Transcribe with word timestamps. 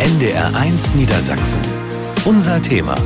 NDR1 0.00 0.96
Niedersachsen. 0.96 1.60
Unser 2.24 2.60
Thema. 2.60 2.96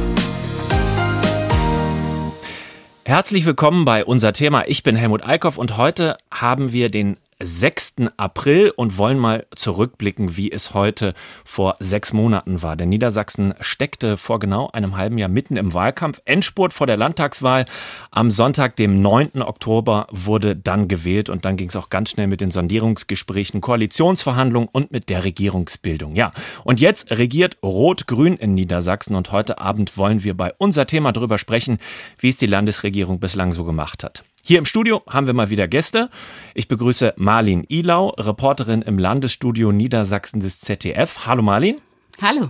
Herzlich 3.04 3.44
willkommen 3.44 3.84
bei 3.84 4.04
unser 4.06 4.32
Thema. 4.32 4.66
Ich 4.66 4.82
bin 4.82 4.96
Helmut 4.96 5.22
Eickhoff 5.22 5.58
und 5.58 5.76
heute 5.76 6.16
haben 6.30 6.72
wir 6.72 6.90
den 6.90 7.18
6. 7.40 7.94
April 8.16 8.72
und 8.74 8.98
wollen 8.98 9.18
mal 9.18 9.46
zurückblicken, 9.54 10.36
wie 10.36 10.50
es 10.50 10.74
heute 10.74 11.14
vor 11.44 11.76
sechs 11.78 12.12
Monaten 12.12 12.62
war. 12.62 12.74
Denn 12.74 12.88
Niedersachsen 12.88 13.54
steckte 13.60 14.16
vor 14.16 14.40
genau 14.40 14.70
einem 14.72 14.96
halben 14.96 15.18
Jahr 15.18 15.28
mitten 15.28 15.56
im 15.56 15.72
Wahlkampf. 15.72 16.20
Endspurt 16.24 16.72
vor 16.72 16.88
der 16.88 16.96
Landtagswahl. 16.96 17.66
Am 18.10 18.30
Sonntag, 18.30 18.74
dem 18.74 19.00
9. 19.00 19.42
Oktober, 19.42 20.08
wurde 20.10 20.56
dann 20.56 20.88
gewählt 20.88 21.30
und 21.30 21.44
dann 21.44 21.56
ging 21.56 21.68
es 21.68 21.76
auch 21.76 21.90
ganz 21.90 22.10
schnell 22.10 22.26
mit 22.26 22.40
den 22.40 22.50
Sondierungsgesprächen, 22.50 23.60
Koalitionsverhandlungen 23.60 24.68
und 24.72 24.90
mit 24.90 25.08
der 25.08 25.22
Regierungsbildung. 25.22 26.16
Ja, 26.16 26.32
und 26.64 26.80
jetzt 26.80 27.12
regiert 27.12 27.58
Rot-Grün 27.62 28.36
in 28.36 28.54
Niedersachsen 28.54 29.14
und 29.14 29.30
heute 29.30 29.58
Abend 29.58 29.96
wollen 29.96 30.24
wir 30.24 30.36
bei 30.36 30.52
unser 30.58 30.86
Thema 30.86 31.12
darüber 31.12 31.38
sprechen, 31.38 31.78
wie 32.18 32.30
es 32.30 32.36
die 32.36 32.46
Landesregierung 32.46 33.20
bislang 33.20 33.52
so 33.52 33.64
gemacht 33.64 34.02
hat. 34.02 34.24
Hier 34.44 34.58
im 34.58 34.64
Studio 34.64 35.02
haben 35.08 35.26
wir 35.26 35.34
mal 35.34 35.50
wieder 35.50 35.68
Gäste. 35.68 36.08
Ich 36.54 36.68
begrüße 36.68 37.14
Marlin 37.16 37.64
Ilau, 37.68 38.08
Reporterin 38.10 38.82
im 38.82 38.98
Landesstudio 38.98 39.72
Niedersachsen 39.72 40.40
des 40.40 40.60
ZDF. 40.60 41.26
Hallo 41.26 41.42
Marlin. 41.42 41.80
Hallo 42.20 42.48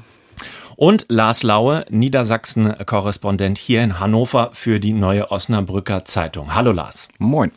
und 0.79 1.07
Lars 1.09 1.43
Laue, 1.43 1.85
Niedersachsen-Korrespondent 1.91 3.59
hier 3.59 3.83
in 3.83 3.99
Hannover 3.99 4.51
für 4.53 4.79
die 4.79 4.93
Neue 4.93 5.33
Osnabrücker 5.33 6.05
Zeitung. 6.05 6.55
Hallo 6.55 6.71
Lars. 6.71 7.09
Moin. 7.19 7.51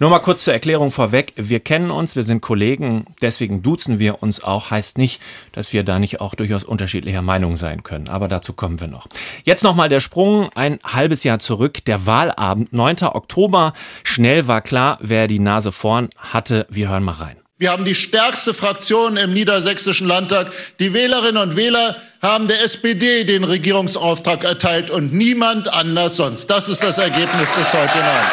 Nur 0.00 0.10
mal 0.10 0.18
kurz 0.18 0.42
zur 0.42 0.54
Erklärung 0.54 0.90
vorweg. 0.90 1.34
Wir 1.36 1.60
kennen 1.60 1.92
uns, 1.92 2.16
wir 2.16 2.24
sind 2.24 2.40
Kollegen, 2.40 3.04
deswegen 3.22 3.62
duzen 3.62 4.00
wir 4.00 4.24
uns 4.24 4.42
auch. 4.42 4.72
Heißt 4.72 4.98
nicht, 4.98 5.22
dass 5.52 5.72
wir 5.72 5.84
da 5.84 6.00
nicht 6.00 6.20
auch 6.20 6.34
durchaus 6.34 6.64
unterschiedlicher 6.64 7.22
Meinung 7.22 7.56
sein 7.56 7.84
können. 7.84 8.08
Aber 8.08 8.26
dazu 8.26 8.54
kommen 8.54 8.80
wir 8.80 8.88
noch. 8.88 9.06
Jetzt 9.44 9.62
nochmal 9.62 9.88
der 9.88 10.00
Sprung 10.00 10.48
ein 10.56 10.80
halbes 10.82 11.22
Jahr 11.22 11.38
zurück. 11.38 11.84
Der 11.84 12.06
Wahlabend, 12.06 12.72
9. 12.72 13.04
Oktober. 13.04 13.72
Schnell 14.02 14.48
war 14.48 14.62
klar, 14.62 14.98
wer 15.00 15.28
die 15.28 15.38
Nase 15.38 15.70
vorn 15.70 16.08
hatte. 16.18 16.66
Wir 16.70 16.88
hören 16.88 17.04
mal 17.04 17.12
rein. 17.12 17.43
Wir 17.56 17.70
haben 17.70 17.84
die 17.84 17.94
stärkste 17.94 18.52
Fraktion 18.52 19.16
im 19.16 19.32
Niedersächsischen 19.32 20.08
Landtag. 20.08 20.50
Die 20.80 20.92
Wählerinnen 20.92 21.40
und 21.40 21.54
Wähler 21.54 21.94
haben 22.20 22.48
der 22.48 22.64
SPD 22.64 23.22
den 23.22 23.44
Regierungsauftrag 23.44 24.42
erteilt 24.42 24.90
und 24.90 25.12
niemand 25.12 25.72
anders 25.72 26.16
sonst. 26.16 26.50
Das 26.50 26.68
ist 26.68 26.82
das 26.82 26.98
Ergebnis 26.98 27.54
des 27.54 27.72
heutigen 27.72 28.02
Abends. 28.02 28.32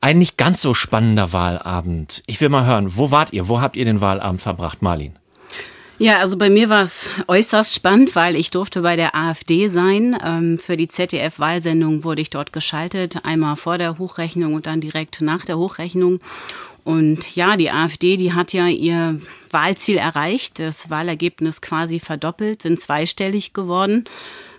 Ein 0.00 0.20
nicht 0.20 0.36
ganz 0.36 0.62
so 0.62 0.74
spannender 0.74 1.32
Wahlabend. 1.32 2.22
Ich 2.26 2.40
will 2.40 2.50
mal 2.50 2.64
hören, 2.64 2.96
wo 2.96 3.10
wart 3.10 3.32
ihr? 3.32 3.48
Wo 3.48 3.60
habt 3.60 3.76
ihr 3.76 3.84
den 3.84 4.00
Wahlabend 4.00 4.42
verbracht, 4.42 4.80
Marlin? 4.80 5.18
Ja, 5.98 6.18
also 6.18 6.38
bei 6.38 6.50
mir 6.50 6.68
war 6.68 6.82
es 6.82 7.10
äußerst 7.26 7.74
spannend, 7.74 8.14
weil 8.14 8.36
ich 8.36 8.50
durfte 8.50 8.82
bei 8.82 8.94
der 8.94 9.16
AfD 9.16 9.68
sein. 9.68 10.16
Ähm, 10.24 10.58
für 10.58 10.76
die 10.76 10.88
ZDF-Wahlsendung 10.88 12.04
wurde 12.04 12.22
ich 12.22 12.30
dort 12.30 12.52
geschaltet, 12.52 13.24
einmal 13.24 13.56
vor 13.56 13.76
der 13.78 13.98
Hochrechnung 13.98 14.54
und 14.54 14.66
dann 14.66 14.80
direkt 14.80 15.20
nach 15.20 15.44
der 15.44 15.58
Hochrechnung. 15.58 16.20
Und 16.84 17.36
ja, 17.36 17.56
die 17.56 17.70
AfD, 17.70 18.16
die 18.16 18.32
hat 18.32 18.52
ja 18.52 18.66
ihr 18.66 19.20
Wahlziel 19.50 19.98
erreicht, 19.98 20.58
das 20.58 20.90
Wahlergebnis 20.90 21.60
quasi 21.60 22.00
verdoppelt, 22.00 22.62
sind 22.62 22.80
zweistellig 22.80 23.52
geworden 23.52 24.04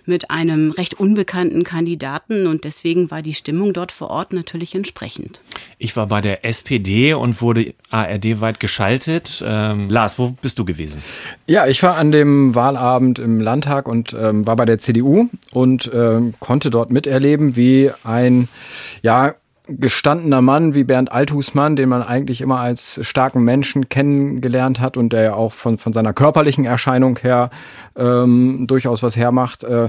mit 0.06 0.30
einem 0.30 0.70
recht 0.70 0.94
unbekannten 0.94 1.64
Kandidaten 1.64 2.46
und 2.46 2.64
deswegen 2.64 3.10
war 3.10 3.22
die 3.22 3.34
Stimmung 3.34 3.72
dort 3.72 3.90
vor 3.90 4.10
Ort 4.10 4.32
natürlich 4.32 4.74
entsprechend. 4.74 5.40
Ich 5.78 5.96
war 5.96 6.06
bei 6.08 6.20
der 6.20 6.44
SPD 6.44 7.14
und 7.14 7.40
wurde 7.40 7.74
ARD-weit 7.90 8.60
geschaltet. 8.60 9.42
Ähm, 9.46 9.88
Lars, 9.88 10.18
wo 10.18 10.30
bist 10.30 10.58
du 10.58 10.64
gewesen? 10.64 11.02
Ja, 11.46 11.66
ich 11.66 11.82
war 11.82 11.96
an 11.96 12.12
dem 12.12 12.54
Wahlabend 12.54 13.18
im 13.18 13.40
Landtag 13.40 13.88
und 13.88 14.12
ähm, 14.12 14.46
war 14.46 14.56
bei 14.56 14.66
der 14.66 14.78
CDU 14.78 15.28
und 15.52 15.90
ähm, 15.92 16.34
konnte 16.38 16.70
dort 16.70 16.90
miterleben, 16.90 17.56
wie 17.56 17.90
ein 18.02 18.48
ja 19.02 19.34
gestandener 19.66 20.42
Mann 20.42 20.74
wie 20.74 20.84
Bernd 20.84 21.10
Althusmann, 21.10 21.76
den 21.76 21.88
man 21.88 22.02
eigentlich 22.02 22.40
immer 22.40 22.60
als 22.60 23.00
starken 23.02 23.42
Menschen 23.42 23.88
kennengelernt 23.88 24.80
hat 24.80 24.96
und 24.96 25.12
der 25.12 25.22
ja 25.22 25.34
auch 25.34 25.52
von, 25.52 25.78
von 25.78 25.92
seiner 25.92 26.12
körperlichen 26.12 26.64
Erscheinung 26.64 27.18
her 27.18 27.50
ähm, 27.96 28.66
durchaus 28.66 29.02
was 29.02 29.16
hermacht, 29.16 29.64
äh, 29.64 29.88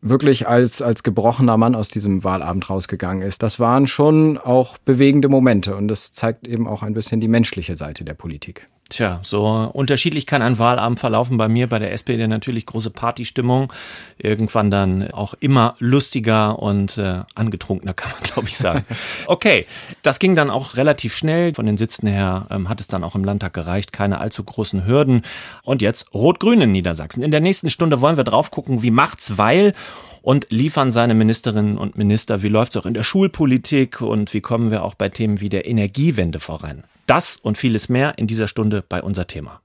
wirklich 0.00 0.46
als, 0.46 0.82
als 0.82 1.02
gebrochener 1.02 1.56
Mann 1.56 1.74
aus 1.74 1.88
diesem 1.88 2.22
Wahlabend 2.24 2.68
rausgegangen 2.68 3.22
ist. 3.22 3.42
Das 3.42 3.58
waren 3.58 3.86
schon 3.86 4.38
auch 4.38 4.78
bewegende 4.78 5.28
Momente 5.28 5.74
und 5.76 5.88
das 5.88 6.12
zeigt 6.12 6.46
eben 6.46 6.68
auch 6.68 6.82
ein 6.82 6.94
bisschen 6.94 7.20
die 7.20 7.28
menschliche 7.28 7.76
Seite 7.76 8.04
der 8.04 8.14
Politik. 8.14 8.66
Tja, 8.94 9.18
so 9.24 9.44
unterschiedlich 9.72 10.24
kann 10.24 10.40
ein 10.40 10.56
Wahlabend 10.60 11.00
verlaufen. 11.00 11.36
Bei 11.36 11.48
mir, 11.48 11.68
bei 11.68 11.80
der 11.80 11.90
SPD 11.90 12.28
natürlich 12.28 12.64
große 12.64 12.90
Partystimmung. 12.90 13.72
Irgendwann 14.18 14.70
dann 14.70 15.10
auch 15.10 15.34
immer 15.40 15.74
lustiger 15.80 16.60
und 16.60 16.96
äh, 16.98 17.22
angetrunkener, 17.34 17.92
kann 17.94 18.12
man 18.12 18.22
glaube 18.22 18.46
ich 18.46 18.56
sagen. 18.56 18.86
Okay, 19.26 19.66
das 20.02 20.20
ging 20.20 20.36
dann 20.36 20.48
auch 20.48 20.76
relativ 20.76 21.16
schnell. 21.16 21.54
Von 21.54 21.66
den 21.66 21.76
Sitzen 21.76 22.06
her 22.06 22.46
ähm, 22.50 22.68
hat 22.68 22.80
es 22.80 22.86
dann 22.86 23.02
auch 23.02 23.16
im 23.16 23.24
Landtag 23.24 23.52
gereicht. 23.52 23.90
Keine 23.90 24.20
allzu 24.20 24.44
großen 24.44 24.86
Hürden. 24.86 25.22
Und 25.64 25.82
jetzt 25.82 26.14
Rot-Grün 26.14 26.60
in 26.60 26.70
Niedersachsen. 26.70 27.24
In 27.24 27.32
der 27.32 27.40
nächsten 27.40 27.70
Stunde 27.70 28.00
wollen 28.00 28.16
wir 28.16 28.22
drauf 28.22 28.52
gucken, 28.52 28.84
wie 28.84 28.92
macht's, 28.92 29.36
weil 29.36 29.72
und 30.22 30.46
liefern 30.50 30.92
seine 30.92 31.14
Ministerinnen 31.14 31.78
und 31.78 31.98
Minister. 31.98 32.42
Wie 32.42 32.48
läuft's 32.48 32.76
auch 32.76 32.86
in 32.86 32.94
der 32.94 33.02
Schulpolitik 33.02 34.02
und 34.02 34.32
wie 34.34 34.40
kommen 34.40 34.70
wir 34.70 34.84
auch 34.84 34.94
bei 34.94 35.08
Themen 35.08 35.40
wie 35.40 35.48
der 35.48 35.66
Energiewende 35.66 36.38
voran? 36.38 36.84
Das 37.06 37.36
und 37.36 37.58
vieles 37.58 37.88
mehr 37.88 38.16
in 38.16 38.26
dieser 38.26 38.48
Stunde 38.48 38.82
bei 38.88 39.02
unser 39.02 39.26
Thema. 39.26 39.60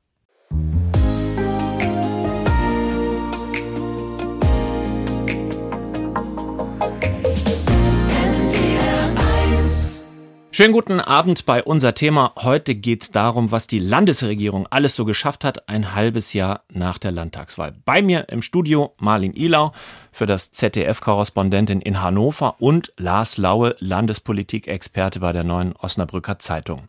Schönen 10.60 10.74
guten 10.74 11.00
Abend 11.00 11.46
bei 11.46 11.64
unser 11.64 11.94
Thema. 11.94 12.34
Heute 12.38 12.76
geht 12.76 13.04
es 13.04 13.12
darum, 13.12 13.50
was 13.54 13.68
die 13.68 13.80
Landesregierung 13.80 14.68
alles 14.70 14.94
so 14.94 15.06
geschafft 15.06 15.46
hat, 15.46 15.70
ein 15.70 15.96
halbes 15.96 16.34
Jahr 16.34 16.66
nach 16.70 16.98
der 16.98 17.14
Landtagswahl. 17.14 17.74
Bei 17.86 18.02
mir 18.02 18.28
im 18.28 18.42
Studio 18.42 18.94
Marlin 19.00 19.32
Ilau, 19.34 19.72
für 20.12 20.26
das 20.26 20.52
ZDF-Korrespondentin 20.52 21.82
in 21.82 22.02
Hannover 22.02 22.56
und 22.60 22.92
Lars 22.98 23.38
Laue, 23.38 23.76
Landespolitik-Experte 23.80 25.20
bei 25.20 25.32
der 25.34 25.44
neuen 25.44 25.76
Osnabrücker 25.76 26.40
Zeitung. 26.40 26.84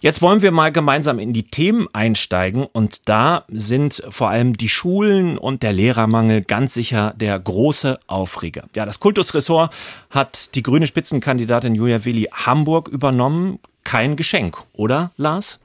Jetzt 0.00 0.20
wollen 0.20 0.42
wir 0.42 0.50
mal 0.50 0.70
gemeinsam 0.70 1.18
in 1.18 1.32
die 1.32 1.44
Themen 1.44 1.88
einsteigen 1.94 2.66
und 2.70 3.08
da 3.08 3.44
sind 3.48 4.02
vor 4.10 4.28
allem 4.28 4.52
die 4.54 4.68
Schulen 4.68 5.38
und 5.38 5.62
der 5.62 5.72
Lehrermangel 5.72 6.42
ganz 6.42 6.74
sicher 6.74 7.14
der 7.16 7.40
große 7.40 7.98
Aufreger. 8.06 8.64
Ja, 8.76 8.84
das 8.84 9.00
Kultusressort 9.00 9.72
hat 10.10 10.54
die 10.56 10.62
grüne 10.62 10.86
Spitzenkandidatin 10.86 11.74
Julia 11.74 12.04
Willi 12.04 12.28
Hamburg 12.32 12.88
übernommen. 12.88 13.60
Kein 13.82 14.16
Geschenk, 14.16 14.58
oder 14.72 15.10
Lars? 15.16 15.58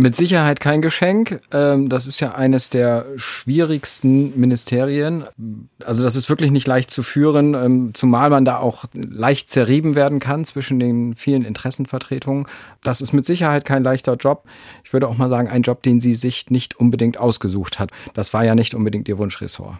Mit 0.00 0.14
Sicherheit 0.14 0.60
kein 0.60 0.80
Geschenk. 0.80 1.40
Ähm, 1.50 1.88
das 1.88 2.06
ist 2.06 2.20
ja 2.20 2.32
eines 2.36 2.70
der 2.70 3.04
schwierigsten 3.16 4.38
Ministerien. 4.38 5.24
Also 5.84 6.04
das 6.04 6.14
ist 6.14 6.28
wirklich 6.28 6.52
nicht 6.52 6.68
leicht 6.68 6.92
zu 6.92 7.02
führen, 7.02 7.54
ähm, 7.54 7.90
zumal 7.94 8.30
man 8.30 8.44
da 8.44 8.58
auch 8.58 8.84
leicht 8.94 9.50
zerrieben 9.50 9.96
werden 9.96 10.20
kann 10.20 10.44
zwischen 10.44 10.78
den 10.78 11.16
vielen 11.16 11.44
Interessenvertretungen. 11.44 12.46
Das 12.84 13.00
ist 13.00 13.12
mit 13.12 13.26
Sicherheit 13.26 13.64
kein 13.64 13.82
leichter 13.82 14.14
Job. 14.14 14.44
Ich 14.84 14.92
würde 14.92 15.08
auch 15.08 15.16
mal 15.16 15.30
sagen, 15.30 15.48
ein 15.48 15.62
Job, 15.62 15.82
den 15.82 15.98
sie 15.98 16.14
sich 16.14 16.48
nicht 16.48 16.78
unbedingt 16.78 17.18
ausgesucht 17.18 17.80
hat. 17.80 17.90
Das 18.14 18.32
war 18.32 18.44
ja 18.44 18.54
nicht 18.54 18.76
unbedingt 18.76 19.08
ihr 19.08 19.18
Wunschressort. 19.18 19.78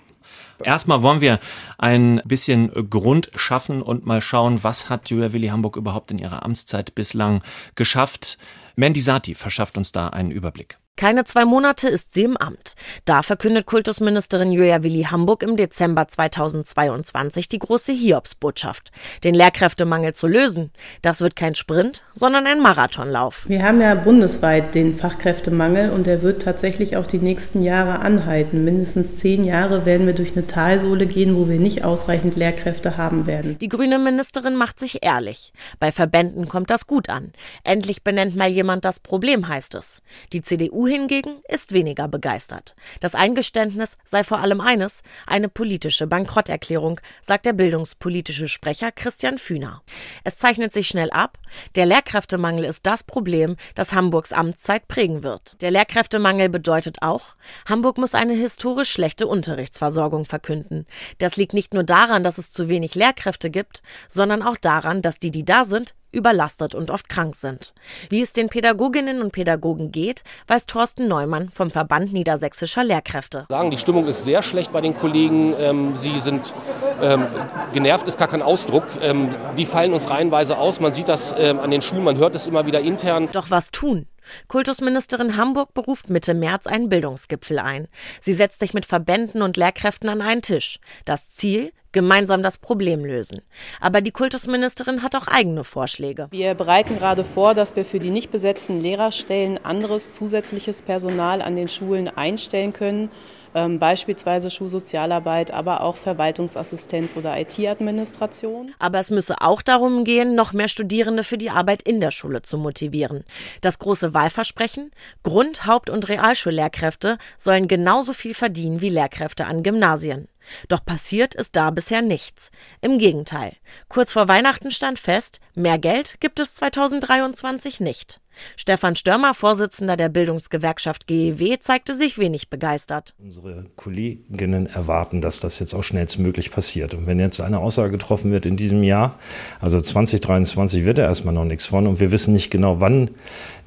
Erstmal 0.64 1.04
wollen 1.04 1.20
wir 1.20 1.38
ein 1.78 2.20
bisschen 2.24 2.90
Grund 2.90 3.30
schaffen 3.36 3.82
und 3.82 4.04
mal 4.04 4.20
schauen, 4.20 4.64
was 4.64 4.90
hat 4.90 5.10
Julia 5.10 5.32
Willi 5.32 5.46
Hamburg 5.46 5.76
überhaupt 5.76 6.10
in 6.10 6.18
ihrer 6.18 6.44
Amtszeit 6.44 6.96
bislang 6.96 7.42
geschafft. 7.76 8.36
Mandy 8.80 9.00
Sati 9.00 9.34
verschafft 9.34 9.76
uns 9.76 9.90
da 9.90 10.06
einen 10.10 10.30
Überblick. 10.30 10.78
Keine 10.98 11.22
zwei 11.22 11.44
Monate 11.44 11.86
ist 11.86 12.12
sie 12.12 12.24
im 12.24 12.36
Amt. 12.36 12.74
Da 13.04 13.22
verkündet 13.22 13.66
Kultusministerin 13.66 14.50
Julia 14.50 14.82
Willi 14.82 15.04
Hamburg 15.04 15.44
im 15.44 15.56
Dezember 15.56 16.08
2022 16.08 17.48
die 17.48 17.60
große 17.60 17.92
Hiobsbotschaft. 17.92 18.90
Den 19.22 19.36
Lehrkräftemangel 19.36 20.12
zu 20.12 20.26
lösen, 20.26 20.72
das 21.00 21.20
wird 21.20 21.36
kein 21.36 21.54
Sprint, 21.54 22.02
sondern 22.14 22.48
ein 22.48 22.60
Marathonlauf. 22.60 23.48
Wir 23.48 23.62
haben 23.62 23.80
ja 23.80 23.94
bundesweit 23.94 24.74
den 24.74 24.96
Fachkräftemangel 24.96 25.90
und 25.90 26.08
der 26.08 26.22
wird 26.22 26.42
tatsächlich 26.42 26.96
auch 26.96 27.06
die 27.06 27.18
nächsten 27.18 27.62
Jahre 27.62 28.00
anhalten. 28.00 28.64
Mindestens 28.64 29.18
zehn 29.18 29.44
Jahre 29.44 29.86
werden 29.86 30.04
wir 30.04 30.14
durch 30.14 30.32
eine 30.32 30.48
Talsohle 30.48 31.06
gehen, 31.06 31.36
wo 31.36 31.48
wir 31.48 31.60
nicht 31.60 31.84
ausreichend 31.84 32.34
Lehrkräfte 32.34 32.96
haben 32.96 33.28
werden. 33.28 33.56
Die 33.60 33.68
grüne 33.68 34.00
Ministerin 34.00 34.56
macht 34.56 34.80
sich 34.80 35.04
ehrlich. 35.04 35.52
Bei 35.78 35.92
Verbänden 35.92 36.48
kommt 36.48 36.70
das 36.70 36.88
gut 36.88 37.08
an. 37.08 37.32
Endlich 37.62 38.02
benennt 38.02 38.34
mal 38.34 38.48
jemand 38.48 38.84
das 38.84 38.98
Problem, 38.98 39.46
heißt 39.46 39.76
es. 39.76 40.02
Die 40.32 40.42
CDU 40.42 40.87
hingegen 40.88 41.42
ist 41.48 41.72
weniger 41.72 42.08
begeistert. 42.08 42.74
Das 43.00 43.14
Eingeständnis 43.14 43.96
sei 44.04 44.24
vor 44.24 44.38
allem 44.38 44.60
eines, 44.60 45.02
eine 45.26 45.48
politische 45.48 46.06
Bankrotterklärung, 46.06 47.00
sagt 47.20 47.46
der 47.46 47.52
bildungspolitische 47.52 48.48
Sprecher 48.48 48.92
Christian 48.92 49.38
Fühner. 49.38 49.82
Es 50.24 50.38
zeichnet 50.38 50.72
sich 50.72 50.88
schnell 50.88 51.10
ab, 51.10 51.38
der 51.74 51.86
Lehrkräftemangel 51.86 52.64
ist 52.64 52.86
das 52.86 53.04
Problem, 53.04 53.56
das 53.74 53.92
Hamburgs 53.92 54.32
Amtszeit 54.32 54.88
prägen 54.88 55.22
wird. 55.22 55.60
Der 55.62 55.70
Lehrkräftemangel 55.70 56.48
bedeutet 56.48 57.02
auch, 57.02 57.36
Hamburg 57.68 57.98
muss 57.98 58.14
eine 58.14 58.34
historisch 58.34 58.90
schlechte 58.90 59.26
Unterrichtsversorgung 59.26 60.24
verkünden. 60.24 60.86
Das 61.18 61.36
liegt 61.36 61.54
nicht 61.54 61.74
nur 61.74 61.84
daran, 61.84 62.24
dass 62.24 62.38
es 62.38 62.50
zu 62.50 62.68
wenig 62.68 62.94
Lehrkräfte 62.94 63.50
gibt, 63.50 63.82
sondern 64.08 64.42
auch 64.42 64.56
daran, 64.56 65.02
dass 65.02 65.18
die, 65.18 65.30
die 65.30 65.44
da 65.44 65.64
sind, 65.64 65.94
überlastet 66.12 66.74
und 66.74 66.90
oft 66.90 67.08
krank 67.08 67.36
sind. 67.36 67.74
Wie 68.08 68.20
es 68.20 68.32
den 68.32 68.48
Pädagoginnen 68.48 69.22
und 69.22 69.32
Pädagogen 69.32 69.92
geht, 69.92 70.24
weiß 70.46 70.66
Thorsten 70.66 71.08
Neumann 71.08 71.50
vom 71.50 71.70
Verband 71.70 72.12
Niedersächsischer 72.12 72.84
Lehrkräfte. 72.84 73.46
Sagen, 73.48 73.70
die 73.70 73.76
Stimmung 73.76 74.06
ist 74.06 74.24
sehr 74.24 74.42
schlecht 74.42 74.72
bei 74.72 74.80
den 74.80 74.96
Kollegen. 74.96 75.54
Ähm, 75.58 75.96
sie 75.96 76.18
sind 76.18 76.54
ähm, 77.02 77.26
genervt, 77.72 78.08
ist 78.08 78.18
gar 78.18 78.28
kein 78.28 78.42
Ausdruck. 78.42 78.84
Ähm, 79.02 79.34
die 79.56 79.66
fallen 79.66 79.92
uns 79.92 80.10
reihenweise 80.10 80.58
aus. 80.58 80.80
Man 80.80 80.92
sieht 80.92 81.08
das 81.08 81.34
ähm, 81.38 81.60
an 81.60 81.70
den 81.70 81.82
Schulen, 81.82 82.04
man 82.04 82.16
hört 82.16 82.34
es 82.34 82.46
immer 82.46 82.66
wieder 82.66 82.80
intern. 82.80 83.28
Doch 83.32 83.50
was 83.50 83.70
tun? 83.70 84.06
Kultusministerin 84.46 85.36
Hamburg 85.36 85.72
beruft 85.74 86.10
Mitte 86.10 86.34
März 86.34 86.66
einen 86.66 86.88
Bildungsgipfel 86.88 87.58
ein. 87.58 87.88
Sie 88.20 88.34
setzt 88.34 88.60
sich 88.60 88.74
mit 88.74 88.86
Verbänden 88.86 89.42
und 89.42 89.56
Lehrkräften 89.56 90.08
an 90.08 90.20
einen 90.20 90.42
Tisch. 90.42 90.80
Das 91.04 91.30
Ziel? 91.30 91.72
Gemeinsam 91.98 92.44
das 92.44 92.58
Problem 92.58 93.04
lösen. 93.04 93.40
Aber 93.80 94.00
die 94.00 94.12
Kultusministerin 94.12 95.02
hat 95.02 95.16
auch 95.16 95.26
eigene 95.26 95.64
Vorschläge. 95.64 96.28
Wir 96.30 96.54
bereiten 96.54 96.96
gerade 96.96 97.24
vor, 97.24 97.54
dass 97.54 97.74
wir 97.74 97.84
für 97.84 97.98
die 97.98 98.10
nicht 98.10 98.30
besetzten 98.30 98.80
Lehrerstellen 98.80 99.58
anderes 99.64 100.12
zusätzliches 100.12 100.82
Personal 100.82 101.42
an 101.42 101.56
den 101.56 101.66
Schulen 101.66 102.06
einstellen 102.06 102.72
können 102.72 103.10
ähm, 103.54 103.78
beispielsweise 103.78 104.50
Schulsozialarbeit, 104.50 105.50
aber 105.50 105.82
auch 105.82 105.96
Verwaltungsassistenz 105.96 107.16
oder 107.16 107.38
IT-Administration. 107.40 108.74
Aber 108.78 108.98
es 108.98 109.10
müsse 109.10 109.40
auch 109.40 109.62
darum 109.62 110.04
gehen, 110.04 110.34
noch 110.34 110.52
mehr 110.52 110.68
Studierende 110.68 111.24
für 111.24 111.38
die 111.38 111.50
Arbeit 111.50 111.82
in 111.82 112.00
der 112.00 112.10
Schule 112.10 112.42
zu 112.42 112.58
motivieren. 112.58 113.24
Das 113.60 113.78
große 113.78 114.14
Wahlversprechen, 114.14 114.90
Grund-, 115.22 115.66
Haupt- 115.66 115.90
und 115.90 116.08
Realschullehrkräfte 116.08 117.18
sollen 117.36 117.68
genauso 117.68 118.12
viel 118.12 118.34
verdienen 118.34 118.80
wie 118.80 118.90
Lehrkräfte 118.90 119.46
an 119.46 119.62
Gymnasien. 119.62 120.28
Doch 120.68 120.84
passiert 120.84 121.34
ist 121.34 121.56
da 121.56 121.70
bisher 121.70 122.02
nichts. 122.02 122.50
Im 122.80 122.98
Gegenteil. 122.98 123.52
Kurz 123.88 124.12
vor 124.12 124.28
Weihnachten 124.28 124.70
stand 124.70 124.98
fest, 124.98 125.40
mehr 125.54 125.78
Geld 125.78 126.20
gibt 126.20 126.40
es 126.40 126.54
2023 126.54 127.80
nicht. 127.80 128.20
Stefan 128.56 128.96
Störmer, 128.96 129.34
Vorsitzender 129.34 129.96
der 129.96 130.08
Bildungsgewerkschaft 130.08 131.06
GEW, 131.06 131.58
zeigte 131.58 131.96
sich 131.96 132.18
wenig 132.18 132.48
begeistert. 132.48 133.14
Unsere 133.18 133.66
Kolleginnen 133.76 134.66
erwarten, 134.66 135.20
dass 135.20 135.40
das 135.40 135.58
jetzt 135.58 135.74
auch 135.74 135.84
schnellstmöglich 135.84 136.50
passiert. 136.50 136.94
Und 136.94 137.06
wenn 137.06 137.18
jetzt 137.18 137.40
eine 137.40 137.58
Aussage 137.58 137.92
getroffen 137.92 138.30
wird 138.30 138.46
in 138.46 138.56
diesem 138.56 138.82
Jahr, 138.82 139.18
also 139.60 139.80
2023 139.80 140.84
wird 140.84 140.98
da 140.98 141.02
erstmal 141.02 141.34
noch 141.34 141.44
nichts 141.44 141.66
von 141.66 141.86
und 141.86 142.00
wir 142.00 142.12
wissen 142.12 142.32
nicht 142.32 142.50
genau, 142.50 142.80
wann 142.80 143.10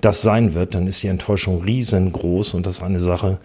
das 0.01 0.21
sein 0.21 0.53
wird, 0.53 0.75
dann 0.75 0.87
ist 0.87 1.03
die 1.03 1.07
Enttäuschung 1.07 1.63
riesengroß 1.63 2.53
und 2.53 2.65
das 2.65 2.77
ist 2.77 2.83
eine 2.83 2.99
Sache, 2.99 3.39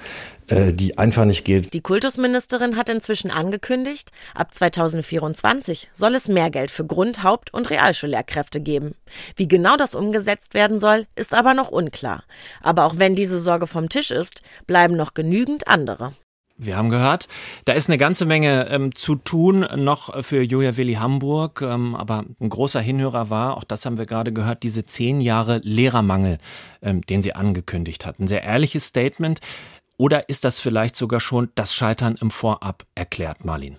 äh, 0.49 0.73
die 0.73 0.99
einfach 0.99 1.25
nicht 1.25 1.44
geht. 1.44 1.73
Die 1.75 1.81
Kultusministerin 1.81 2.76
hat 2.76 2.88
inzwischen 2.88 3.31
angekündigt, 3.31 4.12
ab 4.35 4.55
2024 4.55 5.91
soll 5.93 6.14
es 6.14 6.29
mehr 6.29 6.50
Geld 6.50 6.70
für 6.70 6.85
Grund-, 6.85 7.23
Haupt- 7.23 7.53
und 7.53 7.70
Realschullehrkräfte 7.70 8.61
geben. 8.61 8.94
Wie 9.37 9.49
genau 9.49 9.76
das 9.76 9.94
umgesetzt 9.94 10.55
werden 10.55 10.79
soll, 10.79 11.06
ist 11.17 11.35
aber 11.35 11.55
noch 11.55 11.70
unklar. 11.70 12.25
Aber 12.62 12.85
auch 12.85 12.99
wenn 12.99 13.14
diese 13.14 13.41
Sorge 13.41 13.67
vom 13.67 13.88
Tisch 13.88 14.11
ist, 14.11 14.43
bleiben 14.67 14.97
noch 14.97 15.14
genügend 15.14 15.69
andere. 15.69 16.12
Wir 16.58 16.76
haben 16.76 16.88
gehört, 16.88 17.29
da 17.67 17.75
ist 17.75 17.91
eine 17.91 17.99
ganze 17.99 18.25
Menge 18.25 18.69
ähm, 18.70 18.94
zu 18.94 19.17
tun 19.17 19.67
noch 19.76 20.25
für 20.25 20.43
Julia 20.43 20.76
Willi 20.76 20.94
Hamburg, 20.94 21.61
ähm, 21.61 21.94
aber 21.94 22.25
ein 22.41 22.49
großer 22.49 22.81
Hinhörer 22.81 23.29
war, 23.29 23.58
auch 23.58 23.64
das 23.64 23.85
haben 23.85 23.99
wir 23.99 24.06
gerade 24.06 24.32
gehört, 24.32 24.62
diese 24.62 24.87
zehn 24.87 25.20
Jahre 25.20 25.61
Lehrermangel, 25.62 26.38
ähm, 26.81 27.03
den 27.03 27.20
sie 27.20 27.35
angekündigt 27.35 28.06
hat. 28.06 28.19
Ein 28.19 28.26
sehr 28.26 28.43
ehrliches 28.43 28.87
Statement. 28.87 29.41
Oder 29.99 30.29
ist 30.29 30.44
das 30.44 30.58
vielleicht 30.58 30.97
sogar 30.97 31.20
schon 31.20 31.50
das 31.55 31.75
Scheitern 31.75 32.17
im 32.20 32.31
Vorab 32.31 32.85
erklärt, 32.94 33.44
Marlin? 33.44 33.76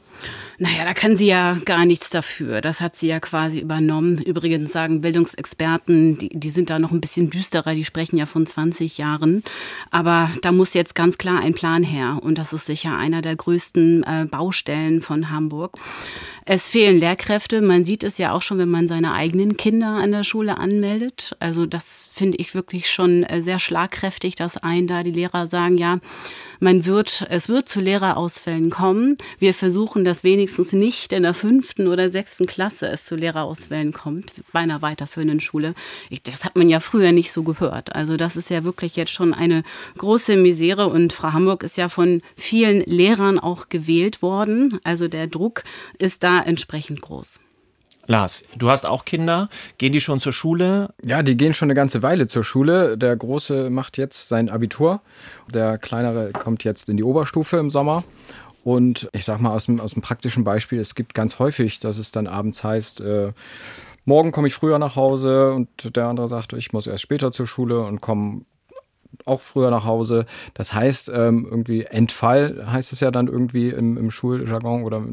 Naja, 0.60 0.86
da 0.86 0.96
kann 0.96 1.16
sie 1.16 1.28
ja 1.28 1.56
gar 1.66 1.86
nichts 1.86 2.10
dafür. 2.10 2.62
Das 2.62 2.82
hat 2.82 2.96
sie 2.96 3.08
ja 3.08 3.20
quasi 3.20 3.60
übernommen. 3.60 4.18
Übrigens 4.18 4.72
sagen 4.72 5.02
Bildungsexperten, 5.02 6.18
die, 6.18 6.30
die 6.30 6.50
sind 6.50 6.72
da 6.72 6.80
noch 6.80 6.92
ein 6.92 7.00
bisschen 7.00 7.30
düsterer, 7.30 7.76
die 7.76 7.86
sprechen 7.86 8.18
ja 8.18 8.26
von 8.26 8.48
20 8.48 8.98
Jahren. 8.98 9.44
Aber 9.92 10.32
da 10.42 10.52
muss 10.52 10.74
jetzt 10.74 10.96
ganz 10.96 11.20
klar 11.20 11.42
ein 11.42 11.54
Plan 11.54 11.84
her. 11.84 12.18
Und 12.24 12.40
das 12.40 12.54
ist 12.54 12.66
sicher 12.66 12.98
einer 12.98 13.22
der 13.22 13.36
größten 13.36 14.04
äh, 14.04 14.26
Baustellen 14.26 15.02
von 15.02 15.30
Hamburg. 15.30 15.78
Es 16.46 16.70
fehlen 16.70 16.98
Lehrkräfte. 16.98 17.62
Man 17.62 17.84
sieht 17.84 18.04
es 18.04 18.18
ja 18.18 18.32
auch 18.32 18.42
schon, 18.42 18.58
wenn 18.58 18.70
man 18.70 18.88
seine 18.88 19.14
eigenen 19.14 19.58
Kinder 19.58 19.90
an 19.90 20.12
der 20.12 20.24
Schule 20.24 20.58
anmeldet. 20.58 21.36
Also 21.40 21.68
das 21.68 22.10
finde 22.12 22.38
ich 22.38 22.56
wirklich 22.56 22.90
schon 22.90 23.24
äh, 23.24 23.44
sehr 23.44 23.60
schlagkräftig, 23.60 24.34
dass 24.36 24.58
ein 24.58 24.88
da 24.88 25.04
die 25.04 25.12
Lehrer 25.12 25.46
sagen, 25.46 25.78
ja, 25.78 26.00
man 26.60 26.86
wird, 26.86 27.26
es 27.30 27.50
wird 27.50 27.70
zu 27.70 27.80
Lehrerausfällen 27.80 28.70
kommen. 28.70 29.18
Wir 29.40 29.54
versuchen, 29.54 30.06
dass 30.06 30.24
wenigstens 30.24 30.74
nicht 30.74 31.14
in 31.14 31.24
der 31.24 31.34
fünften 31.34 31.88
oder 31.88 32.10
sechsten 32.10 32.46
Klasse 32.46 32.88
es 32.88 33.06
zu 33.06 33.16
Lehrerausfällen 33.16 33.94
kommt, 33.94 34.34
bei 34.52 34.60
einer 34.60 34.82
weiterführenden 34.82 35.40
Schule. 35.40 35.74
Ich, 36.10 36.22
das 36.22 36.46
hat 36.46 36.56
man 36.56 36.70
ja 36.70 36.80
früher 36.80 37.12
nicht 37.12 37.32
so 37.32 37.44
gehört. 37.44 37.96
Also 37.96 38.18
das 38.18 38.36
ist 38.36 38.50
ja 38.50 38.64
wirklich 38.64 38.96
jetzt 38.96 39.12
schon 39.12 39.34
eine 39.34 39.64
große 39.98 40.36
Misere 40.36 40.88
und 40.88 41.14
Frau 41.14 41.34
Hamburg 41.34 41.64
ist 41.64 41.78
ja 41.78 41.90
von 41.90 42.22
vielen 42.36 42.82
Lehrern 42.82 43.40
auch 43.40 43.70
gewählt 43.70 44.22
worden. 44.22 44.80
Also 44.84 45.08
der 45.08 45.28
Druck 45.28 45.64
ist 46.00 46.24
da 46.24 46.42
entsprechend 46.42 47.02
groß. 47.02 47.40
Lars, 48.10 48.46
du 48.58 48.70
hast 48.70 48.86
auch 48.86 49.04
Kinder. 49.04 49.50
Gehen 49.78 49.92
die 49.92 50.00
schon 50.00 50.22
zur 50.22 50.32
Schule? 50.32 50.94
Ja, 51.04 51.24
die 51.24 51.36
gehen 51.36 51.54
schon 51.54 51.68
eine 51.68 51.76
ganze 51.76 52.02
Weile 52.04 52.26
zur 52.26 52.44
Schule. 52.44 52.98
Der 52.98 53.16
Große 53.16 53.70
macht 53.70 53.98
jetzt 53.98 54.30
sein 54.30 54.50
Abitur. 54.50 55.02
Der 55.54 55.78
Kleinere 55.78 56.32
kommt 56.32 56.64
jetzt 56.64 56.88
in 56.88 56.96
die 56.96 57.04
Oberstufe 57.04 57.58
im 57.58 57.70
Sommer. 57.70 58.06
Und 58.64 59.10
ich 59.12 59.26
sag 59.26 59.42
mal 59.42 59.52
aus 59.52 59.66
dem, 59.66 59.82
aus 59.82 59.94
dem 59.94 60.02
praktischen 60.02 60.46
Beispiel, 60.46 60.80
es 60.80 60.96
gibt 60.96 61.14
ganz 61.14 61.40
häufig, 61.40 61.82
dass 61.82 61.98
es 61.98 62.12
dann 62.12 62.28
abends 62.28 62.64
heißt, 62.64 63.02
äh, 63.02 63.34
morgen 64.06 64.32
komme 64.32 64.48
ich 64.48 64.54
früher 64.54 64.80
nach 64.80 64.96
Hause 64.96 65.54
und 65.54 65.96
der 65.96 66.08
andere 66.08 66.30
sagt, 66.30 66.54
ich 66.54 66.72
muss 66.72 66.88
erst 66.88 67.04
später 67.04 67.32
zur 67.32 67.48
Schule 67.48 67.82
und 67.82 68.00
komme 68.00 68.42
auch 69.26 69.42
früher 69.42 69.72
nach 69.72 69.86
Hause. 69.86 70.26
Das 70.54 70.74
heißt, 70.74 71.10
ähm, 71.10 71.48
irgendwie 71.50 71.84
Entfall 71.84 72.66
heißt 72.72 72.94
es 72.94 73.00
ja 73.00 73.12
dann 73.12 73.28
irgendwie 73.28 73.70
im, 73.70 73.98
im 73.98 74.12
Schuljargon 74.12 74.84
oder 74.84 75.04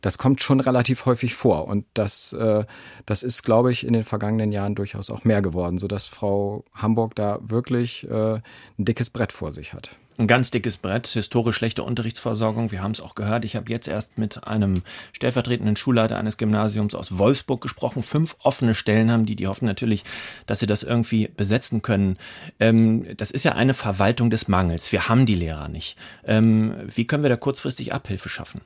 das 0.00 0.18
kommt 0.18 0.42
schon 0.42 0.60
relativ 0.60 1.06
häufig 1.06 1.34
vor. 1.34 1.66
Und 1.68 1.86
das, 1.94 2.32
äh, 2.32 2.64
das 3.06 3.22
ist, 3.22 3.42
glaube 3.42 3.72
ich, 3.72 3.86
in 3.86 3.92
den 3.92 4.04
vergangenen 4.04 4.52
Jahren 4.52 4.74
durchaus 4.74 5.10
auch 5.10 5.24
mehr 5.24 5.42
geworden, 5.42 5.78
sodass 5.78 6.06
Frau 6.06 6.64
Hamburg 6.74 7.14
da 7.14 7.38
wirklich 7.42 8.08
äh, 8.08 8.34
ein 8.34 8.84
dickes 8.84 9.10
Brett 9.10 9.32
vor 9.32 9.52
sich 9.52 9.72
hat 9.72 9.90
ein 10.18 10.26
ganz 10.26 10.50
dickes 10.50 10.76
Brett, 10.76 11.06
historisch 11.08 11.56
schlechte 11.56 11.82
Unterrichtsversorgung. 11.82 12.70
Wir 12.70 12.82
haben 12.82 12.92
es 12.92 13.00
auch 13.00 13.14
gehört. 13.14 13.44
Ich 13.44 13.56
habe 13.56 13.70
jetzt 13.70 13.88
erst 13.88 14.18
mit 14.18 14.46
einem 14.46 14.82
stellvertretenden 15.12 15.76
Schulleiter 15.76 16.16
eines 16.16 16.36
Gymnasiums 16.36 16.94
aus 16.94 17.18
Wolfsburg 17.18 17.60
gesprochen. 17.60 18.02
Fünf 18.02 18.36
offene 18.42 18.74
Stellen 18.74 19.10
haben 19.10 19.26
die. 19.26 19.36
Die 19.36 19.46
hoffen 19.46 19.66
natürlich, 19.66 20.04
dass 20.46 20.60
sie 20.60 20.66
das 20.66 20.82
irgendwie 20.82 21.28
besetzen 21.36 21.82
können. 21.82 22.16
Ähm, 22.60 23.06
das 23.16 23.30
ist 23.30 23.44
ja 23.44 23.52
eine 23.52 23.74
Verwaltung 23.74 24.30
des 24.30 24.48
Mangels. 24.48 24.92
Wir 24.92 25.08
haben 25.08 25.26
die 25.26 25.34
Lehrer 25.34 25.68
nicht. 25.68 25.96
Ähm, 26.24 26.74
wie 26.94 27.06
können 27.06 27.22
wir 27.22 27.30
da 27.30 27.36
kurzfristig 27.36 27.92
Abhilfe 27.92 28.28
schaffen? 28.28 28.60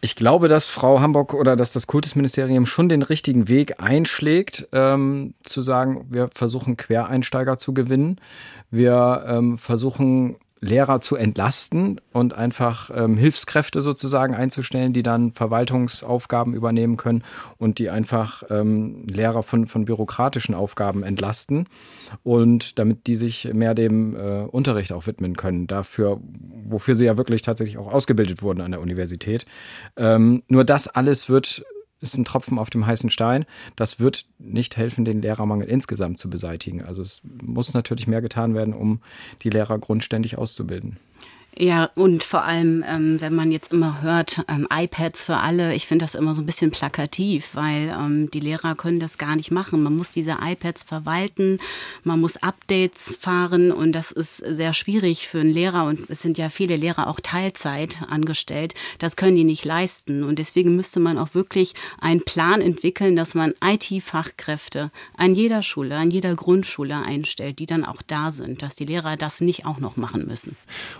Ich 0.00 0.14
glaube, 0.14 0.46
dass 0.46 0.66
Frau 0.66 1.00
Hamburg 1.00 1.34
oder 1.34 1.56
dass 1.56 1.72
das 1.72 1.88
Kultusministerium 1.88 2.66
schon 2.66 2.88
den 2.88 3.02
richtigen 3.02 3.48
Weg 3.48 3.80
einschlägt, 3.80 4.68
ähm, 4.72 5.34
zu 5.42 5.60
sagen, 5.60 6.06
wir 6.08 6.30
versuchen 6.32 6.76
Quereinsteiger 6.76 7.58
zu 7.58 7.74
gewinnen. 7.74 8.20
Wir 8.70 9.24
ähm, 9.26 9.58
versuchen 9.58 10.36
Lehrer 10.60 11.00
zu 11.00 11.16
entlasten 11.16 12.00
und 12.12 12.34
einfach 12.34 12.90
ähm, 12.94 13.16
Hilfskräfte 13.16 13.82
sozusagen 13.82 14.34
einzustellen, 14.34 14.92
die 14.92 15.02
dann 15.02 15.32
Verwaltungsaufgaben 15.32 16.54
übernehmen 16.54 16.96
können 16.96 17.22
und 17.58 17.78
die 17.78 17.90
einfach 17.90 18.42
ähm, 18.50 19.06
Lehrer 19.08 19.42
von, 19.42 19.66
von 19.66 19.84
bürokratischen 19.84 20.54
Aufgaben 20.54 21.02
entlasten 21.02 21.68
und 22.22 22.78
damit 22.78 23.06
die 23.06 23.16
sich 23.16 23.52
mehr 23.52 23.74
dem 23.74 24.16
äh, 24.16 24.42
Unterricht 24.42 24.92
auch 24.92 25.06
widmen 25.06 25.36
können, 25.36 25.66
dafür, 25.66 26.20
wofür 26.68 26.94
sie 26.94 27.04
ja 27.04 27.16
wirklich 27.16 27.42
tatsächlich 27.42 27.78
auch 27.78 27.92
ausgebildet 27.92 28.42
wurden 28.42 28.60
an 28.60 28.72
der 28.72 28.80
Universität. 28.80 29.46
Ähm, 29.96 30.42
nur 30.48 30.64
das 30.64 30.88
alles 30.88 31.28
wird 31.28 31.64
ist 32.00 32.16
ein 32.16 32.24
Tropfen 32.24 32.58
auf 32.58 32.70
dem 32.70 32.86
heißen 32.86 33.10
Stein. 33.10 33.44
Das 33.76 34.00
wird 34.00 34.26
nicht 34.38 34.76
helfen, 34.76 35.04
den 35.04 35.22
Lehrermangel 35.22 35.68
insgesamt 35.68 36.18
zu 36.18 36.30
beseitigen. 36.30 36.82
Also 36.82 37.02
es 37.02 37.20
muss 37.24 37.74
natürlich 37.74 38.06
mehr 38.06 38.22
getan 38.22 38.54
werden, 38.54 38.74
um 38.74 39.00
die 39.42 39.50
Lehrer 39.50 39.78
grundständig 39.78 40.38
auszubilden. 40.38 40.98
Ja, 41.60 41.90
und 41.96 42.22
vor 42.22 42.44
allem, 42.44 42.84
ähm, 42.86 43.20
wenn 43.20 43.34
man 43.34 43.50
jetzt 43.50 43.72
immer 43.72 44.00
hört, 44.00 44.42
ähm, 44.46 44.68
iPads 44.70 45.24
für 45.24 45.38
alle, 45.38 45.74
ich 45.74 45.88
finde 45.88 46.04
das 46.04 46.14
immer 46.14 46.34
so 46.36 46.40
ein 46.40 46.46
bisschen 46.46 46.70
plakativ, 46.70 47.50
weil 47.54 47.88
ähm, 47.88 48.30
die 48.30 48.38
Lehrer 48.38 48.76
können 48.76 49.00
das 49.00 49.18
gar 49.18 49.34
nicht 49.34 49.50
machen. 49.50 49.82
Man 49.82 49.96
muss 49.96 50.12
diese 50.12 50.36
iPads 50.40 50.84
verwalten, 50.84 51.58
man 52.04 52.20
muss 52.20 52.36
Updates 52.36 53.16
fahren 53.20 53.72
und 53.72 53.90
das 53.90 54.12
ist 54.12 54.36
sehr 54.36 54.72
schwierig 54.72 55.26
für 55.26 55.40
einen 55.40 55.50
Lehrer 55.50 55.86
und 55.86 56.08
es 56.08 56.22
sind 56.22 56.38
ja 56.38 56.48
viele 56.48 56.76
Lehrer 56.76 57.08
auch 57.08 57.18
Teilzeit 57.18 58.02
angestellt. 58.08 58.74
Das 59.00 59.16
können 59.16 59.34
die 59.34 59.42
nicht 59.42 59.64
leisten 59.64 60.22
und 60.22 60.38
deswegen 60.38 60.76
müsste 60.76 61.00
man 61.00 61.18
auch 61.18 61.34
wirklich 61.34 61.74
einen 62.00 62.22
Plan 62.22 62.60
entwickeln, 62.60 63.16
dass 63.16 63.34
man 63.34 63.54
IT-Fachkräfte 63.64 64.92
an 65.16 65.34
jeder 65.34 65.64
Schule, 65.64 65.96
an 65.96 66.12
jeder 66.12 66.36
Grundschule 66.36 66.96
einstellt, 66.96 67.58
die 67.58 67.66
dann 67.66 67.84
auch 67.84 68.02
da 68.06 68.30
sind, 68.30 68.62
dass 68.62 68.76
die 68.76 68.86
Lehrer 68.86 69.16
das 69.16 69.40
nicht 69.40 69.66
auch 69.66 69.80
noch 69.80 69.96
machen 69.96 70.24
müssen. 70.24 70.54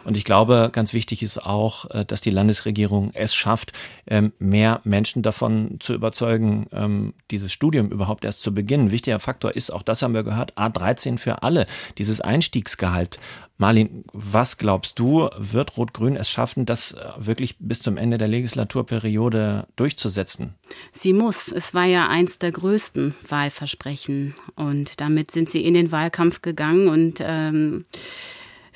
Und 0.04 0.16
ich 0.16 0.24
glaube, 0.24 0.47
glaube, 0.48 0.70
ganz 0.72 0.94
wichtig 0.94 1.22
ist 1.22 1.44
auch, 1.44 1.90
äh, 1.90 2.04
dass 2.04 2.22
die 2.22 2.30
Landesregierung 2.30 3.10
es 3.12 3.34
schafft, 3.34 3.72
ähm, 4.06 4.32
mehr 4.38 4.80
Menschen 4.84 5.22
davon 5.22 5.76
zu 5.78 5.92
überzeugen, 5.92 6.66
ähm, 6.72 7.12
dieses 7.30 7.52
Studium 7.52 7.90
überhaupt 7.90 8.24
erst 8.24 8.42
zu 8.42 8.54
beginnen. 8.54 8.90
Wichtiger 8.90 9.20
Faktor 9.20 9.54
ist, 9.54 9.70
auch 9.70 9.82
das 9.82 10.00
haben 10.00 10.14
wir 10.14 10.22
gehört, 10.22 10.56
A13 10.56 11.18
für 11.18 11.42
alle, 11.42 11.66
dieses 11.98 12.22
Einstiegsgehalt. 12.22 13.20
Marlin, 13.58 14.04
was 14.12 14.56
glaubst 14.56 14.98
du, 14.98 15.28
wird 15.36 15.76
Rot-Grün 15.76 16.16
es 16.16 16.30
schaffen, 16.30 16.64
das 16.64 16.92
äh, 16.92 16.98
wirklich 17.18 17.56
bis 17.58 17.82
zum 17.82 17.96
Ende 17.96 18.16
der 18.16 18.28
Legislaturperiode 18.28 19.66
durchzusetzen? 19.76 20.54
Sie 20.92 21.12
muss. 21.12 21.52
Es 21.52 21.74
war 21.74 21.84
ja 21.84 22.08
eins 22.08 22.38
der 22.38 22.52
größten 22.52 23.14
Wahlversprechen. 23.28 24.34
Und 24.54 25.00
damit 25.00 25.30
sind 25.30 25.50
sie 25.50 25.64
in 25.64 25.74
den 25.74 25.92
Wahlkampf 25.92 26.40
gegangen 26.40 26.88
und 26.88 27.18
ähm, 27.20 27.84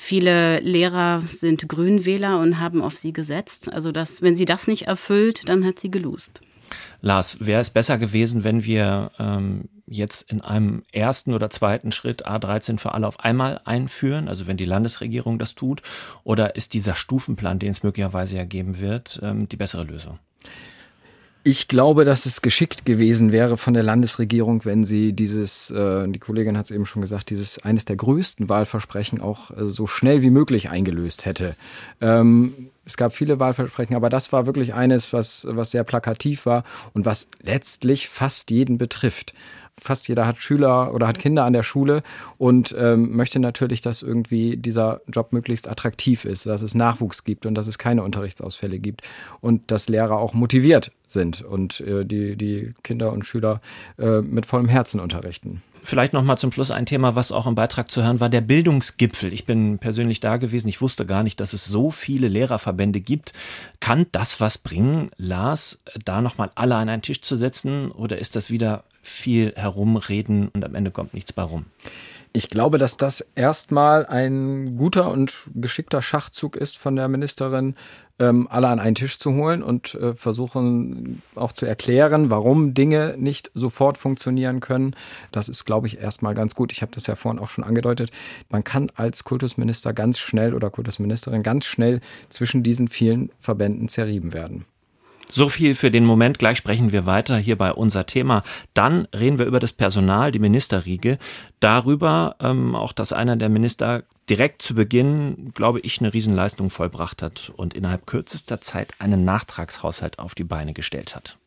Viele 0.05 0.59
Lehrer 0.59 1.23
sind 1.29 1.69
Grünwähler 1.69 2.41
und 2.41 2.59
haben 2.59 2.83
auf 2.83 2.97
sie 2.97 3.13
gesetzt. 3.13 3.73
Also 3.73 3.93
das, 3.93 4.21
wenn 4.21 4.35
sie 4.35 4.47
das 4.47 4.67
nicht 4.67 4.89
erfüllt, 4.89 5.49
dann 5.49 5.65
hat 5.65 5.79
sie 5.79 5.93
gelost. 5.93 6.41
Lars, 7.03 7.37
wäre 7.39 7.61
es 7.61 7.71
besser 7.71 7.99
gewesen, 7.99 8.43
wenn 8.43 8.65
wir 8.65 9.13
ähm, 9.21 9.69
jetzt 9.87 10.29
in 10.29 10.41
einem 10.41 10.83
ersten 10.91 11.33
oder 11.33 11.51
zweiten 11.51 11.93
Schritt 11.93 12.27
A13 12.27 12.81
für 12.81 12.95
alle 12.95 13.07
auf 13.07 13.21
einmal 13.21 13.61
einführen, 13.65 14.27
also 14.27 14.49
wenn 14.49 14.57
die 14.57 14.65
Landesregierung 14.65 15.39
das 15.39 15.55
tut, 15.55 15.83
oder 16.25 16.57
ist 16.57 16.75
dieser 16.75 16.97
Stufenplan, 16.97 17.61
den 17.61 17.71
es 17.71 17.85
möglicherweise 17.85 18.37
ja 18.39 18.45
geben 18.45 18.81
wird, 18.81 19.21
ähm, 19.23 19.49
die 19.49 19.57
bessere 19.57 19.85
Lösung? 19.85 20.19
Ich 21.45 21.67
glaube, 21.67 22.05
dass 22.05 22.25
es 22.25 22.41
geschickt 22.41 22.85
gewesen 22.85 23.33
wäre 23.33 23.57
von 23.57 23.75
der 23.75 23.83
Landesregierung, 23.83 24.65
wenn 24.65 24.85
sie 24.85 25.13
dieses, 25.13 25.73
äh, 25.73 26.07
die 26.07 26.21
Kollegin 26.21 26.57
hat 26.57 26.67
es 26.67 26.71
eben 26.71 26.87
schon 26.87 27.03
gesagt, 27.03 27.31
dieses 27.31 27.59
eines 27.59 27.85
der 27.85 27.97
größten 27.97 28.49
Wahlversprechen 28.49 29.21
auch 29.21 29.51
äh, 29.51 29.67
so 29.67 29.89
schnell 29.89 30.23
wie 30.23 30.31
möglich 30.31 30.71
eingelöst 30.71 31.25
hätte. 31.25 31.57
Ähm, 32.01 32.71
es 32.85 32.97
gab 32.97 33.13
viele 33.13 33.41
Wahlversprechen, 33.41 33.97
aber 33.97 34.09
das 34.09 34.33
war 34.33 34.47
wirklich 34.47 34.75
eines, 34.75 35.13
was, 35.13 35.45
was 35.49 35.73
sehr 35.73 35.83
plakativ 35.83 36.47
war 36.47 36.63
und 36.95 37.07
was 37.07 37.27
letztlich 37.43 38.09
fast 38.09 38.53
jeden 38.53 38.79
betrifft 38.79 39.35
fast 39.81 40.09
jeder 40.09 40.27
hat 40.27 40.39
Schüler 40.39 40.95
oder 40.95 41.07
hat 41.07 41.19
Kinder 41.19 41.45
an 41.45 41.53
der 41.53 41.63
Schule 41.63 42.03
und 42.39 42.75
ähm, 42.79 43.17
möchte 43.17 43.41
natürlich, 43.41 43.81
dass 43.81 44.03
irgendwie 44.03 44.57
dieser 44.57 45.01
Job 45.09 45.33
möglichst 45.33 45.69
attraktiv 45.69 46.25
ist, 46.25 46.47
dass 46.47 46.63
es 46.63 46.75
Nachwuchs 46.75 47.25
gibt 47.25 47.47
und 47.47 47.55
dass 47.55 47.67
es 47.67 47.79
keine 47.79 48.03
Unterrichtsausfälle 48.03 48.79
gibt 48.79 49.03
und 49.41 49.71
dass 49.71 49.89
Lehrer 49.89 50.19
auch 50.19 50.35
motiviert 50.35 50.93
sind 51.07 51.43
und 51.43 51.81
äh, 51.81 52.05
die, 52.05 52.37
die 52.37 52.75
Kinder 52.83 53.13
und 53.13 53.25
Schüler 53.25 53.61
äh, 53.99 54.21
mit 54.21 54.47
vollem 54.47 54.69
Herzen 54.69 55.01
unterrichten. 55.01 55.63
Vielleicht 55.85 56.13
noch 56.13 56.23
mal 56.23 56.37
zum 56.37 56.53
Schluss 56.53 56.71
ein 56.71 56.87
Thema, 56.87 57.17
was 57.17 57.33
auch 57.33 57.47
im 57.47 57.57
Beitrag 57.57 57.91
zu 57.91 58.03
hören 58.05 58.21
war, 58.21 58.29
der 58.29 58.41
Bildungsgipfel. 58.41 59.33
Ich 59.33 59.45
bin 59.45 59.79
persönlich 59.79 60.21
da 60.21 60.37
gewesen. 60.37 60.69
Ich 60.69 60.81
wusste 60.81 61.05
gar 61.05 61.25
nicht, 61.25 61.41
dass 61.41 61.53
es 61.53 61.65
so 61.65 61.91
viele 61.91 62.29
Lehrerverbände 62.29 63.01
gibt. 63.01 63.33
Kann 63.81 64.07
das 64.13 64.41
was 64.41 64.59
bringen, 64.59 65.11
Lars, 65.17 65.81
da 66.05 66.21
noch 66.21 66.39
mal 66.39 66.51
alle 66.55 66.77
an 66.77 66.89
einen 66.89 67.03
Tisch 67.03 67.21
zu 67.21 67.35
setzen? 67.35 67.91
Oder 67.91 68.19
ist 68.19 68.37
das 68.37 68.49
wieder 68.49 68.85
viel 69.03 69.53
herumreden 69.57 70.49
und 70.49 70.65
am 70.65 70.75
Ende 70.75 70.91
kommt 70.91 71.13
nichts 71.13 71.33
bei 71.33 71.43
rum. 71.43 71.67
Ich 72.35 72.49
glaube, 72.49 72.79
dass 72.79 72.97
das 72.97 73.21
erstmal 73.35 74.07
ein 74.07 74.79
guter 74.79 75.11
und 75.11 75.51
geschickter 75.55 76.01
Schachzug 76.01 76.57
ist 76.57 76.79
von 76.79 76.97
der 76.97 77.07
Ministerin, 77.09 77.77
ähm, 78.19 78.49
alle 78.51 78.69
an 78.69 78.79
einen 78.79 78.95
Tisch 78.95 79.19
zu 79.19 79.35
holen 79.35 79.63
und 79.63 79.95
äh, 79.97 80.15
versuchen 80.15 81.21
auch 81.35 81.53
zu 81.53 81.67
erklären, 81.67 82.31
warum 82.31 82.73
Dinge 82.73 83.17
nicht 83.19 83.51
sofort 83.53 83.99
funktionieren 83.99 84.61
können. 84.61 84.97
Das 85.31 85.51
ist, 85.51 85.67
glaube 85.67 85.89
ich, 85.89 85.99
erstmal 85.99 86.33
ganz 86.33 86.55
gut. 86.55 86.73
Ich 86.73 86.81
habe 86.81 86.93
das 86.95 87.07
ja 87.07 87.17
vorhin 87.17 87.39
auch 87.39 87.51
schon 87.51 87.65
angedeutet. 87.65 88.11
Man 88.49 88.65
kann 88.65 88.89
als 88.95 89.25
Kultusminister 89.25 89.93
ganz 89.93 90.19
schnell 90.19 90.55
oder 90.55 90.71
Kultusministerin 90.71 91.43
ganz 91.43 91.67
schnell 91.67 92.01
zwischen 92.31 92.63
diesen 92.63 92.89
vielen 92.89 93.31
Verbänden 93.39 93.89
zerrieben 93.89 94.33
werden. 94.33 94.65
So 95.35 95.49
viel 95.49 95.75
für 95.75 95.91
den 95.91 96.05
Moment. 96.05 96.39
Gleich 96.39 96.59
sprechen 96.59 96.93
wir 96.93 97.07
weiter 97.07 97.39
hier 97.39 97.57
bei 97.57 97.73
unser 97.73 98.05
Thema. 98.05 98.43
Dann 98.75 99.09
reden 99.17 99.39
wir 99.39 99.47
über 99.47 99.61
das 99.61 99.73
Personal, 99.73 100.31
die 100.31 100.39
Ministerriege. 100.39 101.17
Darüber 101.59 102.37
ähm, 102.39 102.75
auch, 102.75 102.93
dass 102.93 103.15
einer 103.15 103.37
der 103.37 103.49
Minister 103.49 104.03
direkt 104.29 104.61
zu 104.61 104.75
Beginn, 104.75 105.53
glaube 105.55 105.81
ich, 105.81 106.01
eine 106.01 106.13
Riesenleistung 106.13 106.69
vollbracht 106.69 107.23
hat 107.23 107.51
und 107.57 107.73
innerhalb 107.73 108.07
kürzester 108.07 108.61
Zeit 108.61 108.93
einen 108.99 109.25
Nachtragshaushalt 109.25 110.19
auf 110.19 110.35
die 110.35 110.45
Beine 110.45 110.75
gestellt 110.75 111.17
hat. 111.17 111.39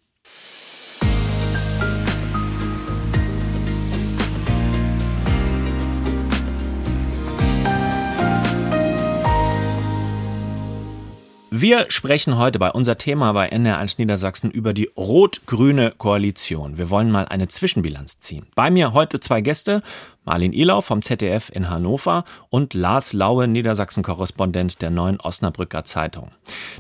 Wir 11.57 11.85
sprechen 11.87 12.37
heute 12.37 12.59
bei 12.59 12.69
unser 12.69 12.97
Thema 12.97 13.31
bei 13.31 13.49
NR1 13.49 13.95
Niedersachsen 13.97 14.51
über 14.51 14.73
die 14.73 14.89
rot-grüne 14.97 15.93
Koalition. 15.97 16.77
Wir 16.77 16.89
wollen 16.89 17.09
mal 17.09 17.29
eine 17.29 17.47
Zwischenbilanz 17.47 18.19
ziehen. 18.19 18.45
Bei 18.55 18.69
mir 18.69 18.91
heute 18.91 19.21
zwei 19.21 19.39
Gäste. 19.39 19.81
Marlin 20.25 20.51
Ilau 20.51 20.81
vom 20.81 21.01
ZDF 21.01 21.49
in 21.53 21.69
Hannover 21.69 22.25
und 22.49 22.73
Lars 22.73 23.13
Laue, 23.13 23.47
Niedersachsen-Korrespondent 23.47 24.81
der 24.81 24.89
neuen 24.89 25.17
Osnabrücker 25.21 25.85
Zeitung. 25.85 26.31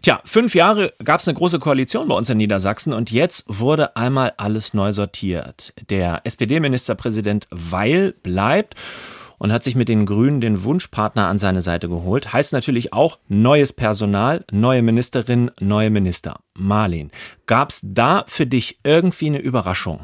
Tja, 0.01 0.19
fünf 0.25 0.55
Jahre 0.55 0.91
gab 1.05 1.21
es 1.21 1.27
eine 1.29 1.37
große 1.37 1.59
Koalition 1.59 2.09
bei 2.09 2.15
uns 2.15 2.29
in 2.29 2.37
Niedersachsen 2.37 2.91
und 2.91 3.11
jetzt 3.11 3.45
wurde 3.47 3.95
einmal 3.95 4.33
alles 4.35 4.73
neu 4.73 4.91
sortiert. 4.91 5.73
Der 5.89 6.19
SPD-Ministerpräsident 6.25 7.47
Weil 7.49 8.11
bleibt 8.23 8.75
und 9.37 9.51
hat 9.51 9.63
sich 9.63 9.75
mit 9.75 9.89
den 9.89 10.05
Grünen 10.05 10.41
den 10.41 10.63
Wunschpartner 10.63 11.27
an 11.27 11.39
seine 11.39 11.61
Seite 11.61 11.89
geholt. 11.89 12.33
Heißt 12.33 12.53
natürlich 12.53 12.93
auch 12.93 13.19
neues 13.27 13.73
Personal, 13.73 14.45
neue 14.51 14.81
Ministerin, 14.81 15.51
neue 15.59 15.89
Minister. 15.89 16.39
Marlin, 16.53 17.11
gab's 17.45 17.79
da 17.83 18.25
für 18.27 18.45
dich 18.45 18.79
irgendwie 18.83 19.27
eine 19.27 19.39
Überraschung? 19.39 19.99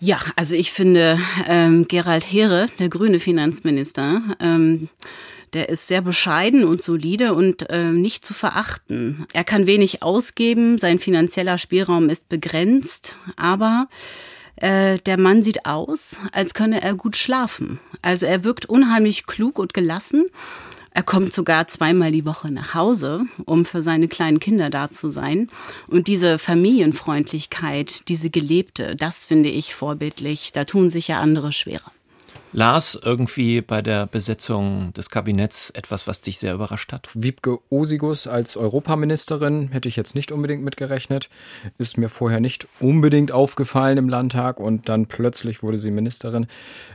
Ja, 0.00 0.18
also 0.34 0.56
ich 0.56 0.72
finde 0.72 1.18
ähm, 1.46 1.86
Gerald 1.86 2.24
Heere, 2.24 2.66
der 2.80 2.88
grüne 2.88 3.20
Finanzminister, 3.20 4.20
ähm, 4.40 4.88
der 5.52 5.68
ist 5.68 5.86
sehr 5.86 6.00
bescheiden 6.02 6.64
und 6.64 6.82
solide 6.82 7.34
und 7.34 7.68
äh, 7.70 7.92
nicht 7.92 8.24
zu 8.24 8.34
verachten. 8.34 9.26
Er 9.32 9.44
kann 9.44 9.66
wenig 9.66 10.02
ausgeben, 10.02 10.78
sein 10.78 10.98
finanzieller 10.98 11.58
Spielraum 11.58 12.08
ist 12.08 12.28
begrenzt, 12.28 13.16
aber 13.36 13.88
äh, 14.56 14.98
der 14.98 15.18
Mann 15.18 15.42
sieht 15.42 15.66
aus, 15.66 16.16
als 16.32 16.54
könne 16.54 16.82
er 16.82 16.94
gut 16.94 17.16
schlafen. 17.16 17.80
Also 18.02 18.26
er 18.26 18.44
wirkt 18.44 18.66
unheimlich 18.66 19.26
klug 19.26 19.58
und 19.58 19.74
gelassen. 19.74 20.26
Er 20.94 21.02
kommt 21.02 21.32
sogar 21.32 21.66
zweimal 21.68 22.12
die 22.12 22.26
Woche 22.26 22.50
nach 22.50 22.74
Hause, 22.74 23.24
um 23.46 23.64
für 23.64 23.82
seine 23.82 24.08
kleinen 24.08 24.40
Kinder 24.40 24.68
da 24.68 24.90
zu 24.90 25.08
sein. 25.08 25.48
Und 25.86 26.06
diese 26.06 26.38
Familienfreundlichkeit, 26.38 28.08
diese 28.08 28.28
gelebte, 28.28 28.94
das 28.94 29.24
finde 29.24 29.48
ich 29.48 29.74
vorbildlich. 29.74 30.52
Da 30.52 30.64
tun 30.64 30.90
sich 30.90 31.08
ja 31.08 31.18
andere 31.18 31.52
schwerer. 31.52 31.92
Lars, 32.54 33.00
irgendwie 33.02 33.62
bei 33.62 33.80
der 33.80 34.06
Besetzung 34.06 34.92
des 34.92 35.08
Kabinetts 35.08 35.70
etwas, 35.70 36.06
was 36.06 36.20
dich 36.20 36.38
sehr 36.38 36.52
überrascht 36.52 36.92
hat? 36.92 37.08
Wiebke 37.14 37.58
Osigus 37.70 38.26
als 38.26 38.58
Europaministerin 38.58 39.68
hätte 39.68 39.88
ich 39.88 39.96
jetzt 39.96 40.14
nicht 40.14 40.30
unbedingt 40.30 40.62
mitgerechnet. 40.62 41.30
Ist 41.78 41.96
mir 41.96 42.10
vorher 42.10 42.40
nicht 42.40 42.68
unbedingt 42.78 43.32
aufgefallen 43.32 43.96
im 43.96 44.10
Landtag 44.10 44.60
und 44.60 44.90
dann 44.90 45.06
plötzlich 45.06 45.62
wurde 45.62 45.78
sie 45.78 45.90
Ministerin. 45.90 46.46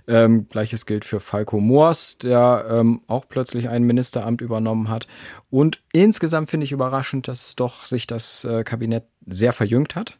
Ähm, 0.07 0.47
Gleiches 0.47 0.85
gilt 0.85 1.05
für 1.05 1.19
Falco 1.19 1.59
Moors, 1.59 2.19
der 2.19 2.67
ähm, 2.69 3.01
auch 3.07 3.27
plötzlich 3.27 3.67
ein 3.67 3.81
Ministeramt 3.81 4.41
übernommen 4.41 4.89
hat. 4.89 5.07
Und 5.49 5.81
insgesamt 5.91 6.51
finde 6.51 6.65
ich 6.65 6.71
überraschend, 6.71 7.27
dass 7.27 7.55
doch 7.55 7.83
sich 7.83 8.05
das 8.05 8.43
äh, 8.43 8.63
Kabinett 8.63 9.05
sehr 9.25 9.53
verjüngt 9.53 9.95
hat, 9.95 10.17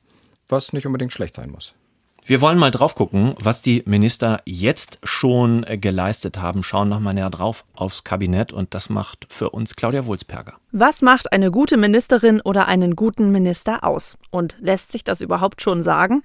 was 0.50 0.74
nicht 0.74 0.88
unbedingt 0.88 1.14
schlecht 1.14 1.36
sein 1.36 1.52
muss. 1.52 1.76
Wir 2.30 2.42
wollen 2.42 2.58
mal 2.58 2.72
drauf 2.72 2.94
gucken, 2.94 3.36
was 3.40 3.62
die 3.62 3.84
Minister 3.86 4.42
jetzt 4.44 5.00
schon 5.02 5.64
äh, 5.64 5.78
geleistet 5.78 6.42
haben. 6.42 6.62
Schauen 6.62 6.90
noch 6.90 7.00
mal 7.00 7.14
näher 7.14 7.30
drauf 7.30 7.64
aufs 7.74 8.04
Kabinett 8.04 8.52
und 8.52 8.74
das 8.74 8.90
macht 8.90 9.28
für 9.30 9.52
uns 9.52 9.78
Claudia 9.78 10.06
Wulsperger. 10.06 10.56
Was 10.74 11.02
macht 11.02 11.32
eine 11.32 11.52
gute 11.52 11.78
Ministerin 11.78 12.42
oder 12.42 12.68
einen 12.68 12.98
guten 12.98 13.32
Minister 13.32 13.86
aus? 13.86 14.18
Und 14.30 14.58
lässt 14.60 14.92
sich 14.92 15.06
das 15.06 15.22
überhaupt 15.22 15.62
schon 15.62 15.84
sagen? 15.84 16.22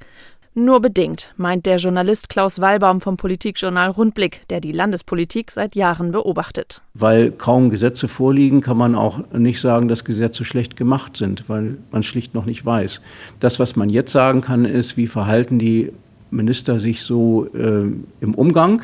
Nur 0.54 0.80
bedingt, 0.80 1.32
meint 1.38 1.64
der 1.64 1.78
Journalist 1.78 2.28
Klaus 2.28 2.60
Wallbaum 2.60 3.00
vom 3.00 3.16
Politikjournal 3.16 3.88
Rundblick, 3.88 4.46
der 4.50 4.60
die 4.60 4.72
Landespolitik 4.72 5.50
seit 5.50 5.74
Jahren 5.74 6.12
beobachtet. 6.12 6.82
Weil 6.92 7.30
kaum 7.30 7.70
Gesetze 7.70 8.06
vorliegen, 8.06 8.60
kann 8.60 8.76
man 8.76 8.94
auch 8.94 9.32
nicht 9.32 9.62
sagen, 9.62 9.88
dass 9.88 10.04
Gesetze 10.04 10.44
schlecht 10.44 10.76
gemacht 10.76 11.16
sind, 11.16 11.48
weil 11.48 11.78
man 11.90 12.02
schlicht 12.02 12.34
noch 12.34 12.44
nicht 12.44 12.66
weiß. 12.66 13.00
Das, 13.40 13.60
was 13.60 13.76
man 13.76 13.88
jetzt 13.88 14.12
sagen 14.12 14.42
kann, 14.42 14.66
ist, 14.66 14.98
wie 14.98 15.06
verhalten 15.06 15.58
die 15.58 15.90
Minister 16.30 16.80
sich 16.80 17.02
so 17.02 17.46
äh, 17.54 17.86
im 18.20 18.34
Umgang. 18.34 18.82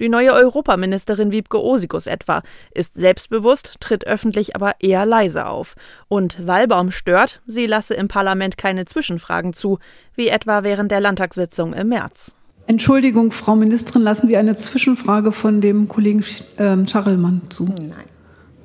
Die 0.00 0.08
neue 0.08 0.32
Europaministerin 0.32 1.30
Wiebke 1.30 1.62
Osikus 1.62 2.06
etwa 2.06 2.42
ist 2.74 2.94
selbstbewusst, 2.94 3.74
tritt 3.80 4.06
öffentlich 4.06 4.56
aber 4.56 4.72
eher 4.80 5.04
leise 5.04 5.46
auf. 5.46 5.74
Und 6.08 6.46
Wallbaum 6.46 6.90
stört, 6.90 7.42
sie 7.46 7.66
lasse 7.66 7.92
im 7.92 8.08
Parlament 8.08 8.56
keine 8.56 8.86
Zwischenfragen 8.86 9.52
zu, 9.52 9.78
wie 10.14 10.28
etwa 10.28 10.62
während 10.62 10.90
der 10.90 11.00
Landtagssitzung 11.00 11.74
im 11.74 11.88
März. 11.88 12.34
Entschuldigung, 12.66 13.30
Frau 13.30 13.56
Ministerin, 13.56 14.02
lassen 14.02 14.28
Sie 14.28 14.36
eine 14.38 14.56
Zwischenfrage 14.56 15.32
von 15.32 15.60
dem 15.60 15.88
Kollegen 15.88 16.24
ähm, 16.56 16.86
Scharrelmann 16.86 17.42
zu? 17.50 17.64
Nein. 17.64 17.92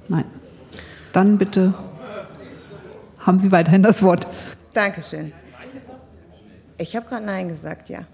Nein. 0.07 0.25
Dann 1.11 1.37
bitte 1.37 1.73
haben 3.19 3.39
Sie 3.39 3.51
weiterhin 3.51 3.83
das 3.83 4.03
Wort. 4.03 4.27
Dankeschön. 4.73 5.33
Ich 6.77 6.95
habe 6.95 7.07
gerade 7.07 7.25
Nein 7.25 7.49
gesagt, 7.49 7.89
ja. 7.89 8.05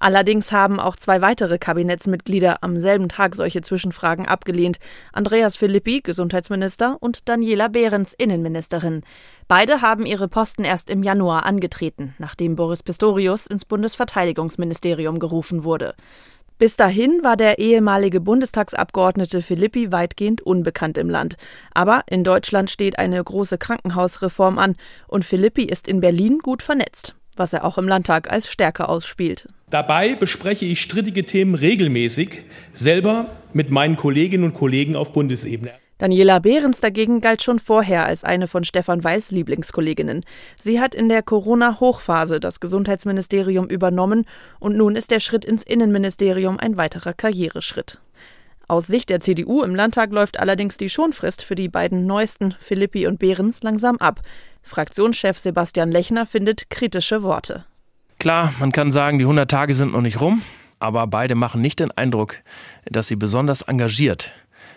Allerdings 0.00 0.52
haben 0.52 0.80
auch 0.80 0.96
zwei 0.96 1.20
weitere 1.20 1.58
Kabinettsmitglieder 1.58 2.62
am 2.62 2.80
selben 2.80 3.08
Tag 3.08 3.34
solche 3.34 3.60
Zwischenfragen 3.60 4.26
abgelehnt. 4.26 4.78
Andreas 5.12 5.56
Philippi, 5.56 6.00
Gesundheitsminister, 6.00 6.96
und 7.00 7.28
Daniela 7.28 7.68
Behrens, 7.68 8.14
Innenministerin. 8.14 9.02
Beide 9.48 9.82
haben 9.82 10.06
ihre 10.06 10.28
Posten 10.28 10.64
erst 10.64 10.90
im 10.90 11.02
Januar 11.02 11.46
angetreten, 11.46 12.14
nachdem 12.18 12.56
Boris 12.56 12.82
Pistorius 12.82 13.46
ins 13.46 13.64
Bundesverteidigungsministerium 13.64 15.18
gerufen 15.18 15.64
wurde. 15.64 15.94
Bis 16.58 16.76
dahin 16.76 17.22
war 17.22 17.36
der 17.36 17.60
ehemalige 17.60 18.20
Bundestagsabgeordnete 18.20 19.42
Philippi 19.42 19.92
weitgehend 19.92 20.42
unbekannt 20.42 20.98
im 20.98 21.08
Land. 21.08 21.36
Aber 21.72 22.02
in 22.08 22.24
Deutschland 22.24 22.68
steht 22.68 22.98
eine 22.98 23.22
große 23.22 23.58
Krankenhausreform 23.58 24.58
an 24.58 24.74
und 25.06 25.24
Philippi 25.24 25.62
ist 25.62 25.86
in 25.86 26.00
Berlin 26.00 26.40
gut 26.40 26.64
vernetzt 26.64 27.17
was 27.38 27.52
er 27.52 27.64
auch 27.64 27.78
im 27.78 27.88
Landtag 27.88 28.30
als 28.30 28.50
Stärke 28.50 28.88
ausspielt. 28.88 29.48
Dabei 29.70 30.14
bespreche 30.14 30.64
ich 30.64 30.80
strittige 30.80 31.24
Themen 31.24 31.54
regelmäßig, 31.54 32.44
selber 32.72 33.26
mit 33.52 33.70
meinen 33.70 33.96
Kolleginnen 33.96 34.44
und 34.44 34.54
Kollegen 34.54 34.96
auf 34.96 35.12
Bundesebene. 35.12 35.72
Daniela 35.98 36.38
Behrens 36.38 36.80
dagegen 36.80 37.20
galt 37.20 37.42
schon 37.42 37.58
vorher 37.58 38.06
als 38.06 38.22
eine 38.22 38.46
von 38.46 38.62
Stefan 38.62 39.02
Weils 39.02 39.32
Lieblingskolleginnen. 39.32 40.24
Sie 40.62 40.80
hat 40.80 40.94
in 40.94 41.08
der 41.08 41.22
Corona-Hochphase 41.24 42.38
das 42.38 42.60
Gesundheitsministerium 42.60 43.66
übernommen 43.66 44.24
und 44.60 44.76
nun 44.76 44.94
ist 44.94 45.10
der 45.10 45.18
Schritt 45.18 45.44
ins 45.44 45.64
Innenministerium 45.64 46.60
ein 46.60 46.76
weiterer 46.76 47.14
Karriereschritt. 47.14 47.98
Aus 48.70 48.86
Sicht 48.86 49.08
der 49.08 49.20
CDU 49.20 49.62
im 49.62 49.74
Landtag 49.74 50.12
läuft 50.12 50.38
allerdings 50.38 50.76
die 50.76 50.90
Schonfrist 50.90 51.42
für 51.42 51.54
die 51.54 51.70
beiden 51.70 52.04
neuesten, 52.04 52.54
Philippi 52.60 53.06
und 53.06 53.18
Behrens, 53.18 53.62
langsam 53.62 53.96
ab. 53.96 54.20
Fraktionschef 54.60 55.38
Sebastian 55.38 55.90
Lechner 55.90 56.26
findet 56.26 56.68
kritische 56.68 57.22
Worte. 57.22 57.64
Klar, 58.18 58.52
man 58.60 58.70
kann 58.70 58.92
sagen, 58.92 59.18
die 59.18 59.24
100 59.24 59.50
Tage 59.50 59.72
sind 59.72 59.92
noch 59.92 60.02
nicht 60.02 60.20
rum, 60.20 60.42
aber 60.80 61.06
beide 61.06 61.34
machen 61.34 61.62
nicht 61.62 61.80
den 61.80 61.92
Eindruck, 61.92 62.36
dass 62.84 63.08
sie 63.08 63.16
besonders 63.16 63.62
engagiert 63.62 64.32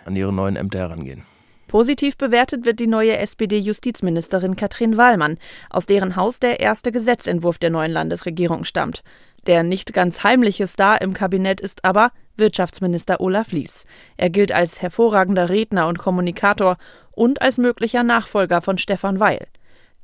an 0.06 0.16
ihre 0.16 0.32
neuen 0.32 0.56
Ämter 0.56 0.78
herangehen. 0.78 1.24
Positiv 1.68 2.16
bewertet 2.16 2.64
wird 2.64 2.80
die 2.80 2.86
neue 2.86 3.18
SPD-Justizministerin 3.18 4.56
Katrin 4.56 4.96
Wallmann, 4.96 5.36
aus 5.68 5.84
deren 5.84 6.16
Haus 6.16 6.40
der 6.40 6.60
erste 6.60 6.92
Gesetzentwurf 6.92 7.58
der 7.58 7.70
neuen 7.70 7.92
Landesregierung 7.92 8.64
stammt. 8.64 9.02
Der 9.46 9.62
nicht 9.62 9.92
ganz 9.92 10.22
heimliche 10.22 10.66
Star 10.66 11.02
im 11.02 11.12
Kabinett 11.12 11.60
ist 11.60 11.84
aber 11.84 12.12
Wirtschaftsminister 12.36 13.20
Olaf 13.20 13.52
Lies. 13.52 13.86
Er 14.16 14.30
gilt 14.30 14.52
als 14.52 14.80
hervorragender 14.82 15.48
Redner 15.48 15.88
und 15.88 15.98
Kommunikator 15.98 16.76
und 17.12 17.42
als 17.42 17.58
möglicher 17.58 18.02
Nachfolger 18.02 18.62
von 18.62 18.78
Stefan 18.78 19.20
Weil. 19.20 19.46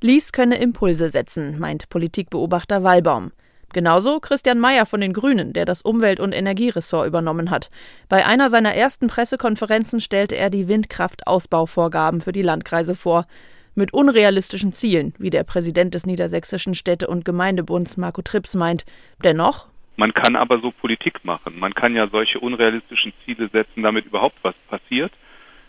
Lies 0.00 0.32
könne 0.32 0.58
Impulse 0.58 1.10
setzen, 1.10 1.58
meint 1.58 1.88
Politikbeobachter 1.88 2.84
Wallbaum. 2.84 3.32
Genauso 3.72 4.18
Christian 4.20 4.58
Mayer 4.58 4.86
von 4.86 5.00
den 5.00 5.12
Grünen, 5.12 5.52
der 5.52 5.66
das 5.66 5.82
Umwelt- 5.82 6.20
und 6.20 6.32
Energieressort 6.32 7.06
übernommen 7.06 7.50
hat. 7.50 7.70
Bei 8.08 8.24
einer 8.24 8.48
seiner 8.48 8.74
ersten 8.74 9.08
Pressekonferenzen 9.08 10.00
stellte 10.00 10.36
er 10.36 10.48
die 10.48 10.68
Windkraftausbauvorgaben 10.68 12.22
für 12.22 12.32
die 12.32 12.42
Landkreise 12.42 12.94
vor. 12.94 13.26
Mit 13.74 13.92
unrealistischen 13.92 14.72
Zielen, 14.72 15.14
wie 15.18 15.30
der 15.30 15.44
Präsident 15.44 15.94
des 15.94 16.06
Niedersächsischen 16.06 16.74
Städte- 16.74 17.08
und 17.08 17.24
Gemeindebunds 17.24 17.96
Marco 17.96 18.22
Trips 18.22 18.54
meint. 18.54 18.86
Dennoch. 19.22 19.68
Man 19.98 20.14
kann 20.14 20.34
aber 20.34 20.60
so 20.60 20.70
Politik 20.70 21.22
machen. 21.24 21.58
Man 21.58 21.74
kann 21.74 21.94
ja 21.94 22.08
solche 22.08 22.40
unrealistischen 22.40 23.12
Ziele 23.24 23.48
setzen, 23.48 23.82
damit 23.82 24.06
überhaupt 24.06 24.38
was 24.40 24.54
passiert. 24.70 25.12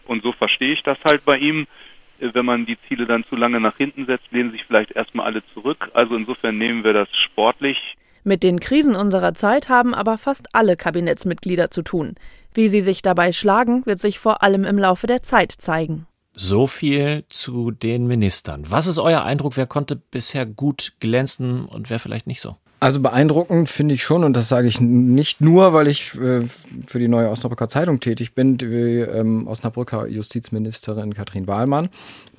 Und 0.05 0.23
so 0.23 0.31
verstehe 0.31 0.71
ich 0.73 0.83
das 0.83 0.97
halt 1.05 1.25
bei 1.25 1.37
ihm 1.37 1.67
wenn 2.19 2.45
man 2.45 2.65
die 2.65 2.77
Ziele 2.87 3.05
dann 3.05 3.23
zu 3.29 3.35
lange 3.35 3.59
nach 3.59 3.77
hinten 3.77 4.05
setzt, 4.05 4.31
lehnen 4.31 4.51
sich 4.51 4.63
vielleicht 4.65 4.91
erstmal 4.91 5.25
alle 5.25 5.43
zurück. 5.53 5.89
Also 5.93 6.15
insofern 6.15 6.57
nehmen 6.57 6.83
wir 6.83 6.93
das 6.93 7.07
sportlich. 7.25 7.77
Mit 8.23 8.43
den 8.43 8.59
Krisen 8.59 8.95
unserer 8.95 9.33
Zeit 9.33 9.69
haben 9.69 9.95
aber 9.95 10.17
fast 10.17 10.53
alle 10.53 10.75
Kabinettsmitglieder 10.75 11.71
zu 11.71 11.83
tun. 11.83 12.15
Wie 12.53 12.67
sie 12.67 12.81
sich 12.81 13.01
dabei 13.01 13.31
schlagen, 13.31 13.85
wird 13.85 13.99
sich 13.99 14.19
vor 14.19 14.43
allem 14.43 14.65
im 14.65 14.77
Laufe 14.77 15.07
der 15.07 15.23
Zeit 15.23 15.51
zeigen. 15.51 16.05
So 16.33 16.67
viel 16.67 17.23
zu 17.27 17.71
den 17.71 18.07
Ministern. 18.07 18.65
Was 18.69 18.87
ist 18.87 18.99
euer 18.99 19.23
Eindruck? 19.23 19.57
Wer 19.57 19.67
konnte 19.67 19.95
bisher 19.95 20.45
gut 20.45 20.93
glänzen 20.99 21.65
und 21.65 21.89
wer 21.89 21.99
vielleicht 21.99 22.27
nicht 22.27 22.41
so? 22.41 22.57
Also 22.81 23.01
beeindruckend 23.01 23.67
finde 23.67 23.93
ich 23.93 24.03
schon, 24.03 24.23
und 24.23 24.33
das 24.33 24.47
sage 24.47 24.69
ich 24.69 24.79
nicht 24.79 25.41
nur, 25.41 25.73
weil 25.73 25.89
ich 25.89 26.15
äh, 26.15 26.41
für 26.87 26.99
die 26.99 27.09
neue 27.09 27.29
Osnabrücker 27.29 27.67
Zeitung 27.67 27.99
tätig 27.99 28.35
bin, 28.35 28.57
die 28.57 28.65
ähm, 28.65 29.47
Osnabrücker 29.47 30.07
Justizministerin 30.07 31.13
Katrin 31.13 31.47
Wahlmann, 31.47 31.89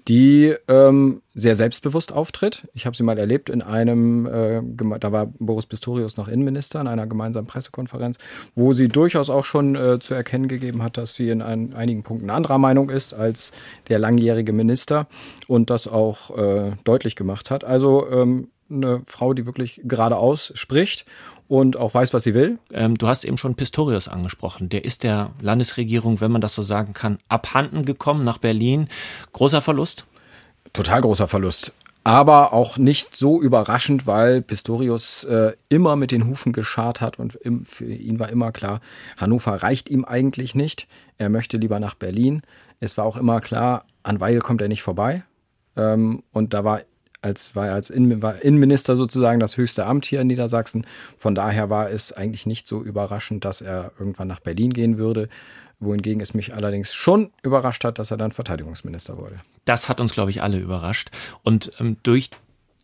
die 0.09 0.55
ähm, 0.67 1.21
sehr 1.35 1.55
selbstbewusst 1.55 2.13
auftritt. 2.13 2.67
Ich 2.73 2.87
habe 2.87 2.97
sie 2.97 3.03
mal 3.03 3.19
erlebt 3.19 3.51
in 3.51 3.61
einem, 3.61 4.25
äh, 4.25 4.63
da 4.99 5.13
war 5.13 5.27
Boris 5.39 5.67
Pistorius 5.67 6.17
noch 6.17 6.27
Innenminister, 6.27 6.81
in 6.81 6.87
einer 6.87 7.07
gemeinsamen 7.07 7.47
Pressekonferenz, 7.47 8.17
wo 8.55 8.73
sie 8.73 8.89
durchaus 8.89 9.29
auch 9.29 9.45
schon 9.45 9.77
äh, 9.77 9.99
zu 9.99 10.15
erkennen 10.15 10.49
gegeben 10.49 10.83
hat, 10.83 10.97
dass 10.97 11.17
sie 11.17 11.29
in 11.29 11.43
ein, 11.43 11.75
einigen 11.75 12.03
Punkten 12.03 12.31
anderer 12.31 12.57
Meinung 12.57 12.89
ist 12.89 13.13
als 13.13 13.53
der 13.91 13.99
langjährige 13.99 14.55
Minister 14.55 15.07
und 15.49 15.69
das 15.69 15.87
auch 15.87 16.37
äh, 16.39 16.73
deutlich 16.85 17.15
gemacht 17.15 17.51
hat. 17.51 17.63
Also 17.63 18.11
ähm, 18.11 18.49
eine 18.71 19.03
Frau, 19.07 19.35
die 19.35 19.47
wirklich 19.47 19.81
geradeaus 19.85 20.53
spricht 20.55 21.05
und 21.49 21.77
auch 21.77 21.95
weiß, 21.95 22.15
was 22.15 22.25
sie 22.25 22.35
will. 22.35 22.59
Ähm, 22.73 22.97
du 22.97 23.09
hast 23.09 23.25
eben 23.25 23.37
schon 23.37 23.57
Pistorius 23.57 24.09
angesprochen. 24.09 24.69
Der 24.69 24.85
ist 24.85 25.03
der 25.03 25.33
Landesregierung, 25.41 26.21
wenn 26.21 26.31
man 26.31 26.41
das 26.41 26.55
so 26.55 26.63
sagen 26.63 26.93
kann, 26.93 27.19
abhanden 27.29 27.85
gekommen 27.85 28.25
nach 28.25 28.39
Berlin. 28.39 28.89
Großer 29.33 29.61
Verlust? 29.61 30.07
Total 30.73 31.01
großer 31.01 31.27
Verlust. 31.27 31.73
Aber 32.05 32.53
auch 32.53 32.79
nicht 32.79 33.15
so 33.15 33.43
überraschend, 33.43 34.07
weil 34.07 34.41
Pistorius 34.41 35.25
äh, 35.25 35.53
immer 35.69 35.97
mit 35.97 36.13
den 36.13 36.27
Hufen 36.27 36.53
geschart 36.53 37.01
hat 37.01 37.19
und 37.19 37.35
im, 37.35 37.67
für 37.67 37.85
ihn 37.85 38.19
war 38.19 38.31
immer 38.31 38.53
klar, 38.53 38.81
Hannover 39.17 39.63
reicht 39.63 39.91
ihm 39.91 40.05
eigentlich 40.05 40.55
nicht. 40.55 40.87
Er 41.19 41.29
möchte 41.29 41.59
lieber 41.59 41.79
nach 41.81 41.95
Berlin. 41.95 42.43
Es 42.79 42.97
war 42.97 43.05
auch 43.05 43.17
immer 43.17 43.41
klar, 43.41 43.85
an 44.03 44.21
Weil 44.21 44.39
kommt 44.39 44.63
er 44.63 44.69
nicht 44.69 44.83
vorbei. 44.83 45.25
Ähm, 45.77 46.23
und 46.33 46.55
da 46.55 46.65
war 46.65 46.81
als 47.23 47.55
war 47.55 47.69
er 47.69 47.75
als 47.75 47.91
Innenminister 47.91 48.97
sozusagen 48.97 49.41
das 49.41 49.57
höchste 49.57 49.87
Amt 49.87 50.07
hier 50.07 50.21
in 50.21 50.27
Niedersachsen. 50.27 50.87
Von 51.17 51.35
daher 51.35 51.71
war 51.71 51.91
es 51.91 52.13
eigentlich 52.13 52.47
nicht 52.47 52.67
so 52.67 52.83
überraschend, 52.83 53.45
dass 53.45 53.61
er 53.61 53.93
irgendwann 53.99 54.29
nach 54.29 54.41
Berlin 54.41 54.73
gehen 54.73 54.99
würde. 54.99 55.29
Wohingegen 55.79 56.21
es 56.21 56.35
mich 56.35 56.55
allerdings 56.55 56.93
schon 56.93 57.31
überrascht 57.43 57.85
hat, 57.85 57.99
dass 57.99 58.11
er 58.11 58.19
dann 58.19 58.33
Verteidigungsminister 58.33 59.17
wurde. 59.17 59.41
Das 59.65 59.89
hat 59.89 59.99
uns, 60.01 60.13
glaube 60.13 60.31
ich, 60.31 60.43
alle 60.43 60.59
überrascht. 60.59 61.11
Und 61.43 61.71
ähm, 61.81 61.97
durch 62.03 62.31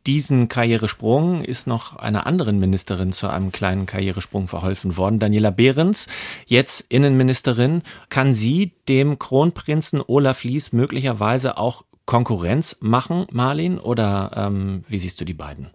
diesen 0.07 0.49
Karrieresprung 0.49 1.43
ist 1.43 1.67
noch 1.67 1.97
einer 1.97 2.27
anderen 2.27 2.61
Ministerin 2.61 3.13
zu 3.13 3.29
einem 3.29 3.51
kleinen 3.51 3.87
Karrieresprung 3.87 4.47
verholfen 4.47 4.97
worden, 4.97 5.19
Daniela 5.19 5.51
Behrens, 5.51 6.07
jetzt 6.47 6.87
Innenministerin. 6.89 7.83
Kann 8.09 8.33
sie 8.33 8.73
dem 8.89 9.19
Kronprinzen 9.19 10.01
Olaf 10.07 10.45
Lies 10.45 10.73
möglicherweise 10.73 11.59
auch 11.59 11.85
Konkurrenz 12.07 12.79
machen, 12.81 13.27
Marlin, 13.33 13.79
oder 13.79 14.31
ähm, 14.37 14.85
wie 14.89 14.99
siehst 14.99 15.21
du 15.21 15.25
die 15.25 15.35
beiden? 15.35 15.71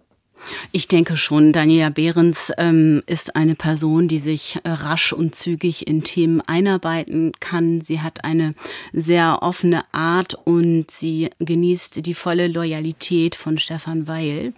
Ich 0.72 0.88
denke 0.88 1.16
schon, 1.16 1.52
Daniela 1.52 1.90
Behrens 1.90 2.52
ähm, 2.58 3.02
ist 3.06 3.36
eine 3.36 3.54
Person, 3.54 4.08
die 4.08 4.18
sich 4.18 4.58
äh, 4.64 4.70
rasch 4.70 5.12
und 5.12 5.34
zügig 5.34 5.86
in 5.86 6.02
Themen 6.02 6.40
einarbeiten 6.40 7.32
kann. 7.40 7.80
Sie 7.80 8.00
hat 8.00 8.24
eine 8.24 8.54
sehr 8.92 9.42
offene 9.42 9.84
Art 9.92 10.34
und 10.44 10.90
sie 10.90 11.30
genießt 11.38 12.04
die 12.04 12.14
volle 12.14 12.48
Loyalität 12.48 13.34
von 13.34 13.58
Stefan 13.58 14.08
Weil. 14.08 14.52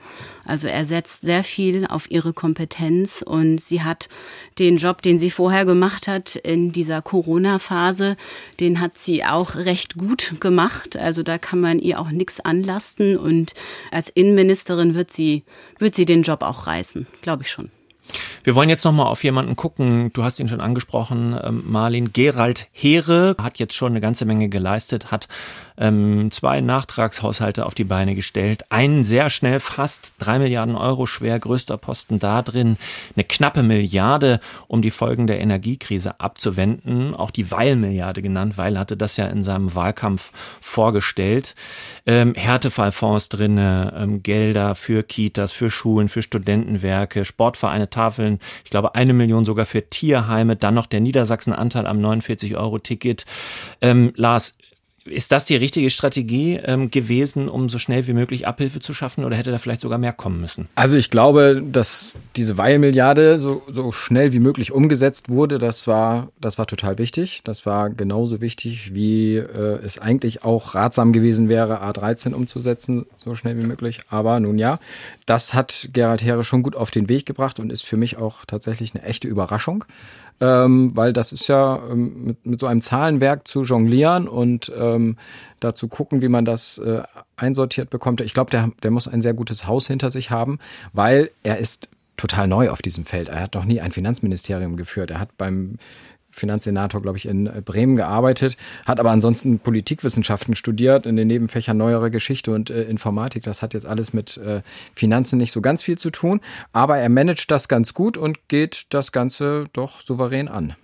Also 0.44 0.68
er 0.68 0.84
setzt 0.84 1.22
sehr 1.22 1.44
viel 1.44 1.86
auf 1.86 2.10
ihre 2.10 2.32
Kompetenz 2.32 3.22
und 3.22 3.60
sie 3.60 3.82
hat 3.82 4.08
den 4.58 4.76
Job, 4.76 5.02
den 5.02 5.18
sie 5.18 5.30
vorher 5.30 5.64
gemacht 5.64 6.08
hat 6.08 6.36
in 6.36 6.72
dieser 6.72 7.02
Corona-Phase, 7.02 8.16
den 8.60 8.80
hat 8.80 8.98
sie 8.98 9.24
auch 9.24 9.54
recht 9.56 9.96
gut 9.96 10.34
gemacht. 10.40 10.96
Also 10.96 11.22
da 11.22 11.38
kann 11.38 11.60
man 11.60 11.78
ihr 11.78 12.00
auch 12.00 12.10
nichts 12.10 12.40
anlasten 12.40 13.16
und 13.16 13.54
als 13.90 14.08
Innenministerin 14.10 14.94
wird 14.94 15.12
sie, 15.12 15.44
wird 15.78 15.94
sie 15.94 16.06
den 16.06 16.22
Job 16.22 16.42
auch 16.42 16.66
reißen, 16.66 17.06
glaube 17.22 17.42
ich 17.42 17.50
schon. 17.50 17.70
Wir 18.42 18.54
wollen 18.54 18.68
jetzt 18.68 18.84
nochmal 18.84 19.06
auf 19.06 19.24
jemanden 19.24 19.56
gucken. 19.56 20.12
Du 20.12 20.24
hast 20.24 20.38
ihn 20.38 20.48
schon 20.48 20.60
angesprochen, 20.60 21.38
ähm, 21.42 21.62
Marlin. 21.66 22.12
Gerald 22.12 22.68
Heere 22.72 23.36
hat 23.42 23.58
jetzt 23.58 23.74
schon 23.74 23.92
eine 23.92 24.00
ganze 24.00 24.24
Menge 24.24 24.48
geleistet, 24.48 25.10
hat 25.10 25.28
ähm, 25.76 26.30
zwei 26.30 26.60
Nachtragshaushalte 26.60 27.66
auf 27.66 27.74
die 27.74 27.84
Beine 27.84 28.14
gestellt. 28.14 28.64
Einen 28.70 29.02
sehr 29.02 29.30
schnell, 29.30 29.60
fast 29.60 30.12
drei 30.18 30.38
Milliarden 30.38 30.76
Euro 30.76 31.06
schwer, 31.06 31.38
größter 31.38 31.76
Posten 31.78 32.18
da 32.18 32.42
drin. 32.42 32.76
Eine 33.16 33.24
knappe 33.24 33.62
Milliarde, 33.62 34.40
um 34.68 34.82
die 34.82 34.90
Folgen 34.90 35.26
der 35.26 35.40
Energiekrise 35.40 36.20
abzuwenden. 36.20 37.14
Auch 37.14 37.30
die 37.30 37.50
Weil-Milliarde 37.50 38.22
genannt. 38.22 38.56
Weil 38.56 38.78
hatte 38.78 38.96
das 38.96 39.16
ja 39.16 39.26
in 39.26 39.42
seinem 39.42 39.74
Wahlkampf 39.74 40.30
vorgestellt. 40.60 41.54
Ähm, 42.06 42.34
Härtefallfonds 42.34 43.28
drinne, 43.30 43.92
ähm, 43.96 44.22
Gelder 44.22 44.74
für 44.74 45.02
Kitas, 45.02 45.52
für 45.52 45.70
Schulen, 45.70 46.08
für 46.08 46.22
Studentenwerke, 46.22 47.24
Sportvereine, 47.24 47.90
Tafeln. 47.94 48.38
Ich 48.64 48.70
glaube, 48.70 48.94
eine 48.94 49.14
Million 49.14 49.44
sogar 49.44 49.66
für 49.66 49.88
Tierheime. 49.88 50.56
Dann 50.56 50.74
noch 50.74 50.86
der 50.86 51.00
Niedersachsen-Anteil 51.00 51.86
am 51.86 51.98
49-Euro-Ticket. 51.98 53.24
Ähm, 53.80 54.12
Lars, 54.16 54.56
ist 55.04 55.32
das 55.32 55.44
die 55.44 55.56
richtige 55.56 55.90
Strategie 55.90 56.58
ähm, 56.64 56.90
gewesen, 56.90 57.48
um 57.48 57.68
so 57.68 57.78
schnell 57.78 58.06
wie 58.06 58.14
möglich 58.14 58.46
Abhilfe 58.46 58.80
zu 58.80 58.94
schaffen 58.94 59.24
oder 59.24 59.36
hätte 59.36 59.50
da 59.50 59.58
vielleicht 59.58 59.82
sogar 59.82 59.98
mehr 59.98 60.12
kommen 60.12 60.40
müssen? 60.40 60.68
Also 60.74 60.96
ich 60.96 61.10
glaube, 61.10 61.62
dass 61.64 62.14
diese 62.36 62.56
Weihmilliarde 62.56 63.38
so, 63.38 63.62
so 63.70 63.92
schnell 63.92 64.32
wie 64.32 64.40
möglich 64.40 64.72
umgesetzt 64.72 65.28
wurde, 65.28 65.58
das 65.58 65.86
war, 65.86 66.28
das 66.40 66.56
war 66.56 66.66
total 66.66 66.96
wichtig. 66.98 67.42
Das 67.44 67.66
war 67.66 67.90
genauso 67.90 68.40
wichtig, 68.40 68.94
wie 68.94 69.36
äh, 69.36 69.78
es 69.84 69.98
eigentlich 69.98 70.42
auch 70.42 70.74
ratsam 70.74 71.12
gewesen 71.12 71.48
wäre, 71.50 71.82
A13 71.82 72.32
umzusetzen, 72.32 73.04
so 73.18 73.34
schnell 73.34 73.58
wie 73.58 73.66
möglich. 73.66 74.00
Aber 74.08 74.40
nun 74.40 74.56
ja, 74.56 74.78
das 75.26 75.52
hat 75.52 75.90
Gerhard 75.92 76.22
Heere 76.22 76.44
schon 76.44 76.62
gut 76.62 76.76
auf 76.76 76.90
den 76.90 77.08
Weg 77.10 77.26
gebracht 77.26 77.60
und 77.60 77.70
ist 77.70 77.84
für 77.84 77.98
mich 77.98 78.16
auch 78.16 78.46
tatsächlich 78.46 78.94
eine 78.94 79.04
echte 79.04 79.28
Überraschung 79.28 79.84
ähm, 80.40 80.92
weil 80.94 81.12
das 81.12 81.32
ist 81.32 81.48
ja 81.48 81.80
ähm, 81.90 82.24
mit, 82.24 82.46
mit 82.46 82.60
so 82.60 82.66
einem 82.66 82.80
Zahlenwerk 82.80 83.46
zu 83.46 83.62
jonglieren 83.62 84.28
und 84.28 84.72
ähm, 84.76 85.16
dazu 85.60 85.88
gucken, 85.88 86.22
wie 86.22 86.28
man 86.28 86.44
das 86.44 86.78
äh, 86.78 87.02
einsortiert 87.36 87.90
bekommt. 87.90 88.20
Ich 88.20 88.34
glaube, 88.34 88.50
der, 88.50 88.70
der 88.82 88.90
muss 88.90 89.08
ein 89.08 89.20
sehr 89.20 89.34
gutes 89.34 89.66
Haus 89.66 89.86
hinter 89.86 90.10
sich 90.10 90.30
haben, 90.30 90.58
weil 90.92 91.30
er 91.42 91.58
ist 91.58 91.88
total 92.16 92.46
neu 92.46 92.70
auf 92.70 92.82
diesem 92.82 93.04
Feld. 93.04 93.28
Er 93.28 93.42
hat 93.42 93.54
noch 93.54 93.64
nie 93.64 93.80
ein 93.80 93.92
Finanzministerium 93.92 94.76
geführt. 94.76 95.10
Er 95.10 95.20
hat 95.20 95.36
beim 95.36 95.78
Finanzsenator, 96.34 97.00
glaube 97.02 97.18
ich, 97.18 97.26
in 97.26 97.50
Bremen 97.64 97.96
gearbeitet, 97.96 98.56
hat 98.84 99.00
aber 99.00 99.10
ansonsten 99.10 99.58
Politikwissenschaften 99.58 100.56
studiert, 100.56 101.06
in 101.06 101.16
den 101.16 101.28
Nebenfächern 101.28 101.76
neuere 101.76 102.10
Geschichte 102.10 102.50
und 102.50 102.70
äh, 102.70 102.84
Informatik. 102.84 103.42
Das 103.44 103.62
hat 103.62 103.74
jetzt 103.74 103.86
alles 103.86 104.12
mit 104.12 104.36
äh, 104.36 104.62
Finanzen 104.94 105.38
nicht 105.38 105.52
so 105.52 105.60
ganz 105.60 105.82
viel 105.82 105.98
zu 105.98 106.10
tun, 106.10 106.40
aber 106.72 106.98
er 106.98 107.08
managt 107.08 107.50
das 107.50 107.68
ganz 107.68 107.94
gut 107.94 108.16
und 108.16 108.48
geht 108.48 108.86
das 108.90 109.12
Ganze 109.12 109.64
doch 109.72 110.00
souverän 110.00 110.48
an. 110.48 110.74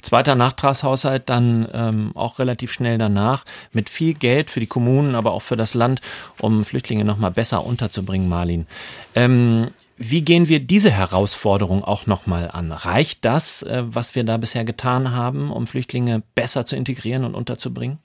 Zweiter 0.00 0.34
Nachtragshaushalt 0.34 1.28
dann 1.28 1.68
ähm, 1.72 2.12
auch 2.14 2.38
relativ 2.38 2.72
schnell 2.72 2.98
danach 2.98 3.44
mit 3.72 3.88
viel 3.88 4.14
Geld 4.14 4.50
für 4.50 4.60
die 4.60 4.66
Kommunen, 4.66 5.14
aber 5.14 5.32
auch 5.32 5.42
für 5.42 5.56
das 5.56 5.74
Land, 5.74 6.00
um 6.40 6.64
Flüchtlinge 6.64 7.04
noch 7.04 7.18
mal 7.18 7.30
besser 7.30 7.64
unterzubringen, 7.64 8.28
Marlin. 8.28 8.66
Ähm, 9.14 9.68
wie 10.10 10.22
gehen 10.22 10.48
wir 10.48 10.60
diese 10.60 10.90
Herausforderung 10.90 11.84
auch 11.84 12.06
nochmal 12.06 12.50
an? 12.50 12.72
Reicht 12.72 13.24
das, 13.24 13.62
äh, 13.62 13.82
was 13.86 14.14
wir 14.14 14.24
da 14.24 14.36
bisher 14.36 14.64
getan 14.64 15.12
haben, 15.12 15.50
um 15.50 15.66
Flüchtlinge 15.66 16.22
besser 16.34 16.64
zu 16.64 16.76
integrieren 16.76 17.24
und 17.24 17.34
unterzubringen? 17.34 17.98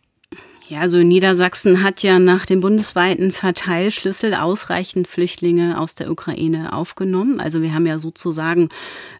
Ja, 0.69 0.81
also 0.81 0.97
Niedersachsen 0.97 1.81
hat 1.81 2.03
ja 2.03 2.19
nach 2.19 2.45
dem 2.45 2.59
bundesweiten 2.59 3.31
Verteilschlüssel 3.31 4.33
ausreichend 4.33 5.07
Flüchtlinge 5.07 5.79
aus 5.79 5.95
der 5.95 6.11
Ukraine 6.11 6.73
aufgenommen. 6.73 7.39
Also 7.39 7.61
wir 7.61 7.73
haben 7.73 7.85
ja 7.85 7.99
sozusagen 7.99 8.67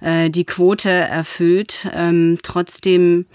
äh, 0.02 0.30
die 0.30 0.44
Quote 0.44 0.90
erfüllt. 0.90 1.88
Ähm, 1.94 2.40
trotzdem 2.44 3.28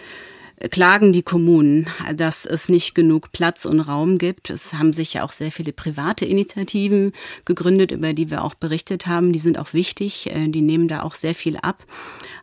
klagen 0.71 1.13
die 1.13 1.23
Kommunen, 1.23 1.89
dass 2.15 2.47
es 2.47 2.69
nicht 2.69 2.95
genug 2.95 3.33
Platz 3.33 3.65
und 3.65 3.81
Raum 3.81 4.19
gibt. 4.19 4.51
Es 4.51 4.75
haben 4.75 4.93
sich 4.93 5.15
ja 5.15 5.25
auch 5.25 5.33
sehr 5.33 5.51
viele 5.51 5.73
private 5.73 6.25
Initiativen 6.25 7.13
gegründet, 7.45 7.91
über 7.91 8.13
die 8.13 8.31
wir 8.31 8.45
auch 8.45 8.55
berichtet 8.55 9.07
haben. 9.07 9.33
Die 9.33 9.39
sind 9.39 9.59
auch 9.59 9.73
wichtig, 9.73 10.31
äh, 10.31 10.49
die 10.49 10.63
nehmen 10.63 10.89
da 10.89 11.03
auch 11.03 11.15
sehr 11.15 11.35
viel 11.35 11.57
ab. 11.57 11.85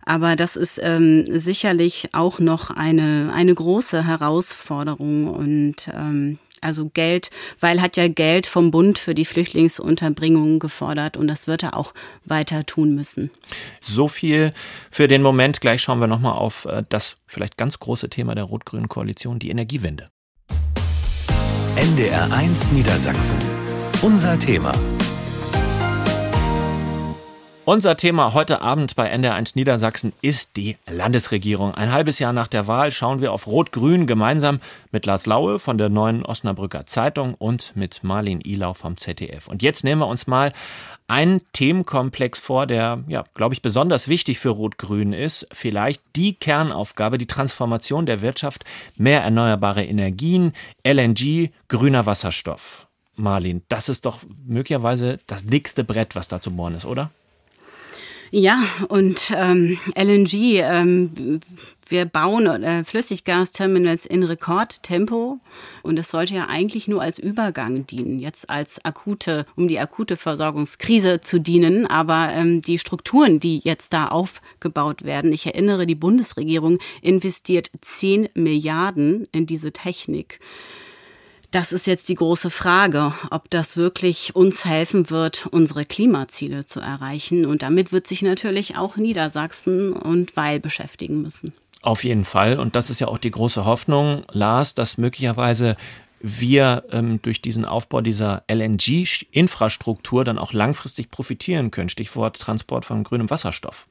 Aber 0.05 0.35
das 0.35 0.55
ist 0.55 0.79
ähm, 0.81 1.25
sicherlich 1.27 2.09
auch 2.13 2.39
noch 2.39 2.71
eine, 2.71 3.31
eine 3.33 3.53
große 3.53 4.05
Herausforderung 4.05 5.27
und 5.27 5.89
ähm, 5.93 6.39
also 6.61 6.89
Geld, 6.89 7.29
weil 7.59 7.81
hat 7.81 7.97
ja 7.97 8.07
Geld 8.07 8.47
vom 8.47 8.71
Bund 8.71 8.99
für 8.99 9.15
die 9.15 9.25
Flüchtlingsunterbringung 9.25 10.59
gefordert 10.59 11.17
und 11.17 11.27
das 11.27 11.47
wird 11.47 11.63
er 11.63 11.75
auch 11.75 11.93
weiter 12.25 12.65
tun 12.65 12.95
müssen. 12.95 13.31
So 13.79 14.07
viel 14.07 14.53
für 14.91 15.07
den 15.07 15.21
Moment. 15.21 15.61
Gleich 15.61 15.81
schauen 15.81 15.99
wir 15.99 16.07
nochmal 16.07 16.33
auf 16.33 16.65
äh, 16.65 16.83
das 16.89 17.17
vielleicht 17.25 17.57
ganz 17.57 17.79
große 17.79 18.09
Thema 18.09 18.35
der 18.35 18.45
rot-grünen 18.45 18.89
Koalition, 18.89 19.39
die 19.39 19.49
Energiewende. 19.49 20.09
NDR1 21.75 22.73
Niedersachsen. 22.73 23.37
Unser 24.01 24.37
Thema. 24.37 24.73
Unser 27.71 27.97
Thema 27.97 28.33
heute 28.33 28.63
Abend 28.63 28.95
bei 28.95 29.13
NDR1 29.13 29.51
Niedersachsen 29.53 30.11
ist 30.21 30.57
die 30.57 30.77
Landesregierung. 30.89 31.75
Ein 31.75 31.91
halbes 31.91 32.17
Jahr 32.17 32.33
nach 32.33 32.47
der 32.47 32.65
Wahl 32.65 32.89
schauen 32.89 33.21
wir 33.21 33.31
auf 33.31 33.45
Rot-Grün 33.45 34.07
gemeinsam 34.07 34.59
mit 34.91 35.05
Lars 35.05 35.27
Laue 35.27 35.59
von 35.59 35.77
der 35.77 35.89
Neuen 35.89 36.25
Osnabrücker 36.25 36.87
Zeitung 36.87 37.35
und 37.35 37.75
mit 37.75 38.03
Marlin 38.03 38.41
Ilau 38.41 38.73
vom 38.73 38.97
ZDF. 38.97 39.47
Und 39.47 39.61
jetzt 39.61 39.83
nehmen 39.83 40.01
wir 40.01 40.07
uns 40.07 40.25
mal 40.25 40.51
einen 41.07 41.41
Themenkomplex 41.53 42.39
vor, 42.39 42.65
der, 42.65 43.03
ja, 43.07 43.23
glaube 43.35 43.53
ich, 43.53 43.61
besonders 43.61 44.07
wichtig 44.07 44.39
für 44.39 44.49
Rot-Grün 44.49 45.13
ist. 45.13 45.47
Vielleicht 45.51 46.01
die 46.15 46.33
Kernaufgabe, 46.33 47.19
die 47.19 47.27
Transformation 47.27 48.07
der 48.07 48.23
Wirtschaft, 48.23 48.65
mehr 48.97 49.21
erneuerbare 49.21 49.85
Energien, 49.85 50.53
LNG, 50.83 51.51
grüner 51.67 52.07
Wasserstoff. 52.07 52.87
Marlin, 53.15 53.61
das 53.69 53.89
ist 53.89 54.07
doch 54.07 54.21
möglicherweise 54.47 55.19
das 55.27 55.45
dickste 55.45 55.83
Brett, 55.83 56.15
was 56.15 56.27
da 56.29 56.41
zu 56.41 56.49
bohren 56.49 56.73
ist, 56.73 56.85
oder? 56.85 57.11
Ja, 58.31 58.63
und 58.89 59.33
ähm, 59.35 59.79
LNG, 59.95 60.61
ähm, 60.61 61.39
wir 61.87 62.05
bauen 62.05 62.45
äh, 62.45 62.83
Flüssiggasterminals 62.83 64.05
in 64.05 64.21
Rekordtempo 64.21 65.39
und 65.81 65.97
es 65.97 66.11
sollte 66.11 66.35
ja 66.35 66.47
eigentlich 66.47 66.87
nur 66.87 67.01
als 67.01 67.17
Übergang 67.17 67.87
dienen, 67.87 68.19
jetzt 68.19 68.47
als 68.47 68.85
akute, 68.85 69.47
um 69.55 69.67
die 69.67 69.79
akute 69.79 70.15
Versorgungskrise 70.15 71.21
zu 71.21 71.39
dienen. 71.39 71.87
Aber 71.87 72.29
ähm, 72.31 72.61
die 72.61 72.77
Strukturen, 72.77 73.39
die 73.39 73.61
jetzt 73.63 73.93
da 73.93 74.09
aufgebaut 74.09 75.03
werden, 75.03 75.33
ich 75.33 75.47
erinnere, 75.47 75.87
die 75.87 75.95
Bundesregierung 75.95 76.77
investiert 77.01 77.71
10 77.81 78.29
Milliarden 78.35 79.27
in 79.31 79.47
diese 79.47 79.71
Technik. 79.71 80.39
Das 81.51 81.71
ist 81.71 81.87
jetzt 81.87 82.07
die 82.09 82.15
große 82.15 82.51
Frage, 82.51 83.13
ob 83.31 83.49
das 83.49 83.75
wirklich 83.75 84.35
uns 84.35 84.65
helfen 84.65 85.09
wird, 85.09 85.47
unsere 85.47 85.83
Klimaziele 85.83 86.67
zu 86.67 86.79
erreichen. 86.79 87.47
Und 87.47 87.63
damit 87.63 87.91
wird 87.91 88.05
sich 88.05 88.21
natürlich 88.21 88.77
auch 88.77 88.97
Niedersachsen 88.97 89.93
und 89.93 90.35
Weil 90.37 90.59
beschäftigen 90.59 91.23
müssen. 91.23 91.53
Auf 91.81 92.03
jeden 92.03 92.23
Fall. 92.23 92.59
Und 92.59 92.75
das 92.75 92.91
ist 92.91 92.99
ja 92.99 93.07
auch 93.07 93.17
die 93.17 93.31
große 93.31 93.65
Hoffnung, 93.65 94.23
Lars, 94.31 94.75
dass 94.75 94.99
möglicherweise 94.99 95.75
wir 96.21 96.83
ähm, 96.91 97.19
durch 97.21 97.41
diesen 97.41 97.65
Aufbau 97.65 98.01
dieser 98.01 98.43
LNG-Infrastruktur 98.47 100.25
dann 100.25 100.37
auch 100.37 100.53
langfristig 100.53 101.09
profitieren 101.09 101.71
können. 101.71 101.89
Stichwort 101.89 102.37
Transport 102.39 102.85
von 102.85 103.03
grünem 103.03 103.29
Wasserstoff. 103.29 103.87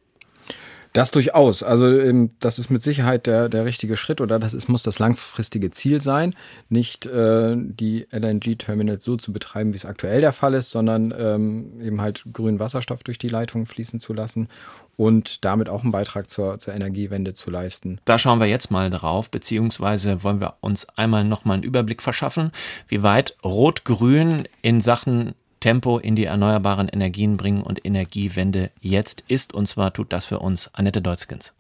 Das 0.93 1.11
durchaus. 1.11 1.63
Also 1.63 1.87
ähm, 1.89 2.31
das 2.41 2.59
ist 2.59 2.71
mit 2.71 2.83
Sicherheit 2.83 3.27
der, 3.27 3.49
der 3.49 3.65
richtige 3.65 3.97
Schritt 3.97 4.21
oder 4.21 4.39
das 4.39 4.55
ist, 4.55 4.69
muss 4.69 4.83
das 4.83 4.99
langfristige 4.99 5.71
Ziel 5.71 6.01
sein, 6.01 6.35
nicht 6.69 7.07
äh, 7.07 7.57
die 7.57 8.07
LNG-Terminals 8.11 9.05
so 9.05 9.17
zu 9.17 9.33
betreiben, 9.33 9.73
wie 9.73 9.77
es 9.77 9.85
aktuell 9.85 10.21
der 10.21 10.33
Fall 10.33 10.55
ist, 10.55 10.71
sondern 10.71 11.15
ähm, 11.17 11.81
eben 11.81 12.01
halt 12.01 12.25
grünen 12.33 12.59
Wasserstoff 12.59 13.03
durch 13.03 13.19
die 13.19 13.29
Leitung 13.29 13.67
fließen 13.67 14.01
zu 14.01 14.13
lassen 14.13 14.49
und 14.97 15.45
damit 15.45 15.69
auch 15.69 15.83
einen 15.83 15.93
Beitrag 15.93 16.29
zur, 16.29 16.59
zur 16.59 16.75
Energiewende 16.75 17.33
zu 17.33 17.51
leisten. 17.51 18.01
Da 18.05 18.19
schauen 18.19 18.41
wir 18.41 18.47
jetzt 18.47 18.71
mal 18.71 18.91
drauf, 18.91 19.31
beziehungsweise 19.31 20.23
wollen 20.25 20.41
wir 20.41 20.55
uns 20.61 20.87
einmal 20.97 21.25
nochmal 21.25 21.55
einen 21.55 21.63
Überblick 21.63 22.03
verschaffen, 22.03 22.51
wie 22.89 23.03
weit 23.03 23.37
Rot-Grün 23.45 24.49
in 24.63 24.81
Sachen 24.81 25.35
Tempo 25.61 25.99
in 25.99 26.17
die 26.17 26.25
erneuerbaren 26.25 26.89
Energien 26.89 27.37
bringen 27.37 27.63
und 27.63 27.85
Energiewende 27.85 28.71
jetzt 28.81 29.25
ist. 29.29 29.55
Und 29.55 29.69
zwar 29.69 29.93
tut 29.93 30.13
das 30.13 30.25
für 30.25 30.39
uns 30.39 30.73
Annette 30.75 31.03
Deutzgens. 31.03 31.53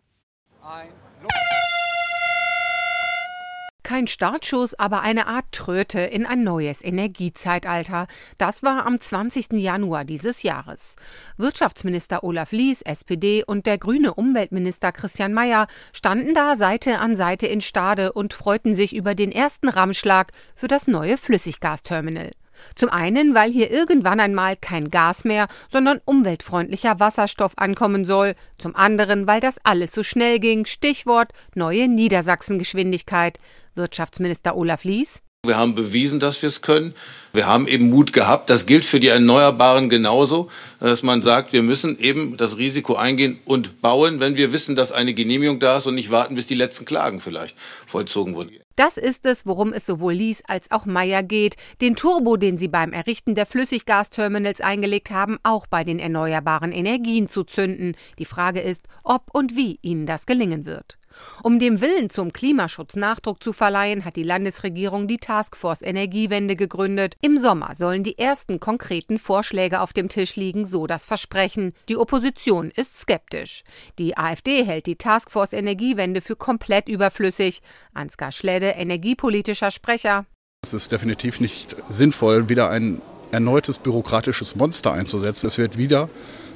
Kein 3.88 4.06
Startschuss, 4.06 4.74
aber 4.74 5.00
eine 5.00 5.28
Art 5.28 5.46
Tröte 5.50 6.00
in 6.00 6.26
ein 6.26 6.44
neues 6.44 6.84
Energiezeitalter. 6.84 8.06
Das 8.36 8.62
war 8.62 8.84
am 8.84 9.00
20. 9.00 9.52
Januar 9.52 10.04
dieses 10.04 10.42
Jahres. 10.42 10.96
Wirtschaftsminister 11.38 12.22
Olaf 12.22 12.52
Lies, 12.52 12.82
SPD 12.82 13.44
und 13.46 13.64
der 13.64 13.78
grüne 13.78 14.12
Umweltminister 14.12 14.92
Christian 14.92 15.32
Mayer 15.32 15.68
standen 15.94 16.34
da 16.34 16.58
Seite 16.58 16.98
an 16.98 17.16
Seite 17.16 17.46
in 17.46 17.62
Stade 17.62 18.12
und 18.12 18.34
freuten 18.34 18.76
sich 18.76 18.94
über 18.94 19.14
den 19.14 19.32
ersten 19.32 19.70
Rammschlag 19.70 20.32
für 20.54 20.68
das 20.68 20.86
neue 20.86 21.16
Flüssiggasterminal. 21.16 22.32
Zum 22.74 22.88
einen, 22.88 23.34
weil 23.34 23.50
hier 23.50 23.70
irgendwann 23.70 24.20
einmal 24.20 24.56
kein 24.56 24.90
Gas 24.90 25.24
mehr, 25.24 25.46
sondern 25.70 26.00
umweltfreundlicher 26.04 27.00
Wasserstoff 27.00 27.52
ankommen 27.56 28.04
soll. 28.04 28.34
Zum 28.58 28.74
anderen, 28.76 29.26
weil 29.26 29.40
das 29.40 29.56
alles 29.64 29.92
so 29.92 30.02
schnell 30.02 30.38
ging. 30.38 30.66
Stichwort 30.66 31.32
neue 31.54 31.88
Niedersachsengeschwindigkeit. 31.88 33.38
Wirtschaftsminister 33.74 34.56
Olaf 34.56 34.84
Lies. 34.84 35.22
Wir 35.48 35.56
haben 35.56 35.74
bewiesen, 35.74 36.20
dass 36.20 36.40
wir 36.42 36.48
es 36.48 36.62
können. 36.62 36.94
Wir 37.32 37.46
haben 37.46 37.66
eben 37.66 37.90
Mut 37.90 38.12
gehabt. 38.12 38.50
Das 38.50 38.66
gilt 38.66 38.84
für 38.84 39.00
die 39.00 39.08
Erneuerbaren 39.08 39.88
genauso, 39.88 40.50
dass 40.78 41.02
man 41.02 41.22
sagt, 41.22 41.52
wir 41.52 41.62
müssen 41.62 41.98
eben 41.98 42.36
das 42.36 42.58
Risiko 42.58 42.94
eingehen 42.94 43.38
und 43.44 43.80
bauen, 43.80 44.20
wenn 44.20 44.36
wir 44.36 44.52
wissen, 44.52 44.76
dass 44.76 44.92
eine 44.92 45.14
Genehmigung 45.14 45.58
da 45.58 45.78
ist 45.78 45.86
und 45.86 45.94
nicht 45.94 46.10
warten, 46.10 46.34
bis 46.34 46.46
die 46.46 46.54
letzten 46.54 46.84
Klagen 46.84 47.20
vielleicht 47.20 47.56
vollzogen 47.86 48.34
wurden. 48.34 48.52
Das 48.76 48.96
ist 48.96 49.26
es, 49.26 49.44
worum 49.44 49.72
es 49.72 49.86
sowohl 49.86 50.12
Lies 50.12 50.42
als 50.46 50.70
auch 50.70 50.86
Meyer 50.86 51.24
geht, 51.24 51.56
den 51.80 51.96
Turbo, 51.96 52.36
den 52.36 52.58
sie 52.58 52.68
beim 52.68 52.92
Errichten 52.92 53.34
der 53.34 53.46
Flüssiggasterminals 53.46 54.60
eingelegt 54.60 55.10
haben, 55.10 55.38
auch 55.42 55.66
bei 55.66 55.82
den 55.82 55.98
erneuerbaren 55.98 56.70
Energien 56.70 57.28
zu 57.28 57.42
zünden. 57.42 57.96
Die 58.18 58.24
Frage 58.24 58.60
ist, 58.60 58.84
ob 59.02 59.34
und 59.34 59.56
wie 59.56 59.80
ihnen 59.82 60.06
das 60.06 60.26
gelingen 60.26 60.64
wird. 60.64 60.97
Um 61.42 61.58
dem 61.58 61.80
Willen 61.80 62.10
zum 62.10 62.32
Klimaschutz 62.32 62.96
Nachdruck 62.96 63.42
zu 63.42 63.52
verleihen, 63.52 64.04
hat 64.04 64.16
die 64.16 64.22
Landesregierung 64.22 65.08
die 65.08 65.18
Taskforce 65.18 65.82
Energiewende 65.82 66.56
gegründet. 66.56 67.16
Im 67.20 67.38
Sommer 67.38 67.74
sollen 67.76 68.02
die 68.02 68.18
ersten 68.18 68.60
konkreten 68.60 69.18
Vorschläge 69.18 69.80
auf 69.80 69.92
dem 69.92 70.08
Tisch 70.08 70.36
liegen, 70.36 70.64
so 70.64 70.86
das 70.86 71.06
Versprechen. 71.06 71.72
Die 71.88 71.96
Opposition 71.96 72.70
ist 72.70 72.98
skeptisch. 72.98 73.64
Die 73.98 74.16
AfD 74.16 74.64
hält 74.64 74.86
die 74.86 74.96
Taskforce 74.96 75.52
Energiewende 75.52 76.20
für 76.20 76.36
komplett 76.36 76.88
überflüssig. 76.88 77.62
Ansgar 77.94 78.32
Schledde, 78.32 78.70
energiepolitischer 78.70 79.70
Sprecher. 79.70 80.26
Es 80.64 80.74
ist 80.74 80.90
definitiv 80.90 81.40
nicht 81.40 81.76
sinnvoll, 81.88 82.48
wieder 82.48 82.70
ein 82.70 83.00
erneutes 83.30 83.78
bürokratisches 83.78 84.56
Monster 84.56 84.92
einzusetzen. 84.92 85.46
Es 85.46 85.58
wird 85.58 85.76
wieder 85.76 86.08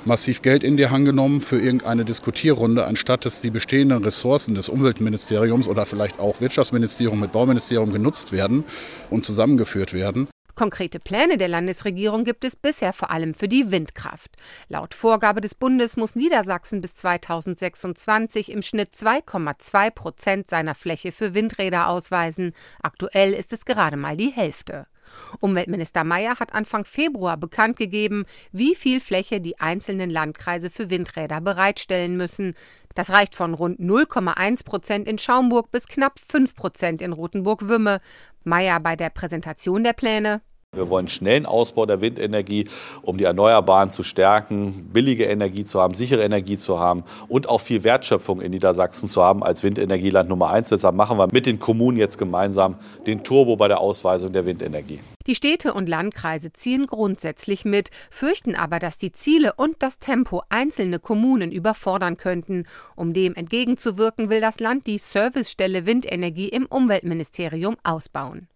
massiv 0.07 0.43
Geld 0.43 0.65
in 0.65 0.77
die 0.77 0.89
Hand 0.89 1.05
genommen 1.05 1.41
für 1.41 1.61
irgendeine 1.61 2.05
Diskutierrunde, 2.05 2.87
anstatt 2.87 3.25
dass 3.25 3.41
die 3.41 3.51
bestehenden 3.51 4.03
Ressourcen 4.03 4.55
des 4.55 4.69
Umweltministeriums 4.69 5.69
oder 5.69 5.87
vielleicht 5.87 6.19
auch 6.19 6.41
Wirtschaftsministerium 6.41 7.21
mit 7.21 7.33
Bauministerium 7.33 7.93
genutzt 7.93 8.33
werden 8.33 8.65
und 9.11 9.25
zusammengeführt 9.25 9.93
werden. 9.93 10.29
Konkrete 10.55 11.01
Pläne 11.01 11.39
der 11.39 11.49
Landesregierung 11.49 12.25
gibt 12.25 12.45
es 12.45 12.57
bisher 12.57 12.93
vor 12.93 13.11
allem 13.11 13.33
für 13.33 13.49
die 13.49 13.71
Windkraft. 13.71 14.31
Laut 14.69 14.95
Vorgabe 14.95 15.41
des 15.41 15.55
Bundes 15.55 15.97
muss 15.97 16.15
Niedersachsen 16.15 16.83
bis 16.83 16.95
2026 16.95 18.53
im 18.53 18.61
Schnitt 18.61 18.91
2,2 18.95 19.91
Prozent 19.91 20.51
seiner 20.51 20.75
Fläche 20.75 21.11
für 21.11 21.35
Windräder 21.35 21.89
ausweisen. 21.89 22.53
Aktuell 22.83 23.33
ist 23.33 23.53
es 23.53 23.65
gerade 23.65 23.97
mal 23.97 24.17
die 24.17 24.31
Hälfte. 24.31 24.87
Umweltminister 25.41 26.05
Mayer 26.05 26.39
hat 26.39 26.55
Anfang 26.55 26.85
Februar 26.85 27.37
bekannt 27.37 27.77
gegeben, 27.77 28.25
wie 28.53 28.75
viel 28.75 29.01
Fläche 29.01 29.41
die 29.41 29.61
einzelnen 29.61 30.11
Landkreise 30.11 30.71
für 30.71 30.91
Windräder 30.91 31.41
bereitstellen 31.41 32.17
müssen. 32.17 32.55
Das 32.95 33.11
reicht 33.11 33.35
von 33.35 33.55
rund 33.55 33.81
0,1 33.81 34.65
Prozent 34.65 35.09
in 35.09 35.19
Schaumburg 35.19 35.71
bis 35.71 35.87
knapp 35.87 36.19
5 36.29 36.55
Prozent 36.55 37.03
in 37.03 37.13
Rothenburg-Wümme. 37.13 38.01
Mayer 38.45 38.81
bei 38.81 38.97
der 38.97 39.11
Präsentation 39.11 39.85
der 39.85 39.93
Pläne. 39.95 40.43
Wir 40.75 40.89
wollen 40.89 41.07
schnellen 41.07 41.45
Ausbau 41.45 41.85
der 41.85 42.01
Windenergie, 42.01 42.67
um 43.03 43.19
die 43.19 43.25
Erneuerbaren 43.25 43.91
zu 43.91 44.03
stärken, 44.03 44.89
billige 44.91 45.27
Energie 45.27 45.67
zu 45.67 45.79
haben, 45.83 45.93
sichere 45.93 46.23
Energie 46.23 46.57
zu 46.57 46.81
haben 46.81 47.05
und 47.29 47.47
auch 47.47 47.61
viel 47.61 47.85
Wertschöpfung 47.85 48.41
in 48.41 48.53
Niedersachsen 48.53 49.07
zu 49.07 49.23
haben 49.23 49.43
als 49.43 49.63
Windenergieland 49.63 50.31
Nummer 50.31 50.49
eins. 50.49 50.71
Deshalb 50.71 50.95
machen 50.95 51.19
wir 51.19 51.29
mit 51.31 51.45
den 51.45 51.59
Kommunen 51.59 51.99
jetzt 51.99 52.17
gemeinsam 52.17 52.77
den 53.07 53.23
Turbo 53.23 53.57
bei 53.57 53.69
der 53.69 53.81
Ausweisung 53.81 54.33
der 54.33 54.47
Windenergie. 54.47 55.01
Die 55.27 55.35
Städte 55.35 55.75
und 55.75 55.91
Landkreise 55.91 56.55
ziehen 56.55 56.87
grundsätzlich 56.87 57.67
mit, 57.67 57.91
fürchten 58.09 58.55
aber, 58.55 58.79
dass 58.79 58.97
die 58.97 59.13
Ziele 59.13 59.53
und 59.59 59.77
das 59.81 59.99
Tempo 59.99 60.41
einzelne 60.49 60.99
Kommunen 60.99 61.53
überfordern 61.53 62.17
könnten. 62.17 62.65
Um 62.97 63.13
dem 63.13 63.35
entgegenzuwirken, 63.35 64.31
will 64.31 64.41
das 64.41 64.59
Land 64.59 64.87
die 64.87 64.97
Servicestelle 64.97 65.85
Windenergie 65.85 66.49
im 66.49 66.65
Umweltministerium 66.65 67.77
ausbauen. 67.85 68.49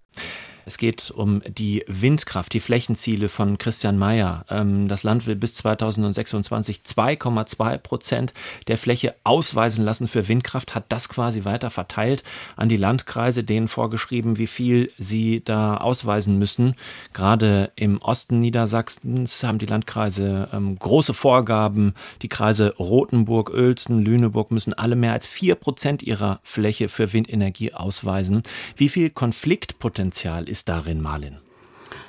Es 0.67 0.79
geht 0.79 1.13
um 1.13 1.43
die 1.47 1.85
Windkraft, 1.87 2.53
die 2.53 2.59
Flächenziele 2.59 3.29
von 3.29 3.57
Christian 3.57 3.99
Mayer. 3.99 4.45
Ähm, 4.51 4.89
das 4.89 5.05
Land 5.05 5.25
will 5.27 5.37
bis 5.37 5.55
2026 5.55 6.81
2,2 6.85 7.79
Prozent 7.79 8.35
der 8.67 8.77
Fläche 8.77 9.15
ausweisen 9.23 9.85
lassen 9.85 10.09
für 10.09 10.27
Windkraft, 10.27 10.75
hat 10.75 10.87
das 10.89 11.09
quasi 11.09 11.45
weiter 11.45 11.71
verteilt 11.71 12.25
an 12.57 12.69
die 12.69 12.77
Landkreise, 12.77 13.45
denen 13.45 13.69
vorgeschrieben, 13.69 14.39
wie 14.39 14.49
viel 14.49 14.91
sie 14.99 15.41
da 15.45 15.77
ausweisen 15.77 16.37
müssen. 16.37 16.75
Gerade 17.13 17.71
im 17.77 17.99
Osten 18.03 18.41
Niedersachsens 18.41 19.45
haben 19.45 19.59
die 19.59 19.67
Landkreise 19.67 20.49
ähm, 20.53 20.77
große 20.77 21.15
Vorgaben. 21.15 21.95
Die 22.23 22.29
Kreise 22.29 22.75
Rothenburg, 22.77 23.51
Uelzen, 23.51 24.03
Lüneburg 24.03 24.51
müssen 24.51 24.75
alle 24.75 24.97
mehr 24.97 25.13
als 25.13 25.29
vier 25.29 25.55
Prozent 25.55 26.03
ihrer 26.03 26.41
Fläche 26.43 26.89
für 26.89 27.13
Windenergie 27.13 27.73
ausweisen. 27.73 28.43
Wie 28.75 28.89
viel 28.89 29.11
Konfliktpotenzial 29.11 30.49
ist 30.49 30.56
ist 30.57 30.69
darin, 30.71 31.03
Marlin? 31.03 31.37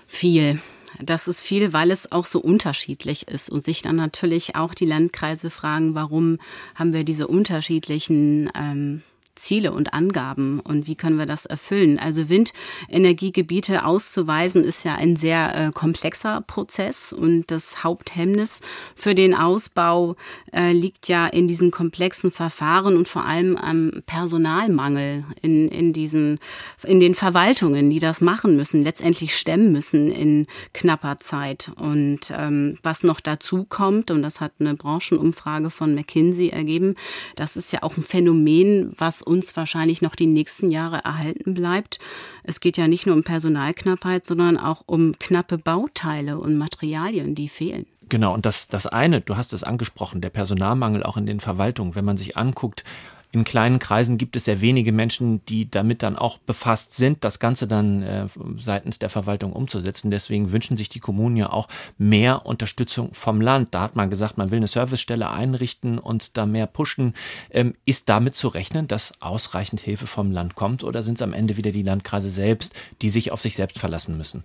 Viel. 0.07 0.59
Das 1.01 1.27
ist 1.27 1.41
viel, 1.41 1.73
weil 1.73 1.91
es 1.91 2.11
auch 2.13 2.25
so 2.25 2.39
unterschiedlich 2.39 3.27
ist 3.27 3.49
und 3.49 3.63
sich 3.63 3.81
dann 3.81 3.97
natürlich 3.97 4.55
auch 4.55 4.73
die 4.73 4.85
Landkreise 4.85 5.49
fragen, 5.49 5.95
warum 5.95 6.39
haben 6.73 6.93
wir 6.93 7.03
diese 7.03 7.27
unterschiedlichen 7.27 8.49
ähm, 8.55 9.03
Ziele 9.37 9.71
und 9.71 9.93
Angaben 9.93 10.59
und 10.59 10.87
wie 10.87 10.95
können 10.95 11.17
wir 11.17 11.25
das 11.25 11.45
erfüllen. 11.45 11.99
Also 11.99 12.29
Windenergiegebiete 12.29 13.85
auszuweisen 13.85 14.63
ist 14.63 14.83
ja 14.83 14.95
ein 14.95 15.15
sehr 15.15 15.55
äh, 15.55 15.71
komplexer 15.71 16.41
Prozess 16.41 17.13
und 17.13 17.49
das 17.51 17.83
Haupthemmnis 17.83 18.61
für 18.95 19.15
den 19.15 19.33
Ausbau 19.33 20.15
äh, 20.53 20.71
liegt 20.71 21.07
ja 21.07 21.27
in 21.27 21.47
diesen 21.47 21.71
komplexen 21.71 22.31
Verfahren 22.31 22.97
und 22.97 23.07
vor 23.07 23.25
allem 23.25 23.55
am 23.57 23.91
Personalmangel 24.05 25.23
in, 25.41 25.67
in 25.69 25.93
diesen, 25.93 26.39
in 26.83 26.99
den 26.99 27.15
Verwaltungen, 27.15 27.89
die 27.89 27.99
das 27.99 28.21
machen 28.21 28.55
müssen, 28.55 28.83
letztendlich 28.83 29.35
stemmen 29.35 29.71
müssen 29.71 30.11
in 30.11 30.47
knapper 30.73 31.19
Zeit. 31.19 31.71
Und 31.75 32.31
ähm, 32.31 32.77
was 32.83 33.03
noch 33.03 33.19
dazu 33.19 33.65
kommt, 33.65 34.11
und 34.11 34.21
das 34.21 34.41
hat 34.41 34.53
eine 34.59 34.75
Branchenumfrage 34.75 35.69
von 35.69 35.95
McKinsey 35.95 36.49
ergeben, 36.49 36.95
das 37.35 37.55
ist 37.55 37.71
ja 37.73 37.83
auch 37.83 37.97
ein 37.97 38.03
Phänomen, 38.03 38.93
was 38.97 39.21
uns 39.27 39.55
wahrscheinlich 39.55 40.01
noch 40.01 40.15
die 40.15 40.25
nächsten 40.25 40.69
Jahre 40.69 41.01
erhalten 41.03 41.53
bleibt. 41.53 41.99
Es 42.43 42.59
geht 42.59 42.77
ja 42.77 42.87
nicht 42.87 43.05
nur 43.05 43.15
um 43.15 43.23
Personalknappheit, 43.23 44.25
sondern 44.25 44.57
auch 44.57 44.83
um 44.85 45.17
knappe 45.19 45.57
Bauteile 45.57 46.39
und 46.39 46.57
Materialien, 46.57 47.35
die 47.35 47.49
fehlen. 47.49 47.85
Genau, 48.09 48.33
und 48.33 48.45
das, 48.45 48.67
das 48.69 48.87
eine, 48.87 49.19
du 49.19 49.35
hast 49.35 49.51
es 49.51 49.63
angesprochen, 49.63 50.21
der 50.21 50.29
Personalmangel 50.29 51.03
auch 51.03 51.17
in 51.17 51.25
den 51.25 51.41
Verwaltungen, 51.41 51.95
wenn 51.95 52.05
man 52.05 52.15
sich 52.15 52.37
anguckt, 52.37 52.85
in 53.31 53.43
kleinen 53.43 53.79
Kreisen 53.79 54.17
gibt 54.17 54.35
es 54.35 54.45
sehr 54.45 54.61
wenige 54.61 54.91
Menschen, 54.91 55.43
die 55.45 55.69
damit 55.69 56.01
dann 56.01 56.17
auch 56.17 56.37
befasst 56.37 56.93
sind, 56.93 57.23
das 57.23 57.39
Ganze 57.39 57.67
dann 57.67 58.01
äh, 58.01 58.27
seitens 58.57 58.99
der 58.99 59.09
Verwaltung 59.09 59.53
umzusetzen. 59.53 60.11
Deswegen 60.11 60.51
wünschen 60.51 60.77
sich 60.77 60.89
die 60.89 60.99
Kommunen 60.99 61.35
ja 61.35 61.51
auch 61.51 61.67
mehr 61.97 62.45
Unterstützung 62.45 63.13
vom 63.13 63.41
Land. 63.41 63.73
Da 63.73 63.81
hat 63.81 63.95
man 63.95 64.09
gesagt, 64.09 64.37
man 64.37 64.49
will 64.49 64.57
eine 64.57 64.67
Servicestelle 64.67 65.29
einrichten 65.29 65.99
und 65.99 66.37
da 66.37 66.45
mehr 66.45 66.67
pushen. 66.67 67.13
Ähm, 67.51 67.75
ist 67.85 68.09
damit 68.09 68.35
zu 68.35 68.47
rechnen, 68.47 68.87
dass 68.87 69.13
ausreichend 69.21 69.81
Hilfe 69.81 70.07
vom 70.07 70.31
Land 70.31 70.55
kommt 70.55 70.83
oder 70.83 71.03
sind 71.03 71.15
es 71.15 71.21
am 71.21 71.33
Ende 71.33 71.57
wieder 71.57 71.71
die 71.71 71.83
Landkreise 71.83 72.29
selbst, 72.29 72.75
die 73.01 73.09
sich 73.09 73.31
auf 73.31 73.41
sich 73.41 73.55
selbst 73.55 73.77
verlassen 73.77 74.17
müssen? 74.17 74.43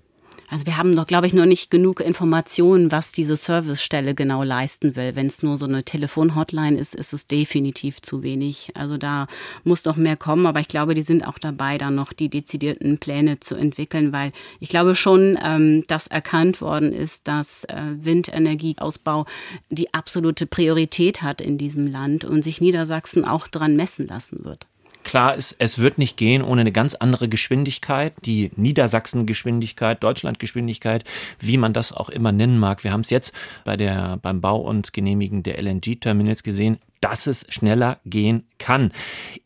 Also 0.53 0.67
wir 0.67 0.77
haben 0.77 0.91
noch, 0.91 1.07
glaube 1.07 1.27
ich, 1.27 1.33
noch 1.33 1.47
nicht 1.47 1.71
genug 1.71 2.01
Informationen, 2.01 2.93
was 2.93 3.13
diese 3.13 3.37
Servicestelle 3.37 4.15
genau 4.15 4.43
leisten 4.43 4.97
will. 4.97 5.17
Wenn 5.17 5.29
es 5.29 5.43
nur 5.43 5.57
so 5.57 5.65
eine 5.65 5.83
Telefonhotline 5.83 6.79
ist, 6.79 6.95
ist 6.95 7.15
es 7.15 7.27
definitiv 7.27 8.03
zu 8.03 8.23
wenig. 8.23 8.71
Also 8.75 8.99
da 8.99 9.29
muss 9.65 9.87
noch 9.87 9.97
mehr 9.97 10.19
kommen, 10.19 10.45
aber 10.45 10.61
ich 10.61 10.69
glaube, 10.69 10.93
die 10.93 11.01
sind 11.01 11.27
auch 11.27 11.39
dabei, 11.39 11.79
da 11.79 11.91
noch 11.91 12.13
die 12.13 12.29
dezidierten 12.29 12.99
Pläne 12.99 13.41
zu 13.41 13.55
entwickeln, 13.55 14.13
weil 14.13 14.33
ich 14.61 14.69
glaube 14.69 14.95
schon, 14.95 15.39
ähm, 15.43 15.85
dass 15.89 16.07
erkannt 16.07 16.61
worden 16.61 16.93
ist, 16.93 17.27
dass 17.27 17.65
äh, 17.65 17.95
Windenergieausbau 17.97 19.25
die 19.71 19.95
absolute 19.95 20.45
Priorität 20.45 21.23
hat 21.23 21.41
in 21.41 21.57
diesem 21.57 21.87
Land 21.87 22.27
und 22.27 22.45
sich 22.45 22.61
Niedersachsen 22.61 23.25
auch 23.25 23.49
dran 23.49 23.75
messen 23.75 24.07
lassen 24.07 24.45
wird. 24.45 24.67
Klar 25.05 25.35
ist, 25.35 25.57
es 25.59 25.79
wird 25.79 25.99
nicht 25.99 26.17
gehen 26.17 26.43
ohne 26.43 26.63
eine 26.63 26.73
ganz 26.73 26.95
andere 26.95 27.29
Geschwindigkeit, 27.29 28.15
die 28.25 28.51
Niedersachsen-Geschwindigkeit, 28.57 30.03
Deutschland-Geschwindigkeit, 30.03 31.05
wie 31.41 31.57
man 31.57 31.73
das 31.73 31.93
auch 31.93 32.09
immer 32.09 32.33
nennen 32.33 32.59
mag. 32.59 32.85
Wir 32.85 32.93
haben 32.93 33.01
es 33.01 33.11
jetzt 33.11 33.35
bei 33.65 33.77
der, 33.77 34.19
beim 34.19 34.41
Bau 34.41 34.61
und 34.61 34.93
Genehmigen 34.93 35.43
der 35.43 35.61
LNG-Terminals 35.61 36.43
gesehen 36.43 36.79
dass 37.03 37.27
es 37.27 37.45
schneller 37.49 37.99
gehen 38.07 38.47
kann. 38.59 38.93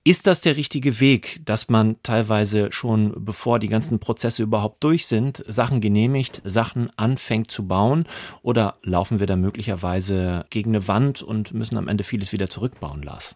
Ist 0.04 0.26
das 0.26 0.42
der 0.42 0.56
richtige 0.56 1.00
Weg, 1.00 1.40
dass 1.44 1.68
man 1.68 1.96
teilweise 2.02 2.70
schon 2.70 3.14
bevor 3.16 3.58
die 3.58 3.68
ganzen 3.68 3.98
Prozesse 3.98 4.42
überhaupt 4.42 4.84
durch 4.84 5.06
sind, 5.06 5.42
Sachen 5.48 5.80
genehmigt, 5.80 6.42
Sachen 6.44 6.90
anfängt 6.96 7.50
zu 7.50 7.66
bauen? 7.66 8.04
Oder 8.42 8.74
laufen 8.82 9.20
wir 9.20 9.26
da 9.26 9.36
möglicherweise 9.36 10.44
gegen 10.50 10.76
eine 10.76 10.86
Wand 10.86 11.22
und 11.22 11.54
müssen 11.54 11.78
am 11.78 11.88
Ende 11.88 12.04
vieles 12.04 12.30
wieder 12.30 12.50
zurückbauen, 12.50 13.02
Lars? 13.02 13.34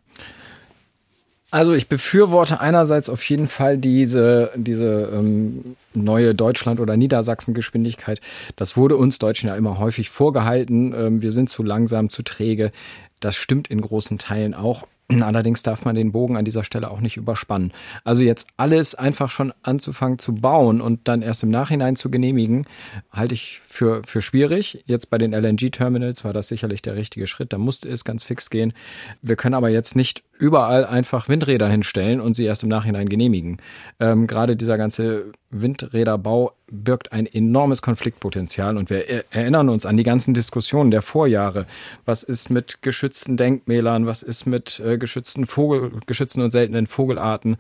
Also 1.51 1.73
ich 1.73 1.89
befürworte 1.89 2.61
einerseits 2.61 3.09
auf 3.09 3.25
jeden 3.29 3.49
Fall 3.49 3.77
diese, 3.77 4.53
diese 4.55 5.11
ähm, 5.13 5.77
neue 5.95 6.35
Deutschland- 6.35 6.79
oder 6.79 6.97
Niedersachsen-Geschwindigkeit. 6.97 8.21
Das 8.55 8.77
wurde 8.77 8.97
uns 8.97 9.19
Deutschen 9.19 9.49
ja 9.49 9.57
immer 9.57 9.79
häufig 9.79 10.11
vorgehalten. 10.11 10.95
Ähm, 10.97 11.23
wir 11.23 11.33
sind 11.33 11.49
zu 11.49 11.65
langsam, 11.65 12.09
zu 12.09 12.23
träge. 12.23 12.71
Das 13.19 13.35
stimmt 13.35 13.69
in 13.69 13.81
großen 13.81 14.19
Teilen 14.19 14.55
auch. 14.55 14.87
Allerdings 15.21 15.65
darf 15.65 15.85
man 15.85 15.97
den 15.97 16.13
Bogen 16.13 16.37
an 16.37 16.45
dieser 16.45 16.63
Stelle 16.63 16.89
auch 16.89 17.01
nicht 17.01 17.17
überspannen. 17.17 17.73
Also 18.05 18.23
jetzt 18.23 18.47
alles 18.57 18.95
einfach 18.95 19.31
schon 19.31 19.53
anzufangen 19.63 20.21
zu 20.21 20.35
bauen 20.35 20.81
und 20.81 21.09
dann 21.09 21.21
erst 21.21 21.43
im 21.43 21.51
Nachhinein 21.51 21.97
zu 21.97 22.13
genehmigen, 22.13 22.67
halte 23.13 23.35
ich 23.35 23.61
für, 23.67 24.03
für 24.07 24.23
schwierig. 24.23 24.85
Jetzt 24.87 25.11
bei 25.11 25.19
den 25.19 25.33
LNG-Terminals 25.33 26.25
war 26.25 26.33
das 26.33 26.47
sicherlich 26.47 26.81
der 26.81 26.95
richtige 26.95 27.27
Schritt. 27.27 27.53
Da 27.53 27.59
musste 27.59 27.89
es 27.89 28.05
ganz 28.05 28.23
fix 28.23 28.51
gehen. 28.51 28.73
Wir 29.21 29.35
können 29.35 29.55
aber 29.55 29.69
jetzt 29.69 29.97
nicht 29.97 30.23
überall 30.41 30.87
einfach 30.87 31.29
Windräder 31.29 31.69
hinstellen 31.69 32.21
und 32.21 32.35
sie 32.35 32.45
erst 32.45 32.63
im 32.63 32.71
Nachhinein 32.71 33.09
genehmigen. 33.09 33.59
Ähm, 34.01 34.27
gerade 34.27 34.57
dieser 34.57 34.79
ganze 34.79 35.33
Windräderbau 35.51 36.53
birgt 36.71 37.13
ein 37.13 37.27
enormes 37.27 37.83
Konfliktpotenzial 37.83 38.77
und 38.77 38.89
wir 38.89 39.25
erinnern 39.33 39.69
uns 39.69 39.85
an 39.85 39.97
die 39.97 40.03
ganzen 40.03 40.33
Diskussionen 40.33 40.91
der 40.91 41.03
Vorjahre. 41.03 41.67
Was 42.05 42.23
ist 42.23 42.49
mit 42.49 42.81
geschützten 42.83 43.37
Denkmälern? 43.37 44.07
Was 44.07 44.23
ist 44.23 44.47
mit 44.47 44.81
äh, 44.81 44.97
geschützten 44.97 45.47
Vogel, 45.47 45.93
geschützten 46.07 46.41
und 46.41 46.51
seltenen 46.51 46.87
Vogelarten? 46.87 47.57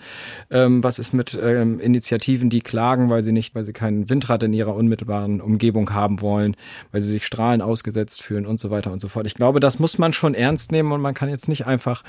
Ähm, 0.50 0.82
was 0.82 0.98
ist 0.98 1.12
mit 1.12 1.38
ähm, 1.40 1.80
Initiativen, 1.80 2.48
die 2.48 2.60
klagen, 2.60 3.10
weil 3.10 3.24
sie 3.24 3.32
nicht, 3.32 3.54
weil 3.54 3.64
sie 3.64 3.72
kein 3.72 4.08
Windrad 4.08 4.44
in 4.44 4.52
ihrer 4.52 4.74
unmittelbaren 4.74 5.40
Umgebung 5.40 5.92
haben 5.92 6.22
wollen, 6.22 6.56
weil 6.92 7.02
sie 7.02 7.10
sich 7.10 7.26
Strahlen 7.26 7.60
ausgesetzt 7.60 8.22
fühlen 8.22 8.46
und 8.46 8.58
so 8.58 8.70
weiter 8.70 8.92
und 8.92 9.00
so 9.00 9.08
fort. 9.08 9.26
Ich 9.26 9.34
glaube, 9.34 9.60
das 9.60 9.80
muss 9.80 9.98
man 9.98 10.12
schon 10.12 10.34
ernst 10.34 10.72
nehmen 10.72 10.92
und 10.92 11.00
man 11.00 11.14
kann 11.14 11.28
jetzt 11.28 11.48
nicht 11.48 11.66
einfach 11.66 12.04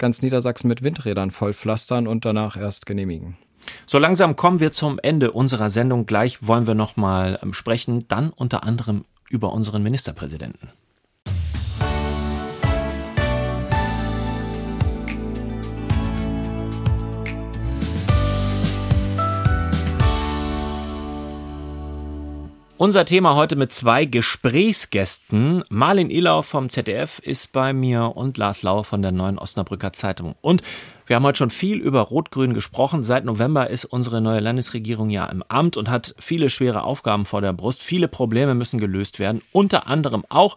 ganz 0.00 0.22
Niedersachsen 0.22 0.66
mit 0.66 0.82
Windrädern 0.82 1.30
vollpflastern 1.30 2.08
und 2.08 2.24
danach 2.24 2.56
erst 2.56 2.86
genehmigen. 2.86 3.36
So 3.86 3.98
langsam 3.98 4.34
kommen 4.34 4.58
wir 4.58 4.72
zum 4.72 4.98
Ende 5.00 5.30
unserer 5.30 5.70
Sendung. 5.70 6.06
Gleich 6.06 6.44
wollen 6.44 6.66
wir 6.66 6.74
noch 6.74 6.96
mal 6.96 7.38
ähm, 7.42 7.52
sprechen, 7.52 8.08
dann 8.08 8.30
unter 8.30 8.64
anderem 8.64 9.04
über 9.28 9.52
unseren 9.52 9.82
Ministerpräsidenten. 9.84 10.70
Unser 22.80 23.04
Thema 23.04 23.34
heute 23.34 23.56
mit 23.56 23.74
zwei 23.74 24.06
Gesprächsgästen. 24.06 25.62
Marlin 25.68 26.08
Ilau 26.08 26.40
vom 26.40 26.70
ZDF 26.70 27.18
ist 27.18 27.52
bei 27.52 27.74
mir 27.74 28.16
und 28.16 28.38
Lars 28.38 28.62
Lau 28.62 28.84
von 28.84 29.02
der 29.02 29.12
Neuen 29.12 29.36
Osnabrücker 29.36 29.92
Zeitung. 29.92 30.34
Und 30.40 30.62
wir 31.04 31.16
haben 31.16 31.26
heute 31.26 31.36
schon 31.36 31.50
viel 31.50 31.76
über 31.76 32.00
Rot-Grün 32.00 32.54
gesprochen. 32.54 33.04
Seit 33.04 33.26
November 33.26 33.68
ist 33.68 33.84
unsere 33.84 34.22
neue 34.22 34.40
Landesregierung 34.40 35.10
ja 35.10 35.26
im 35.26 35.42
Amt 35.46 35.76
und 35.76 35.90
hat 35.90 36.14
viele 36.18 36.48
schwere 36.48 36.84
Aufgaben 36.84 37.26
vor 37.26 37.42
der 37.42 37.52
Brust. 37.52 37.82
Viele 37.82 38.08
Probleme 38.08 38.54
müssen 38.54 38.80
gelöst 38.80 39.18
werden, 39.18 39.42
unter 39.52 39.86
anderem 39.86 40.24
auch 40.30 40.56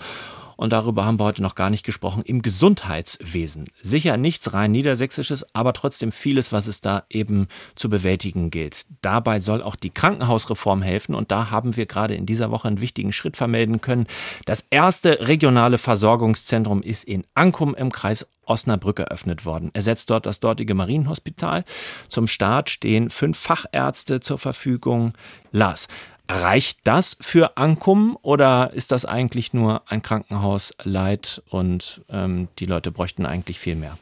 und 0.57 0.71
darüber 0.71 1.05
haben 1.05 1.19
wir 1.19 1.25
heute 1.25 1.41
noch 1.41 1.55
gar 1.55 1.69
nicht 1.69 1.85
gesprochen, 1.85 2.23
im 2.23 2.41
Gesundheitswesen. 2.41 3.69
Sicher 3.81 4.17
nichts 4.17 4.53
rein 4.53 4.71
niedersächsisches, 4.71 5.45
aber 5.53 5.73
trotzdem 5.73 6.11
vieles, 6.11 6.51
was 6.51 6.67
es 6.67 6.81
da 6.81 7.03
eben 7.09 7.47
zu 7.75 7.89
bewältigen 7.89 8.49
gilt. 8.49 8.85
Dabei 9.01 9.39
soll 9.39 9.61
auch 9.61 9.75
die 9.75 9.89
Krankenhausreform 9.89 10.81
helfen 10.81 11.15
und 11.15 11.31
da 11.31 11.49
haben 11.49 11.75
wir 11.75 11.85
gerade 11.85 12.15
in 12.15 12.25
dieser 12.25 12.51
Woche 12.51 12.67
einen 12.67 12.81
wichtigen 12.81 13.11
Schritt 13.11 13.37
vermelden 13.37 13.81
können. 13.81 14.07
Das 14.45 14.65
erste 14.69 15.27
regionale 15.27 15.77
Versorgungszentrum 15.77 16.81
ist 16.81 17.03
in 17.03 17.25
Ankum 17.33 17.75
im 17.75 17.91
Kreis 17.91 18.25
Osnabrück 18.45 18.99
eröffnet 18.99 19.45
worden. 19.45 19.71
Ersetzt 19.73 20.09
dort 20.09 20.25
das 20.25 20.39
dortige 20.39 20.73
Marienhospital. 20.73 21.63
Zum 22.07 22.27
Start 22.27 22.69
stehen 22.69 23.09
fünf 23.09 23.37
Fachärzte 23.37 24.19
zur 24.19 24.37
Verfügung. 24.37 25.13
Lars, 25.51 25.87
Reicht 26.29 26.79
das 26.85 27.17
für 27.19 27.57
Ankum 27.57 28.17
oder 28.21 28.71
ist 28.73 28.91
das 28.91 29.05
eigentlich 29.05 29.53
nur 29.53 29.83
ein 29.91 30.01
Krankenhausleid 30.01 31.43
und 31.49 32.01
ähm, 32.09 32.47
die 32.59 32.65
Leute 32.65 32.91
bräuchten 32.91 33.25
eigentlich 33.25 33.59
viel 33.59 33.75
mehr? 33.75 33.97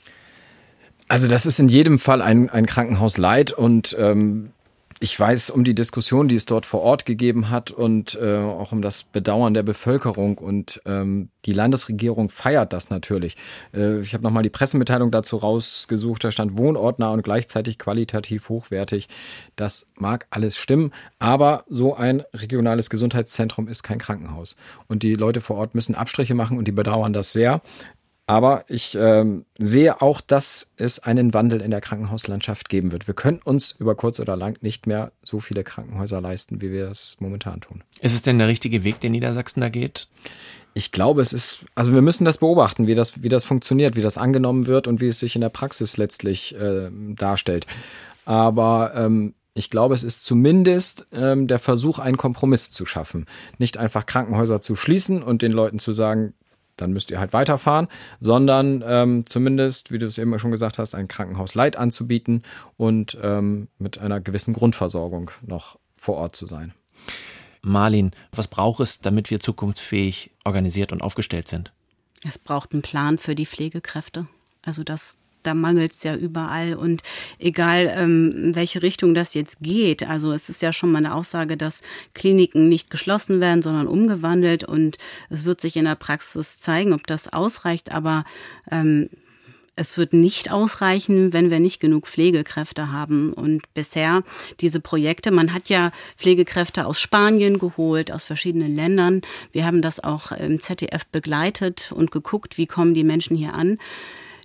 Also 1.07 1.27
das 1.27 1.45
ist 1.45 1.59
in 1.59 1.67
jedem 1.67 1.99
Fall 1.99 2.21
ein, 2.21 2.49
ein 2.49 2.67
Krankenhausleid 2.67 3.51
und 3.51 3.95
ähm, 3.99 4.51
ich 5.03 5.19
weiß 5.19 5.49
um 5.49 5.63
die 5.63 5.73
Diskussion, 5.73 6.27
die 6.27 6.35
es 6.35 6.45
dort 6.45 6.67
vor 6.67 6.81
Ort 6.81 7.07
gegeben 7.07 7.49
hat 7.49 7.71
und 7.71 8.19
äh, 8.21 8.37
auch 8.37 8.71
um 8.71 8.83
das 8.83 9.03
Bedauern 9.03 9.55
der 9.55 9.63
Bevölkerung. 9.63 10.37
Und 10.37 10.79
ähm, 10.85 11.29
die 11.45 11.53
Landesregierung 11.53 12.29
feiert 12.29 12.71
das 12.71 12.91
natürlich. 12.91 13.35
Äh, 13.73 14.01
ich 14.01 14.13
habe 14.13 14.23
nochmal 14.23 14.43
die 14.43 14.51
Pressemitteilung 14.51 15.09
dazu 15.09 15.37
rausgesucht. 15.37 16.23
Da 16.23 16.29
stand 16.29 16.55
wohnortnah 16.55 17.09
und 17.09 17.23
gleichzeitig 17.23 17.79
qualitativ 17.79 18.49
hochwertig. 18.49 19.09
Das 19.55 19.87
mag 19.95 20.27
alles 20.29 20.55
stimmen, 20.55 20.91
aber 21.17 21.65
so 21.67 21.95
ein 21.95 22.21
regionales 22.35 22.91
Gesundheitszentrum 22.91 23.67
ist 23.67 23.81
kein 23.81 23.97
Krankenhaus. 23.97 24.55
Und 24.87 25.01
die 25.01 25.15
Leute 25.15 25.41
vor 25.41 25.57
Ort 25.57 25.73
müssen 25.73 25.95
Abstriche 25.95 26.35
machen 26.35 26.59
und 26.59 26.67
die 26.67 26.71
bedauern 26.71 27.11
das 27.11 27.33
sehr. 27.33 27.63
Aber 28.31 28.63
ich 28.69 28.97
ähm, 28.97 29.43
sehe 29.59 30.01
auch, 30.01 30.21
dass 30.21 30.71
es 30.77 30.99
einen 30.99 31.33
Wandel 31.33 31.59
in 31.59 31.69
der 31.69 31.81
Krankenhauslandschaft 31.81 32.69
geben 32.69 32.93
wird. 32.93 33.05
Wir 33.07 33.13
können 33.13 33.41
uns 33.43 33.73
über 33.73 33.93
kurz 33.93 34.21
oder 34.21 34.37
lang 34.37 34.57
nicht 34.61 34.87
mehr 34.87 35.11
so 35.21 35.41
viele 35.41 35.65
Krankenhäuser 35.65 36.21
leisten, 36.21 36.61
wie 36.61 36.71
wir 36.71 36.89
es 36.89 37.17
momentan 37.19 37.59
tun. 37.59 37.83
Ist 37.99 38.15
es 38.15 38.21
denn 38.21 38.39
der 38.39 38.47
richtige 38.47 38.85
Weg, 38.85 39.01
den 39.01 39.11
Niedersachsen 39.11 39.59
da 39.59 39.67
geht? 39.67 40.07
Ich 40.73 40.93
glaube, 40.93 41.21
es 41.21 41.33
ist, 41.33 41.65
also 41.75 41.91
wir 41.91 42.01
müssen 42.01 42.23
das 42.23 42.37
beobachten, 42.37 42.87
wie 42.87 42.95
das, 42.95 43.21
wie 43.21 43.27
das 43.27 43.43
funktioniert, 43.43 43.97
wie 43.97 44.01
das 44.01 44.17
angenommen 44.17 44.65
wird 44.65 44.87
und 44.87 45.01
wie 45.01 45.09
es 45.09 45.19
sich 45.19 45.35
in 45.35 45.41
der 45.41 45.49
Praxis 45.49 45.97
letztlich 45.97 46.55
äh, 46.55 46.89
darstellt. 46.89 47.67
Aber 48.23 48.93
ähm, 48.95 49.33
ich 49.53 49.69
glaube, 49.69 49.93
es 49.93 50.03
ist 50.03 50.23
zumindest 50.23 51.05
ähm, 51.11 51.49
der 51.49 51.59
Versuch, 51.59 51.99
einen 51.99 52.15
Kompromiss 52.15 52.71
zu 52.71 52.85
schaffen. 52.85 53.25
Nicht 53.57 53.77
einfach 53.77 54.05
Krankenhäuser 54.05 54.61
zu 54.61 54.77
schließen 54.77 55.21
und 55.21 55.41
den 55.41 55.51
Leuten 55.51 55.79
zu 55.79 55.91
sagen, 55.91 56.33
dann 56.77 56.91
müsst 56.91 57.11
ihr 57.11 57.19
halt 57.19 57.33
weiterfahren, 57.33 57.87
sondern 58.19 58.83
ähm, 58.85 59.25
zumindest, 59.25 59.91
wie 59.91 59.99
du 59.99 60.05
es 60.05 60.17
eben 60.17 60.37
schon 60.39 60.51
gesagt 60.51 60.77
hast, 60.77 60.95
ein 60.95 61.07
Krankenhausleit 61.07 61.75
anzubieten 61.75 62.43
und 62.77 63.17
ähm, 63.21 63.67
mit 63.77 63.99
einer 63.99 64.21
gewissen 64.21 64.53
Grundversorgung 64.53 65.31
noch 65.41 65.79
vor 65.97 66.15
Ort 66.17 66.35
zu 66.35 66.47
sein. 66.47 66.73
Marlin, 67.61 68.11
was 68.31 68.47
braucht 68.47 68.79
es, 68.79 68.99
damit 68.99 69.29
wir 69.29 69.39
zukunftsfähig 69.39 70.31
organisiert 70.43 70.91
und 70.91 71.01
aufgestellt 71.01 71.47
sind? 71.47 71.71
Es 72.25 72.39
braucht 72.39 72.73
einen 72.73 72.81
Plan 72.81 73.17
für 73.17 73.35
die 73.35 73.45
Pflegekräfte. 73.45 74.27
Also 74.63 74.83
das 74.83 75.17
da 75.43 75.53
mangelt 75.53 75.93
es 75.93 76.03
ja 76.03 76.15
überall 76.15 76.75
und 76.75 77.01
egal, 77.39 77.91
ähm, 77.95 78.31
in 78.31 78.55
welche 78.55 78.81
Richtung 78.81 79.13
das 79.13 79.33
jetzt 79.33 79.59
geht. 79.61 80.07
Also 80.07 80.31
es 80.31 80.49
ist 80.49 80.61
ja 80.61 80.73
schon 80.73 80.91
mal 80.91 80.99
eine 80.99 81.15
Aussage, 81.15 81.57
dass 81.57 81.81
Kliniken 82.13 82.69
nicht 82.69 82.89
geschlossen 82.89 83.39
werden, 83.39 83.61
sondern 83.61 83.87
umgewandelt 83.87 84.63
und 84.63 84.97
es 85.29 85.45
wird 85.45 85.61
sich 85.61 85.75
in 85.77 85.85
der 85.85 85.95
Praxis 85.95 86.59
zeigen, 86.59 86.93
ob 86.93 87.07
das 87.07 87.31
ausreicht. 87.31 87.91
Aber 87.91 88.23
ähm, 88.69 89.09
es 89.75 89.97
wird 89.97 90.13
nicht 90.13 90.51
ausreichen, 90.51 91.33
wenn 91.33 91.49
wir 91.49 91.59
nicht 91.59 91.79
genug 91.79 92.07
Pflegekräfte 92.07 92.91
haben. 92.91 93.33
Und 93.33 93.61
bisher 93.73 94.23
diese 94.59 94.79
Projekte, 94.79 95.31
man 95.31 95.53
hat 95.53 95.69
ja 95.69 95.91
Pflegekräfte 96.17 96.85
aus 96.85 96.99
Spanien 96.99 97.57
geholt, 97.57 98.11
aus 98.11 98.23
verschiedenen 98.23 98.75
Ländern. 98.75 99.21
Wir 99.51 99.65
haben 99.65 99.81
das 99.81 100.03
auch 100.03 100.31
im 100.31 100.61
ZDF 100.61 101.05
begleitet 101.07 101.91
und 101.95 102.11
geguckt, 102.11 102.57
wie 102.57 102.67
kommen 102.67 102.93
die 102.93 103.03
Menschen 103.03 103.37
hier 103.37 103.53
an. 103.53 103.77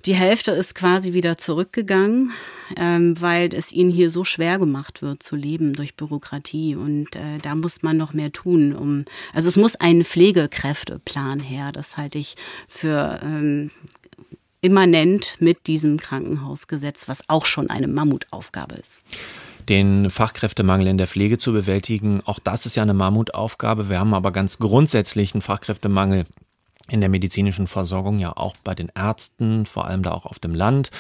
Die 0.06 0.14
Hälfte 0.14 0.52
ist 0.52 0.76
quasi 0.76 1.14
wieder 1.14 1.36
zurückgegangen, 1.36 2.30
ähm, 2.76 3.20
weil 3.20 3.52
es 3.52 3.72
ihnen 3.72 3.90
hier 3.90 4.08
so 4.08 4.22
schwer 4.22 4.60
gemacht 4.60 5.02
wird 5.02 5.20
zu 5.20 5.34
leben 5.34 5.72
durch 5.72 5.96
Bürokratie. 5.96 6.76
Und 6.76 7.16
äh, 7.16 7.38
da 7.42 7.56
muss 7.56 7.82
man 7.82 7.96
noch 7.96 8.12
mehr 8.12 8.30
tun. 8.30 8.76
Um, 8.76 9.04
also 9.34 9.48
es 9.48 9.56
muss 9.56 9.74
ein 9.74 10.04
Pflegekräfteplan 10.04 11.40
her. 11.40 11.72
Das 11.72 11.96
halte 11.96 12.18
ich 12.18 12.36
für 12.68 13.18
ähm, 13.20 13.72
immanent 14.60 15.38
mit 15.40 15.66
diesem 15.66 15.98
Krankenhausgesetz, 15.98 17.08
was 17.08 17.28
auch 17.28 17.44
schon 17.44 17.68
eine 17.68 17.88
Mammutaufgabe 17.88 18.76
ist 18.76 19.00
den 19.68 20.10
Fachkräftemangel 20.10 20.86
in 20.86 20.96
der 20.96 21.08
Pflege 21.08 21.38
zu 21.38 21.52
bewältigen. 21.52 22.20
Auch 22.24 22.38
das 22.38 22.66
ist 22.66 22.76
ja 22.76 22.84
eine 22.84 22.94
Mammutaufgabe. 22.94 23.88
Wir 23.88 23.98
haben 23.98 24.14
aber 24.14 24.30
ganz 24.30 24.58
grundsätzlich 24.58 25.34
einen 25.34 25.42
Fachkräftemangel 25.42 26.26
in 26.88 27.00
der 27.00 27.08
medizinischen 27.08 27.66
Versorgung, 27.66 28.18
ja 28.18 28.36
auch 28.36 28.54
bei 28.62 28.74
den 28.74 28.90
Ärzten, 28.94 29.66
vor 29.66 29.86
allem 29.86 30.02
da 30.02 30.12
auch 30.12 30.26
auf 30.26 30.38
dem 30.38 30.54
Land. 30.54 30.90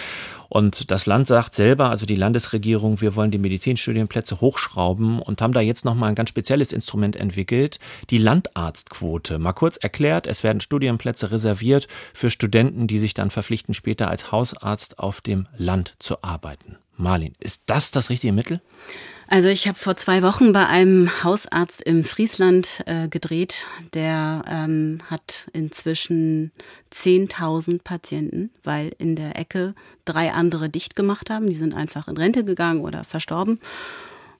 Und 0.48 0.90
das 0.90 1.06
Land 1.06 1.26
sagt 1.26 1.54
selber, 1.54 1.90
also 1.90 2.06
die 2.06 2.16
Landesregierung, 2.16 3.00
wir 3.00 3.14
wollen 3.14 3.30
die 3.30 3.38
Medizinstudienplätze 3.38 4.40
hochschrauben 4.40 5.20
und 5.20 5.42
haben 5.42 5.52
da 5.52 5.60
jetzt 5.60 5.84
nochmal 5.84 6.08
ein 6.10 6.14
ganz 6.14 6.30
spezielles 6.30 6.72
Instrument 6.72 7.16
entwickelt, 7.16 7.78
die 8.10 8.18
Landarztquote. 8.18 9.38
Mal 9.38 9.52
kurz 9.52 9.76
erklärt, 9.76 10.26
es 10.26 10.42
werden 10.42 10.60
Studienplätze 10.60 11.30
reserviert 11.30 11.88
für 12.14 12.30
Studenten, 12.30 12.86
die 12.86 12.98
sich 12.98 13.14
dann 13.14 13.30
verpflichten, 13.30 13.74
später 13.74 14.08
als 14.08 14.32
Hausarzt 14.32 14.98
auf 14.98 15.20
dem 15.20 15.46
Land 15.56 15.94
zu 15.98 16.22
arbeiten. 16.22 16.76
Marlin, 16.96 17.34
ist 17.40 17.64
das 17.66 17.90
das 17.90 18.10
richtige 18.10 18.32
Mittel? 18.32 18.60
Also 19.28 19.48
ich 19.48 19.66
habe 19.66 19.76
vor 19.76 19.96
zwei 19.96 20.22
Wochen 20.22 20.52
bei 20.52 20.66
einem 20.66 21.24
Hausarzt 21.24 21.82
im 21.82 22.04
Friesland 22.04 22.82
äh, 22.86 23.08
gedreht. 23.08 23.66
Der 23.92 24.42
ähm, 24.48 25.00
hat 25.10 25.48
inzwischen 25.52 26.52
10.000 26.92 27.82
Patienten, 27.82 28.50
weil 28.62 28.94
in 28.98 29.16
der 29.16 29.36
Ecke 29.36 29.74
drei 30.04 30.32
andere 30.32 30.68
dicht 30.68 30.94
gemacht 30.94 31.28
haben. 31.28 31.48
Die 31.48 31.56
sind 31.56 31.74
einfach 31.74 32.06
in 32.06 32.16
Rente 32.16 32.44
gegangen 32.44 32.82
oder 32.82 33.02
verstorben. 33.02 33.58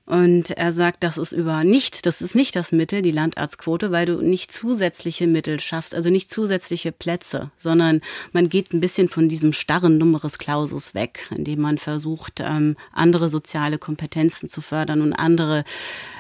Und 0.07 0.53
er 0.53 0.71
sagt, 0.71 1.03
das 1.03 1.19
ist 1.19 1.33
über 1.33 1.65
nicht, 1.65 2.07
das 2.07 2.23
ist 2.23 2.37
nicht 2.37 2.55
das 2.55 2.71
Mittel, 2.71 3.03
die 3.03 3.11
Landarztquote, 3.11 3.91
weil 3.91 4.07
du 4.07 4.23
nicht 4.23 4.53
zusätzliche 4.53 5.27
Mittel 5.27 5.59
schaffst, 5.59 5.97
also 5.97 6.11
nicht 6.11 6.31
zusätzliche 6.31 6.93
Plätze, 6.93 7.51
sondern 7.57 8.01
man 8.31 8.49
geht 8.49 8.73
ein 8.73 8.79
bisschen 8.79 9.09
von 9.09 9.29
diesem 9.29 9.53
starren 9.53 9.99
Numerus 9.99 10.39
Clausus 10.39 10.95
weg, 10.95 11.29
indem 11.37 11.61
man 11.61 11.79
versucht, 11.79 12.41
ähm, 12.41 12.77
andere 12.93 13.29
soziale 13.29 13.79
Kompetenzen 13.79 14.49
zu 14.49 14.61
fördern 14.61 15.03
und 15.03 15.13
andere 15.13 15.65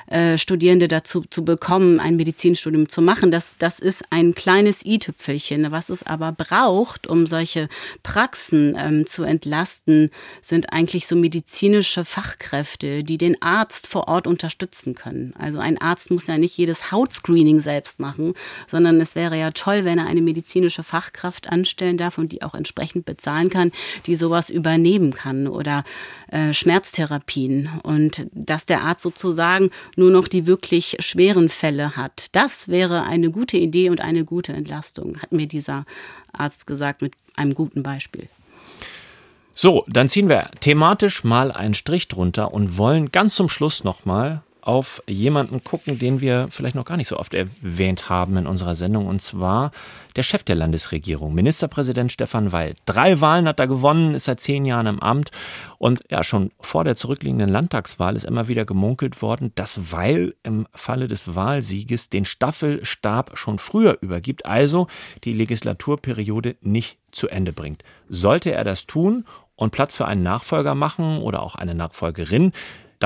äh, 0.09 0.39
Studierende 0.39 0.89
dazu 0.89 1.25
zu 1.29 1.45
bekommen, 1.45 2.01
ein 2.01 2.17
Medizinstudium 2.17 2.89
zu 2.89 3.03
machen. 3.03 3.31
Das, 3.31 3.57
das 3.59 3.79
ist 3.81 4.05
ein 4.11 4.35
kleines 4.35 4.85
i-Tüpfelchen. 4.85 5.71
Was 5.73 5.89
es 5.89 6.05
aber 6.05 6.33
braucht, 6.33 7.07
um 7.07 7.27
solche 7.27 7.69
Praxen 8.03 8.77
ähm, 8.79 9.07
zu 9.07 9.25
entlasten, 9.25 10.11
sind 10.43 10.73
eigentlich 10.73 11.07
so 11.07 11.17
medizinische 11.17 12.05
Fachkräfte, 12.05 13.03
die 13.03 13.19
den 13.19 13.41
Arzt 13.43 13.87
vor 13.87 14.09
Ort 14.09 14.27
unterstützen 14.27 14.95
können. 14.95 15.35
Also 15.39 15.59
ein 15.59 15.81
Arzt 15.81 16.11
muss 16.11 16.27
ja 16.27 16.39
nicht 16.39 16.57
jedes 16.57 16.93
Hautscreening 16.93 17.61
selbst 17.61 18.01
machen, 18.01 18.35
sondern 18.69 19.01
es 19.01 19.15
wäre 19.15 19.39
ja 19.39 19.51
toll, 19.51 19.85
wenn 19.85 19.99
er 19.99 20.07
eine 20.07 20.23
medizinische 20.23 20.83
Fachkraft 20.83 21.49
anstellen 21.49 21.97
darf 21.97 22.19
und 22.19 22.33
die 22.33 22.43
auch 22.43 22.55
entsprechend 22.55 23.07
bezahlen 23.07 23.51
kann, 23.51 23.73
die 24.07 24.17
sowas 24.17 24.51
übernehmen 24.51 25.13
kann 25.13 25.49
oder 25.49 25.85
äh, 26.31 26.53
Schmerztherapien 26.53 27.71
und 27.83 28.27
dass 28.33 28.67
der 28.67 28.83
Arzt 28.83 29.03
sozusagen 29.03 29.71
nur 29.97 30.11
noch 30.11 30.29
die 30.29 30.47
wirklich 30.47 30.97
schweren 31.01 31.49
Fälle 31.49 31.97
hat. 31.97 32.29
Das 32.33 32.69
wäre 32.69 33.03
eine 33.03 33.31
gute 33.31 33.57
Idee 33.57 33.91
und 33.91 34.01
eine 34.01 34.25
gute 34.25 34.53
Entlastung, 34.53 35.19
hat 35.21 35.33
mir 35.33 35.47
dieser 35.47 35.85
Arzt 36.33 36.67
gesagt 36.67 37.03
mit 37.03 37.15
einem 37.35 37.55
guten 37.55 37.83
Beispiel. 37.83 38.29
So, 39.55 39.85
dann 39.89 40.09
ziehen 40.09 40.29
wir 40.29 40.51
thematisch 40.61 41.25
mal 41.25 41.51
einen 41.51 41.73
Strich 41.75 42.09
drunter 42.09 42.53
und 42.53 42.77
wollen 42.77 43.11
ganz 43.11 43.35
zum 43.35 43.49
Schluss 43.49 43.85
nochmal 43.85 44.43
auf 44.67 45.01
jemanden 45.07 45.63
gucken, 45.63 46.01
den 46.01 46.21
wir 46.21 46.49
vielleicht 46.51 46.75
noch 46.75 46.85
gar 46.85 46.97
nicht 46.97 47.07
so 47.07 47.19
oft 47.19 47.35
erwähnt 47.35 48.09
haben 48.09 48.37
in 48.37 48.49
unserer 48.49 48.75
Sendung, 48.75 49.07
und 49.07 49.23
zwar 49.23 49.71
der 50.17 50.25
Chef 50.25 50.43
der 50.43 50.57
Landesregierung, 50.57 51.35
Ministerpräsident 51.35 52.11
Stefan 52.11 52.51
Weil. 52.51 52.75
Drei 52.85 53.21
Wahlen 53.21 53.47
hat 53.47 53.61
er 53.61 53.69
gewonnen, 53.69 54.15
ist 54.15 54.25
seit 54.25 54.41
zehn 54.41 54.65
Jahren 54.65 54.89
im 54.89 54.99
Amt 54.99 55.31
und 55.79 56.03
ja, 56.11 56.25
schon 56.25 56.51
vor 56.61 56.83
der 56.83 56.97
zurückliegenden 56.97 57.49
Landtagswahl 57.49 58.17
ist 58.17 58.25
immer 58.25 58.49
wieder 58.49 58.65
gemunkelt 58.65 59.23
worden, 59.23 59.53
dass 59.55 59.93
Weil 59.93 60.35
im 60.43 60.67
Falle 60.75 61.07
des 61.07 61.37
Wahlsieges 61.37 62.11
den 62.11 62.25
Staffelstab 62.25 63.39
schon 63.39 63.61
früher 63.61 63.99
übergibt, 64.01 64.47
also 64.47 64.89
die 65.23 65.33
Legislaturperiode 65.33 66.57
nicht 66.61 66.99
zu 67.13 67.29
Ende 67.29 67.53
bringt. 67.53 67.85
Sollte 68.09 68.51
er 68.51 68.65
das 68.65 68.87
tun 68.87 69.27
und 69.55 69.71
Platz 69.71 69.95
für 69.95 70.07
einen 70.07 70.25
Nachfolger 70.25 70.75
machen 70.75 71.19
oder 71.19 71.41
auch 71.43 71.55
eine 71.55 71.77
Nachfolgerin, 71.77 72.51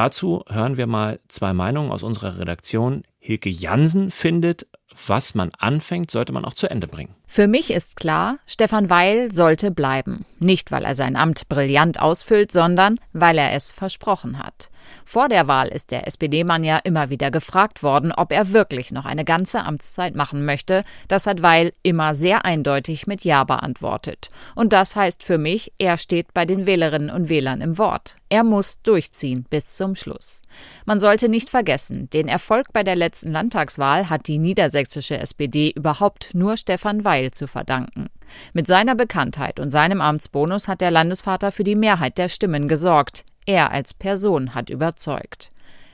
Dazu 0.01 0.43
hören 0.49 0.79
wir 0.79 0.87
mal 0.87 1.21
zwei 1.29 1.53
Meinungen 1.53 1.93
aus 1.93 2.03
unserer 2.03 2.39
Redaktion. 2.39 3.03
Hilke 3.19 3.51
Jansen 3.51 4.11
findet, 4.11 4.67
was 5.07 5.35
man 5.35 5.51
anfängt, 5.59 6.11
sollte 6.11 6.33
man 6.33 6.47
auch 6.47 6.55
zu 6.55 6.71
Ende 6.71 6.89
bringen. 6.89 7.15
Für 7.33 7.47
mich 7.47 7.71
ist 7.71 7.95
klar, 7.95 8.39
Stefan 8.45 8.91
Weil 8.91 9.33
sollte 9.33 9.71
bleiben. 9.71 10.25
Nicht, 10.41 10.73
weil 10.73 10.83
er 10.83 10.97
sein 10.97 11.15
Amt 11.15 11.49
brillant 11.49 12.03
ausfüllt, 12.03 12.51
sondern 12.51 12.99
weil 13.13 13.39
er 13.39 13.53
es 13.53 13.71
versprochen 13.71 14.41
hat. 14.41 14.69
Vor 15.05 15.29
der 15.29 15.47
Wahl 15.47 15.69
ist 15.69 15.93
der 15.93 16.09
SPD-Mann 16.09 16.65
ja 16.65 16.79
immer 16.79 17.09
wieder 17.09 17.31
gefragt 17.31 17.85
worden, 17.85 18.11
ob 18.11 18.33
er 18.33 18.53
wirklich 18.53 18.91
noch 18.91 19.05
eine 19.05 19.25
ganze 19.25 19.63
Amtszeit 19.63 20.17
machen 20.17 20.45
möchte. 20.45 20.83
Das 21.07 21.29
hat 21.29 21.41
Weil 21.41 21.73
immer 21.85 22.15
sehr 22.15 22.45
eindeutig 22.45 23.07
mit 23.07 23.23
Ja 23.23 23.45
beantwortet. 23.45 24.31
Und 24.57 24.73
das 24.73 24.97
heißt 24.97 25.23
für 25.23 25.39
mich, 25.39 25.73
er 25.79 25.99
steht 25.99 26.35
bei 26.35 26.47
den 26.47 26.67
Wählerinnen 26.67 27.11
und 27.11 27.29
Wählern 27.29 27.61
im 27.61 27.79
Wort. 27.79 28.17
Er 28.29 28.45
muss 28.45 28.81
durchziehen 28.83 29.45
bis 29.51 29.77
zum 29.77 29.97
Schluss. 29.97 30.43
Man 30.85 31.01
sollte 31.01 31.29
nicht 31.29 31.51
vergessen, 31.51 32.09
den 32.11 32.29
Erfolg 32.29 32.73
bei 32.73 32.85
der 32.85 32.97
letzten 32.97 33.33
Landtagswahl 33.33 34.09
hat 34.09 34.29
die 34.29 34.39
niedersächsische 34.39 35.19
SPD 35.19 35.71
überhaupt 35.71 36.35
nur 36.35 36.57
Stefan 36.57 37.05
Weil 37.05 37.20
Weil 37.21 37.31
zu 37.33 37.47
verdanken. 37.47 38.07
Mit 38.55 38.67
seiner 38.67 38.95
Bekanntheit 38.95 39.61
und 39.61 39.71
seinem 39.71 40.01
Amtsbonus 40.01 40.69
hat 40.69 40.81
der 40.81 40.91
Landesvater 40.91 41.53
für 41.53 41.65
die 41.65 41.75
Mehrheit 41.75 42.17
der 42.17 42.29
Stimmen 42.29 42.67
gesorgt. 42.67 43.25
Er 43.45 43.73
als 43.73 43.93
Person 43.93 44.55
hat 44.55 44.71
überzeugt. 44.71 45.51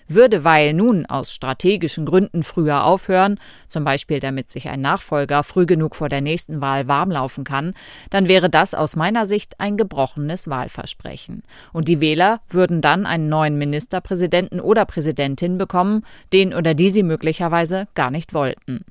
Würde 0.08 0.44
Weil 0.44 0.72
nun 0.72 1.04
aus 1.06 1.32
strategischen 1.32 2.06
Gründen 2.06 2.44
früher 2.44 2.84
aufhören, 2.84 3.40
zum 3.66 3.82
Beispiel 3.82 4.20
damit 4.20 4.50
sich 4.50 4.68
ein 4.68 4.80
Nachfolger 4.80 5.42
früh 5.42 5.66
genug 5.66 5.96
vor 5.96 6.08
der 6.08 6.20
nächsten 6.20 6.60
Wahl 6.60 6.86
warmlaufen 6.86 7.42
kann, 7.42 7.74
dann 8.10 8.28
wäre 8.28 8.48
das 8.48 8.74
aus 8.74 8.94
meiner 8.94 9.26
Sicht 9.26 9.58
ein 9.58 9.76
gebrochenes 9.76 10.48
Wahlversprechen. 10.48 11.42
Und 11.72 11.88
die 11.88 12.00
Wähler 12.00 12.40
würden 12.48 12.82
dann 12.82 13.04
einen 13.04 13.28
neuen 13.28 13.58
Ministerpräsidenten 13.58 14.60
oder 14.60 14.84
Präsidentin 14.84 15.58
bekommen, 15.58 16.04
den 16.32 16.54
oder 16.54 16.74
die 16.74 16.90
sie 16.90 17.02
möglicherweise 17.02 17.88
gar 17.96 18.12
nicht 18.12 18.32
wollten. 18.32 18.84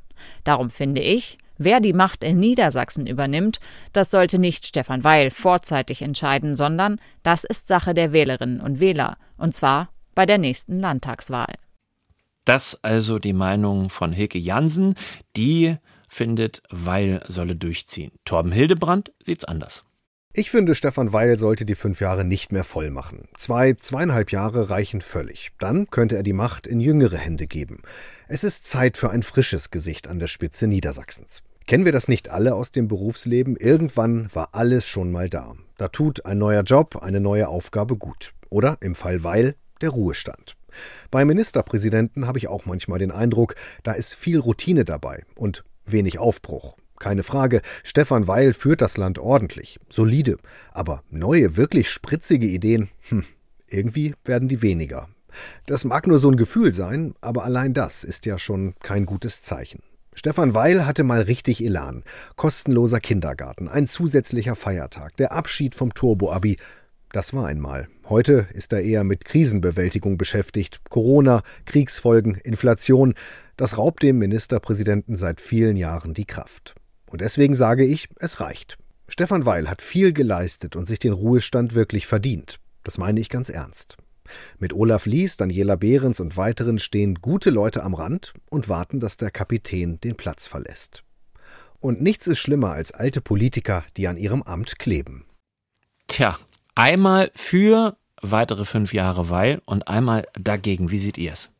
Darum 0.43 0.69
finde 0.69 1.01
ich, 1.01 1.37
Wer 1.57 1.79
die 1.79 1.93
Macht 1.93 2.23
in 2.23 2.39
Niedersachsen 2.39 3.07
übernimmt, 3.07 3.59
das 3.93 4.11
sollte 4.11 4.39
nicht 4.39 4.65
Stefan 4.65 5.03
Weil 5.03 5.31
vorzeitig 5.31 6.01
entscheiden, 6.01 6.55
sondern 6.55 6.99
das 7.23 7.43
ist 7.43 7.67
Sache 7.67 7.93
der 7.93 8.11
Wählerinnen 8.11 8.61
und 8.61 8.79
Wähler, 8.79 9.17
und 9.37 9.55
zwar 9.55 9.89
bei 10.13 10.25
der 10.25 10.37
nächsten 10.37 10.79
Landtagswahl. 10.79 11.53
Das 12.45 12.77
also 12.83 13.19
die 13.19 13.33
Meinung 13.33 13.89
von 13.89 14.11
Hilke 14.11 14.37
Jansen, 14.37 14.95
die 15.35 15.77
findet, 16.07 16.61
Weil 16.69 17.23
solle 17.27 17.55
durchziehen. 17.55 18.11
Torben 18.23 18.51
Hildebrand 18.51 19.11
sieht's 19.23 19.45
anders. 19.45 19.83
Ich 20.37 20.51
finde, 20.51 20.75
Stefan 20.75 21.13
Weil 21.13 21.39
sollte 21.39 21.65
die 21.65 21.75
fünf 21.75 22.01
Jahre 22.01 22.25
nicht 22.25 22.51
mehr 22.51 22.65
voll 22.65 22.89
machen. 22.89 23.29
Zwei, 23.37 23.73
zweieinhalb 23.73 24.33
Jahre 24.33 24.69
reichen 24.69 24.99
völlig. 24.99 25.51
Dann 25.59 25.87
könnte 25.89 26.17
er 26.17 26.23
die 26.23 26.33
Macht 26.33 26.67
in 26.67 26.81
jüngere 26.81 27.17
Hände 27.17 27.47
geben. 27.47 27.81
Es 28.27 28.43
ist 28.43 28.65
Zeit 28.65 28.97
für 28.97 29.11
ein 29.11 29.21
frisches 29.21 29.69
Gesicht 29.69 30.07
an 30.07 30.17
der 30.17 30.25
Spitze 30.25 30.65
Niedersachsens. 30.65 31.43
Kennen 31.67 31.85
wir 31.85 31.91
das 31.91 32.07
nicht 32.07 32.29
alle 32.29 32.55
aus 32.55 32.71
dem 32.71 32.87
Berufsleben? 32.87 33.55
Irgendwann 33.55 34.29
war 34.33 34.49
alles 34.53 34.87
schon 34.87 35.11
mal 35.11 35.29
da. 35.29 35.53
Da 35.77 35.89
tut 35.89 36.25
ein 36.25 36.39
neuer 36.39 36.63
Job, 36.63 37.03
eine 37.03 37.19
neue 37.19 37.47
Aufgabe 37.47 37.95
gut. 37.95 38.33
Oder 38.49 38.77
im 38.81 38.95
Fall 38.95 39.23
Weil 39.23 39.53
der 39.81 39.89
Ruhestand. 39.89 40.55
Bei 41.11 41.23
Ministerpräsidenten 41.23 42.25
habe 42.25 42.39
ich 42.39 42.47
auch 42.47 42.65
manchmal 42.65 42.97
den 42.97 43.11
Eindruck, 43.11 43.53
da 43.83 43.91
ist 43.91 44.15
viel 44.15 44.39
Routine 44.39 44.85
dabei 44.85 45.23
und 45.35 45.63
wenig 45.85 46.17
Aufbruch. 46.17 46.77
Keine 46.97 47.21
Frage, 47.21 47.61
Stefan 47.83 48.27
Weil 48.27 48.53
führt 48.53 48.81
das 48.81 48.97
Land 48.97 49.19
ordentlich, 49.19 49.79
solide, 49.89 50.37
aber 50.71 51.03
neue, 51.11 51.57
wirklich 51.57 51.89
spritzige 51.89 52.47
Ideen, 52.47 52.89
hm, 53.09 53.23
irgendwie 53.67 54.15
werden 54.23 54.47
die 54.47 54.63
weniger. 54.63 55.09
Das 55.65 55.85
mag 55.85 56.07
nur 56.07 56.19
so 56.19 56.29
ein 56.29 56.37
Gefühl 56.37 56.73
sein, 56.73 57.15
aber 57.21 57.43
allein 57.43 57.73
das 57.73 58.03
ist 58.03 58.25
ja 58.25 58.37
schon 58.37 58.75
kein 58.81 59.05
gutes 59.05 59.41
Zeichen. 59.41 59.81
Stefan 60.13 60.53
Weil 60.53 60.85
hatte 60.85 61.03
mal 61.03 61.21
richtig 61.21 61.63
Elan. 61.63 62.03
Kostenloser 62.37 63.01
Kindergarten, 63.01 63.67
ein 63.67 63.85
zusätzlicher 63.85 64.55
Feiertag, 64.55 65.17
der 65.17 65.33
Abschied 65.33 65.75
vom 65.75 65.93
Turbo-Abi. 65.93 66.57
Das 67.11 67.33
war 67.33 67.47
einmal. 67.47 67.87
Heute 68.07 68.47
ist 68.53 68.71
er 68.73 68.81
eher 68.81 69.03
mit 69.03 69.25
Krisenbewältigung 69.25 70.17
beschäftigt. 70.17 70.81
Corona, 70.89 71.43
Kriegsfolgen, 71.65 72.35
Inflation. 72.35 73.13
Das 73.57 73.77
raubt 73.77 74.03
dem 74.03 74.17
Ministerpräsidenten 74.17 75.17
seit 75.17 75.41
vielen 75.41 75.75
Jahren 75.75 76.13
die 76.13 76.25
Kraft. 76.25 76.75
Und 77.07 77.21
deswegen 77.21 77.53
sage 77.53 77.85
ich, 77.85 78.09
es 78.19 78.39
reicht. 78.39 78.77
Stefan 79.07 79.45
Weil 79.45 79.69
hat 79.69 79.81
viel 79.81 80.13
geleistet 80.13 80.75
und 80.75 80.87
sich 80.87 80.99
den 80.99 81.13
Ruhestand 81.13 81.75
wirklich 81.75 82.07
verdient. 82.07 82.59
Das 82.83 82.97
meine 82.97 83.19
ich 83.19 83.29
ganz 83.29 83.49
ernst. 83.49 83.97
Mit 84.59 84.73
Olaf 84.73 85.05
Lies, 85.05 85.37
Daniela 85.37 85.75
Behrens 85.75 86.19
und 86.19 86.37
weiteren 86.37 86.79
stehen 86.79 87.15
gute 87.15 87.49
Leute 87.49 87.83
am 87.83 87.93
Rand 87.93 88.33
und 88.49 88.69
warten, 88.69 88.99
dass 88.99 89.17
der 89.17 89.31
Kapitän 89.31 89.99
den 90.01 90.15
Platz 90.15 90.47
verlässt. 90.47 91.03
Und 91.79 92.01
nichts 92.01 92.27
ist 92.27 92.39
schlimmer 92.39 92.71
als 92.71 92.91
alte 92.91 93.21
Politiker, 93.21 93.83
die 93.97 94.07
an 94.07 94.17
ihrem 94.17 94.41
Amt 94.43 94.79
kleben. 94.79 95.25
Tja, 96.07 96.37
einmal 96.73 97.31
für 97.35 97.97
weitere 98.21 98.65
fünf 98.65 98.93
Jahre 98.93 99.29
Weil 99.29 99.61
und 99.65 99.87
einmal 99.87 100.27
dagegen. 100.33 100.91
Wie 100.91 100.99
seht 100.99 101.17
ihr 101.17 101.33
es? 101.33 101.51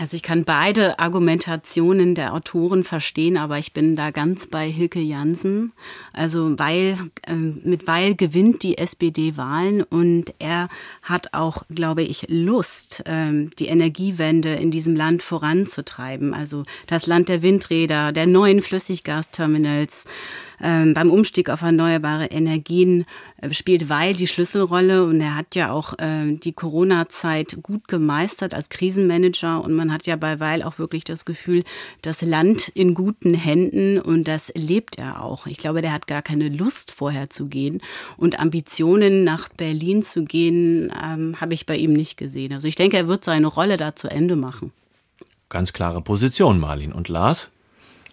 Also 0.00 0.16
ich 0.16 0.22
kann 0.22 0.44
beide 0.44 0.98
Argumentationen 0.98 2.14
der 2.14 2.32
Autoren 2.32 2.84
verstehen, 2.84 3.36
aber 3.36 3.58
ich 3.58 3.74
bin 3.74 3.96
da 3.96 4.10
ganz 4.12 4.46
bei 4.46 4.66
Hilke 4.66 4.98
Jansen. 4.98 5.74
Also 6.14 6.58
weil 6.58 6.96
äh, 7.26 7.34
mit 7.34 7.86
Weil 7.86 8.14
gewinnt 8.14 8.62
die 8.62 8.78
SPD 8.78 9.36
Wahlen 9.36 9.82
und 9.82 10.32
er 10.38 10.70
hat 11.02 11.34
auch, 11.34 11.64
glaube 11.68 12.00
ich, 12.00 12.24
Lust, 12.30 13.06
äh, 13.06 13.50
die 13.58 13.66
Energiewende 13.66 14.54
in 14.54 14.70
diesem 14.70 14.96
Land 14.96 15.22
voranzutreiben. 15.22 16.32
Also 16.32 16.62
das 16.86 17.06
Land 17.06 17.28
der 17.28 17.42
Windräder, 17.42 18.12
der 18.12 18.26
neuen 18.26 18.62
Flüssiggasterminals 18.62 20.06
beim 20.60 21.10
Umstieg 21.10 21.48
auf 21.48 21.62
erneuerbare 21.62 22.26
Energien 22.26 23.06
äh, 23.40 23.52
spielt 23.52 23.88
Weil 23.88 24.14
die 24.14 24.26
Schlüsselrolle 24.26 25.04
und 25.04 25.20
er 25.20 25.36
hat 25.36 25.54
ja 25.54 25.72
auch 25.72 25.98
äh, 25.98 26.32
die 26.36 26.52
Corona-Zeit 26.52 27.58
gut 27.62 27.88
gemeistert 27.88 28.54
als 28.54 28.68
Krisenmanager 28.68 29.62
und 29.62 29.74
man 29.74 29.92
hat 29.92 30.06
ja 30.06 30.16
bei 30.16 30.40
Weil 30.40 30.62
auch 30.62 30.78
wirklich 30.78 31.04
das 31.04 31.24
Gefühl, 31.24 31.64
das 32.02 32.22
Land 32.22 32.68
in 32.68 32.94
guten 32.94 33.34
Händen 33.34 34.00
und 34.00 34.28
das 34.28 34.52
lebt 34.54 34.98
er 34.98 35.22
auch. 35.22 35.46
Ich 35.46 35.58
glaube, 35.58 35.82
der 35.82 35.92
hat 35.92 36.06
gar 36.06 36.22
keine 36.22 36.48
Lust 36.48 36.92
vorher 36.92 37.30
zu 37.30 37.46
gehen 37.46 37.80
und 38.16 38.38
Ambitionen 38.38 39.24
nach 39.24 39.48
Berlin 39.48 40.02
zu 40.02 40.24
gehen, 40.24 40.92
ähm, 41.02 41.40
habe 41.40 41.54
ich 41.54 41.66
bei 41.66 41.76
ihm 41.76 41.92
nicht 41.92 42.16
gesehen. 42.16 42.52
Also 42.52 42.68
ich 42.68 42.76
denke, 42.76 42.96
er 42.96 43.08
wird 43.08 43.24
seine 43.24 43.46
Rolle 43.46 43.76
da 43.76 43.96
zu 43.96 44.08
Ende 44.08 44.36
machen. 44.36 44.72
Ganz 45.48 45.72
klare 45.72 46.00
Position, 46.00 46.60
Marlin. 46.60 46.92
Und 46.92 47.08
Lars? 47.08 47.50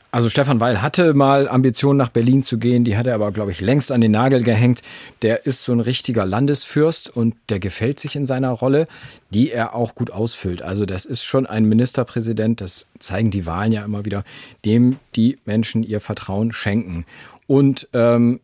Also 0.09 0.29
Stefan 0.29 0.59
Weil 0.61 0.81
hatte 0.81 1.13
mal 1.13 1.49
Ambitionen 1.49 1.97
nach 1.97 2.09
Berlin 2.09 2.41
zu 2.41 2.57
gehen, 2.57 2.85
die 2.85 2.95
hat 2.95 3.07
er 3.07 3.15
aber, 3.15 3.31
glaube 3.31 3.51
ich, 3.51 3.59
längst 3.59 3.91
an 3.91 3.99
den 3.99 4.11
Nagel 4.11 4.41
gehängt. 4.41 4.81
Der 5.21 5.45
ist 5.45 5.63
so 5.63 5.73
ein 5.73 5.81
richtiger 5.81 6.25
Landesfürst 6.25 7.09
und 7.09 7.35
der 7.49 7.59
gefällt 7.59 7.99
sich 7.99 8.15
in 8.15 8.25
seiner 8.25 8.51
Rolle, 8.51 8.85
die 9.31 9.51
er 9.51 9.75
auch 9.75 9.95
gut 9.95 10.11
ausfüllt. 10.11 10.61
Also 10.61 10.85
das 10.85 11.05
ist 11.05 11.23
schon 11.23 11.45
ein 11.45 11.65
Ministerpräsident, 11.65 12.61
das 12.61 12.87
zeigen 12.99 13.31
die 13.31 13.45
Wahlen 13.45 13.73
ja 13.73 13.83
immer 13.83 14.05
wieder, 14.05 14.23
dem 14.63 14.97
die 15.15 15.39
Menschen 15.45 15.83
ihr 15.83 15.99
Vertrauen 15.99 16.53
schenken. 16.53 17.05
Und 17.45 17.89
ähm, 17.93 18.39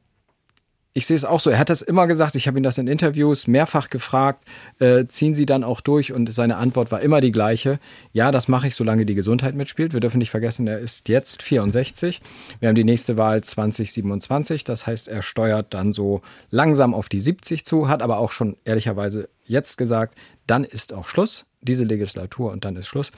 ich 0.96 1.08
sehe 1.08 1.16
es 1.16 1.26
auch 1.26 1.40
so. 1.40 1.50
Er 1.50 1.58
hat 1.58 1.72
das 1.72 1.82
immer 1.82 2.06
gesagt. 2.06 2.36
Ich 2.36 2.48
habe 2.48 2.60
ihn 2.60 2.64
das 2.64 2.78
in 2.78 2.88
Interviews 2.88 3.48
mehrfach 3.48 3.90
gefragt. 3.90 4.46
Äh, 4.80 5.08
ziehen 5.08 5.34
Sie 5.34 5.48
dann 5.48 5.64
auch 5.64 5.82
durch? 5.82 6.14
Und 6.14 6.32
seine 6.32 6.58
Antwort 6.58 6.92
war 6.92 7.02
immer 7.02 7.20
die 7.20 7.32
gleiche. 7.32 7.80
Ja, 8.12 8.32
das 8.32 8.48
mache 8.48 8.68
ich, 8.68 8.76
solange 8.76 9.06
die 9.06 9.16
Gesundheit 9.16 9.56
mitspielt. 9.56 9.94
Wir 9.94 10.02
dürfen 10.02 10.20
nicht 10.20 10.30
vergessen, 10.30 10.68
er 10.68 10.78
ist 10.78 11.10
jetzt 11.10 11.42
64. 11.42 12.22
Wir 12.60 12.70
haben 12.70 12.76
die 12.76 12.84
nächste 12.84 13.18
Wahl 13.18 13.44
2027. 13.44 14.64
Das 14.64 14.86
heißt, 14.86 15.08
er 15.08 15.24
steuert 15.24 15.74
dann 15.74 15.94
so 15.94 16.22
langsam 16.52 16.94
auf 16.94 17.10
die 17.10 17.20
70 17.20 17.66
zu, 17.66 17.90
hat 17.90 18.04
aber 18.04 18.20
auch 18.20 18.32
schon 18.32 18.58
ehrlicherweise 18.64 19.30
jetzt 19.46 19.78
gesagt, 19.78 20.16
dann 20.46 20.64
ist 20.64 20.94
auch 20.94 21.08
Schluss. 21.08 21.46
Diese 21.62 21.86
Legislatur 21.86 22.52
und 22.52 22.66
dann 22.66 22.76
ist 22.76 22.88
Schluss. 22.88 23.12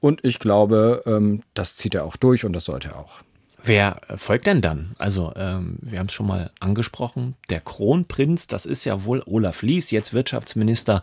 Und 0.00 0.24
ich 0.24 0.38
glaube, 0.38 1.02
ähm, 1.06 1.42
das 1.54 1.76
zieht 1.76 1.94
er 1.94 2.04
auch 2.04 2.16
durch 2.16 2.44
und 2.44 2.54
das 2.54 2.64
sollte 2.64 2.88
er 2.88 2.98
auch. 2.98 3.20
Wer 3.62 4.00
folgt 4.16 4.46
denn 4.46 4.62
dann? 4.62 4.94
Also, 4.98 5.32
ähm, 5.36 5.78
wir 5.82 5.98
haben 5.98 6.06
es 6.06 6.12
schon 6.12 6.26
mal 6.26 6.50
angesprochen. 6.60 7.36
Der 7.50 7.60
Kronprinz, 7.60 8.46
das 8.46 8.64
ist 8.64 8.84
ja 8.84 9.04
wohl 9.04 9.22
Olaf 9.26 9.62
Lies, 9.62 9.90
jetzt 9.90 10.14
Wirtschaftsminister 10.14 11.02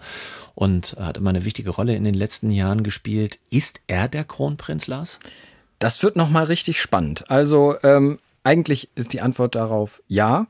und 0.55 0.95
hat 0.99 1.18
immer 1.18 1.30
eine 1.30 1.45
wichtige 1.45 1.70
Rolle 1.70 1.95
in 1.95 2.03
den 2.03 2.16
letzten 2.16 2.49
Jahren 2.49 2.84
gespielt. 2.84 3.39
Ist 3.49 3.82
er 3.88 4.08
der 4.08 4.24
Kronprinz, 4.24 4.88
Lars? 4.88 5.20
Das 5.80 6.01
wird 6.01 6.16
nochmal 6.16 6.45
richtig 6.45 6.82
spannend. 6.82 7.30
Also, 7.30 7.76
ähm, 7.84 8.20
eigentlich 8.43 8.89
ist 8.95 9.14
die 9.14 9.22
Antwort 9.22 9.55
darauf 9.55 10.01
ja. 10.08 10.47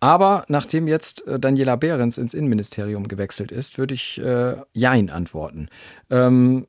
Aber 0.00 0.46
nachdem 0.48 0.88
jetzt 0.88 1.26
äh, 1.26 1.38
Daniela 1.38 1.76
Behrens 1.76 2.16
ins 2.16 2.32
Innenministerium 2.32 3.06
gewechselt 3.06 3.52
ist, 3.52 3.76
würde 3.76 3.94
ich 3.94 4.18
äh, 4.18 4.56
Jein 4.72 5.10
antworten. 5.10 5.68
Ähm, 6.08 6.66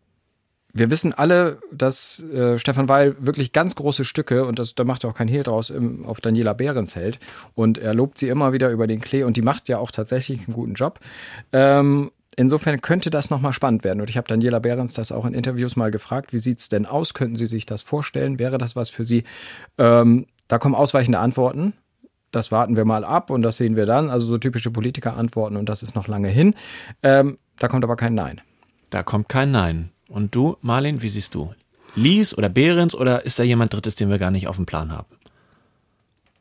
wir 0.73 0.89
wissen 0.89 1.13
alle, 1.13 1.59
dass 1.71 2.23
äh, 2.23 2.57
Stefan 2.57 2.87
Weil 2.87 3.15
wirklich 3.19 3.51
ganz 3.51 3.75
große 3.75 4.05
Stücke, 4.05 4.45
und 4.45 4.59
das, 4.59 4.75
da 4.75 4.83
macht 4.83 5.03
er 5.03 5.09
auch 5.09 5.15
kein 5.15 5.27
Hehl 5.27 5.43
draus, 5.43 5.69
im, 5.69 6.05
auf 6.05 6.21
Daniela 6.21 6.53
Behrens 6.53 6.95
hält. 6.95 7.19
Und 7.55 7.77
er 7.77 7.93
lobt 7.93 8.17
sie 8.17 8.29
immer 8.29 8.53
wieder 8.53 8.69
über 8.69 8.87
den 8.87 9.01
Klee 9.01 9.23
und 9.23 9.37
die 9.37 9.41
macht 9.41 9.67
ja 9.69 9.77
auch 9.77 9.91
tatsächlich 9.91 10.47
einen 10.47 10.53
guten 10.53 10.73
Job. 10.73 10.99
Ähm, 11.51 12.11
insofern 12.35 12.81
könnte 12.81 13.09
das 13.09 13.29
nochmal 13.29 13.53
spannend 13.53 13.83
werden. 13.83 14.01
Und 14.01 14.09
ich 14.09 14.17
habe 14.17 14.27
Daniela 14.27 14.59
Behrens 14.59 14.93
das 14.93 15.11
auch 15.11 15.25
in 15.25 15.33
Interviews 15.33 15.75
mal 15.75 15.91
gefragt, 15.91 16.33
wie 16.33 16.39
sieht's 16.39 16.69
denn 16.69 16.85
aus? 16.85 17.13
Könnten 17.13 17.35
Sie 17.35 17.47
sich 17.47 17.65
das 17.65 17.81
vorstellen? 17.81 18.39
Wäre 18.39 18.57
das 18.57 18.75
was 18.75 18.89
für 18.89 19.03
Sie? 19.03 19.23
Ähm, 19.77 20.27
da 20.47 20.57
kommen 20.57 20.75
ausweichende 20.75 21.19
Antworten. 21.19 21.73
Das 22.31 22.51
warten 22.51 22.77
wir 22.77 22.85
mal 22.85 23.03
ab 23.03 23.29
und 23.29 23.41
das 23.41 23.57
sehen 23.57 23.75
wir 23.75 23.85
dann. 23.85 24.09
Also 24.09 24.25
so 24.25 24.37
typische 24.37 24.71
Politiker-Antworten 24.71 25.57
und 25.57 25.67
das 25.67 25.83
ist 25.83 25.95
noch 25.95 26.07
lange 26.07 26.29
hin. 26.29 26.55
Ähm, 27.03 27.37
da 27.59 27.67
kommt 27.67 27.83
aber 27.83 27.97
kein 27.97 28.13
Nein. 28.13 28.39
Da 28.89 29.03
kommt 29.03 29.27
kein 29.29 29.51
Nein. 29.51 29.91
Und 30.11 30.35
du, 30.35 30.57
Marlin, 30.61 31.01
wie 31.01 31.09
siehst 31.09 31.35
du? 31.35 31.53
Lies 31.95 32.37
oder 32.37 32.49
Behrens 32.49 32.95
oder 32.95 33.25
ist 33.25 33.39
da 33.39 33.43
jemand 33.43 33.73
Drittes, 33.73 33.95
den 33.95 34.09
wir 34.09 34.17
gar 34.17 34.31
nicht 34.31 34.47
auf 34.47 34.57
dem 34.57 34.65
Plan 34.65 34.91
haben? 34.91 35.07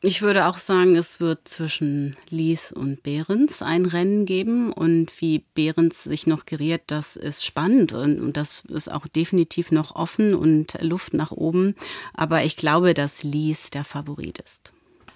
Ich 0.03 0.23
würde 0.23 0.47
auch 0.47 0.57
sagen, 0.57 0.95
es 0.95 1.19
wird 1.19 1.47
zwischen 1.47 2.17
Lies 2.29 2.71
und 2.71 3.03
Behrens 3.03 3.61
ein 3.61 3.85
Rennen 3.85 4.25
geben. 4.25 4.73
Und 4.73 5.21
wie 5.21 5.43
Behrens 5.53 6.03
sich 6.03 6.25
noch 6.25 6.47
geriert, 6.47 6.81
das 6.87 7.15
ist 7.15 7.45
spannend 7.45 7.93
und, 7.93 8.19
und, 8.19 8.35
das 8.35 8.63
ist 8.67 8.91
auch 8.91 9.07
definitiv 9.07 9.71
noch 9.71 9.95
offen 9.95 10.33
und 10.33 10.75
Luft 10.81 11.13
nach 11.13 11.31
oben. 11.31 11.75
Aber 12.15 12.43
ich 12.43 12.57
glaube, 12.57 12.95
dass 12.95 13.21
Lies 13.21 13.69
der 13.69 13.83
Favorit 13.83 14.39
ist. 14.39 14.73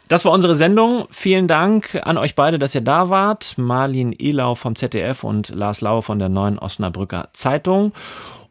Das 0.07 0.23
war 0.23 0.33
unsere 0.33 0.53
Sendung. 0.53 1.07
Vielen 1.09 1.47
Dank 1.47 1.99
an 2.03 2.19
euch 2.19 2.35
beide, 2.35 2.59
dass 2.59 2.75
ihr 2.75 2.81
da 2.81 3.09
wart. 3.09 3.57
Marlin 3.57 4.13
Elau 4.17 4.53
vom 4.53 4.75
ZDF 4.75 5.23
und 5.23 5.49
Lars 5.49 5.81
Lau 5.81 6.01
von 6.01 6.19
der 6.19 6.29
Neuen 6.29 6.59
Osnabrücker 6.59 7.29
Zeitung. 7.33 7.91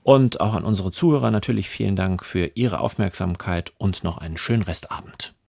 Und 0.04 0.40
auch 0.40 0.52
an 0.52 0.64
unsere 0.64 0.92
Zuhörer 0.92 1.30
natürlich 1.30 1.70
vielen 1.70 1.96
Dank 1.96 2.24
für 2.26 2.52
Ihre 2.54 2.80
Aufmerksamkeit 2.80 3.72
und 3.78 4.04
noch 4.04 4.18
einen 4.18 4.36
schönen 4.36 4.62
Restabend. 4.62 5.33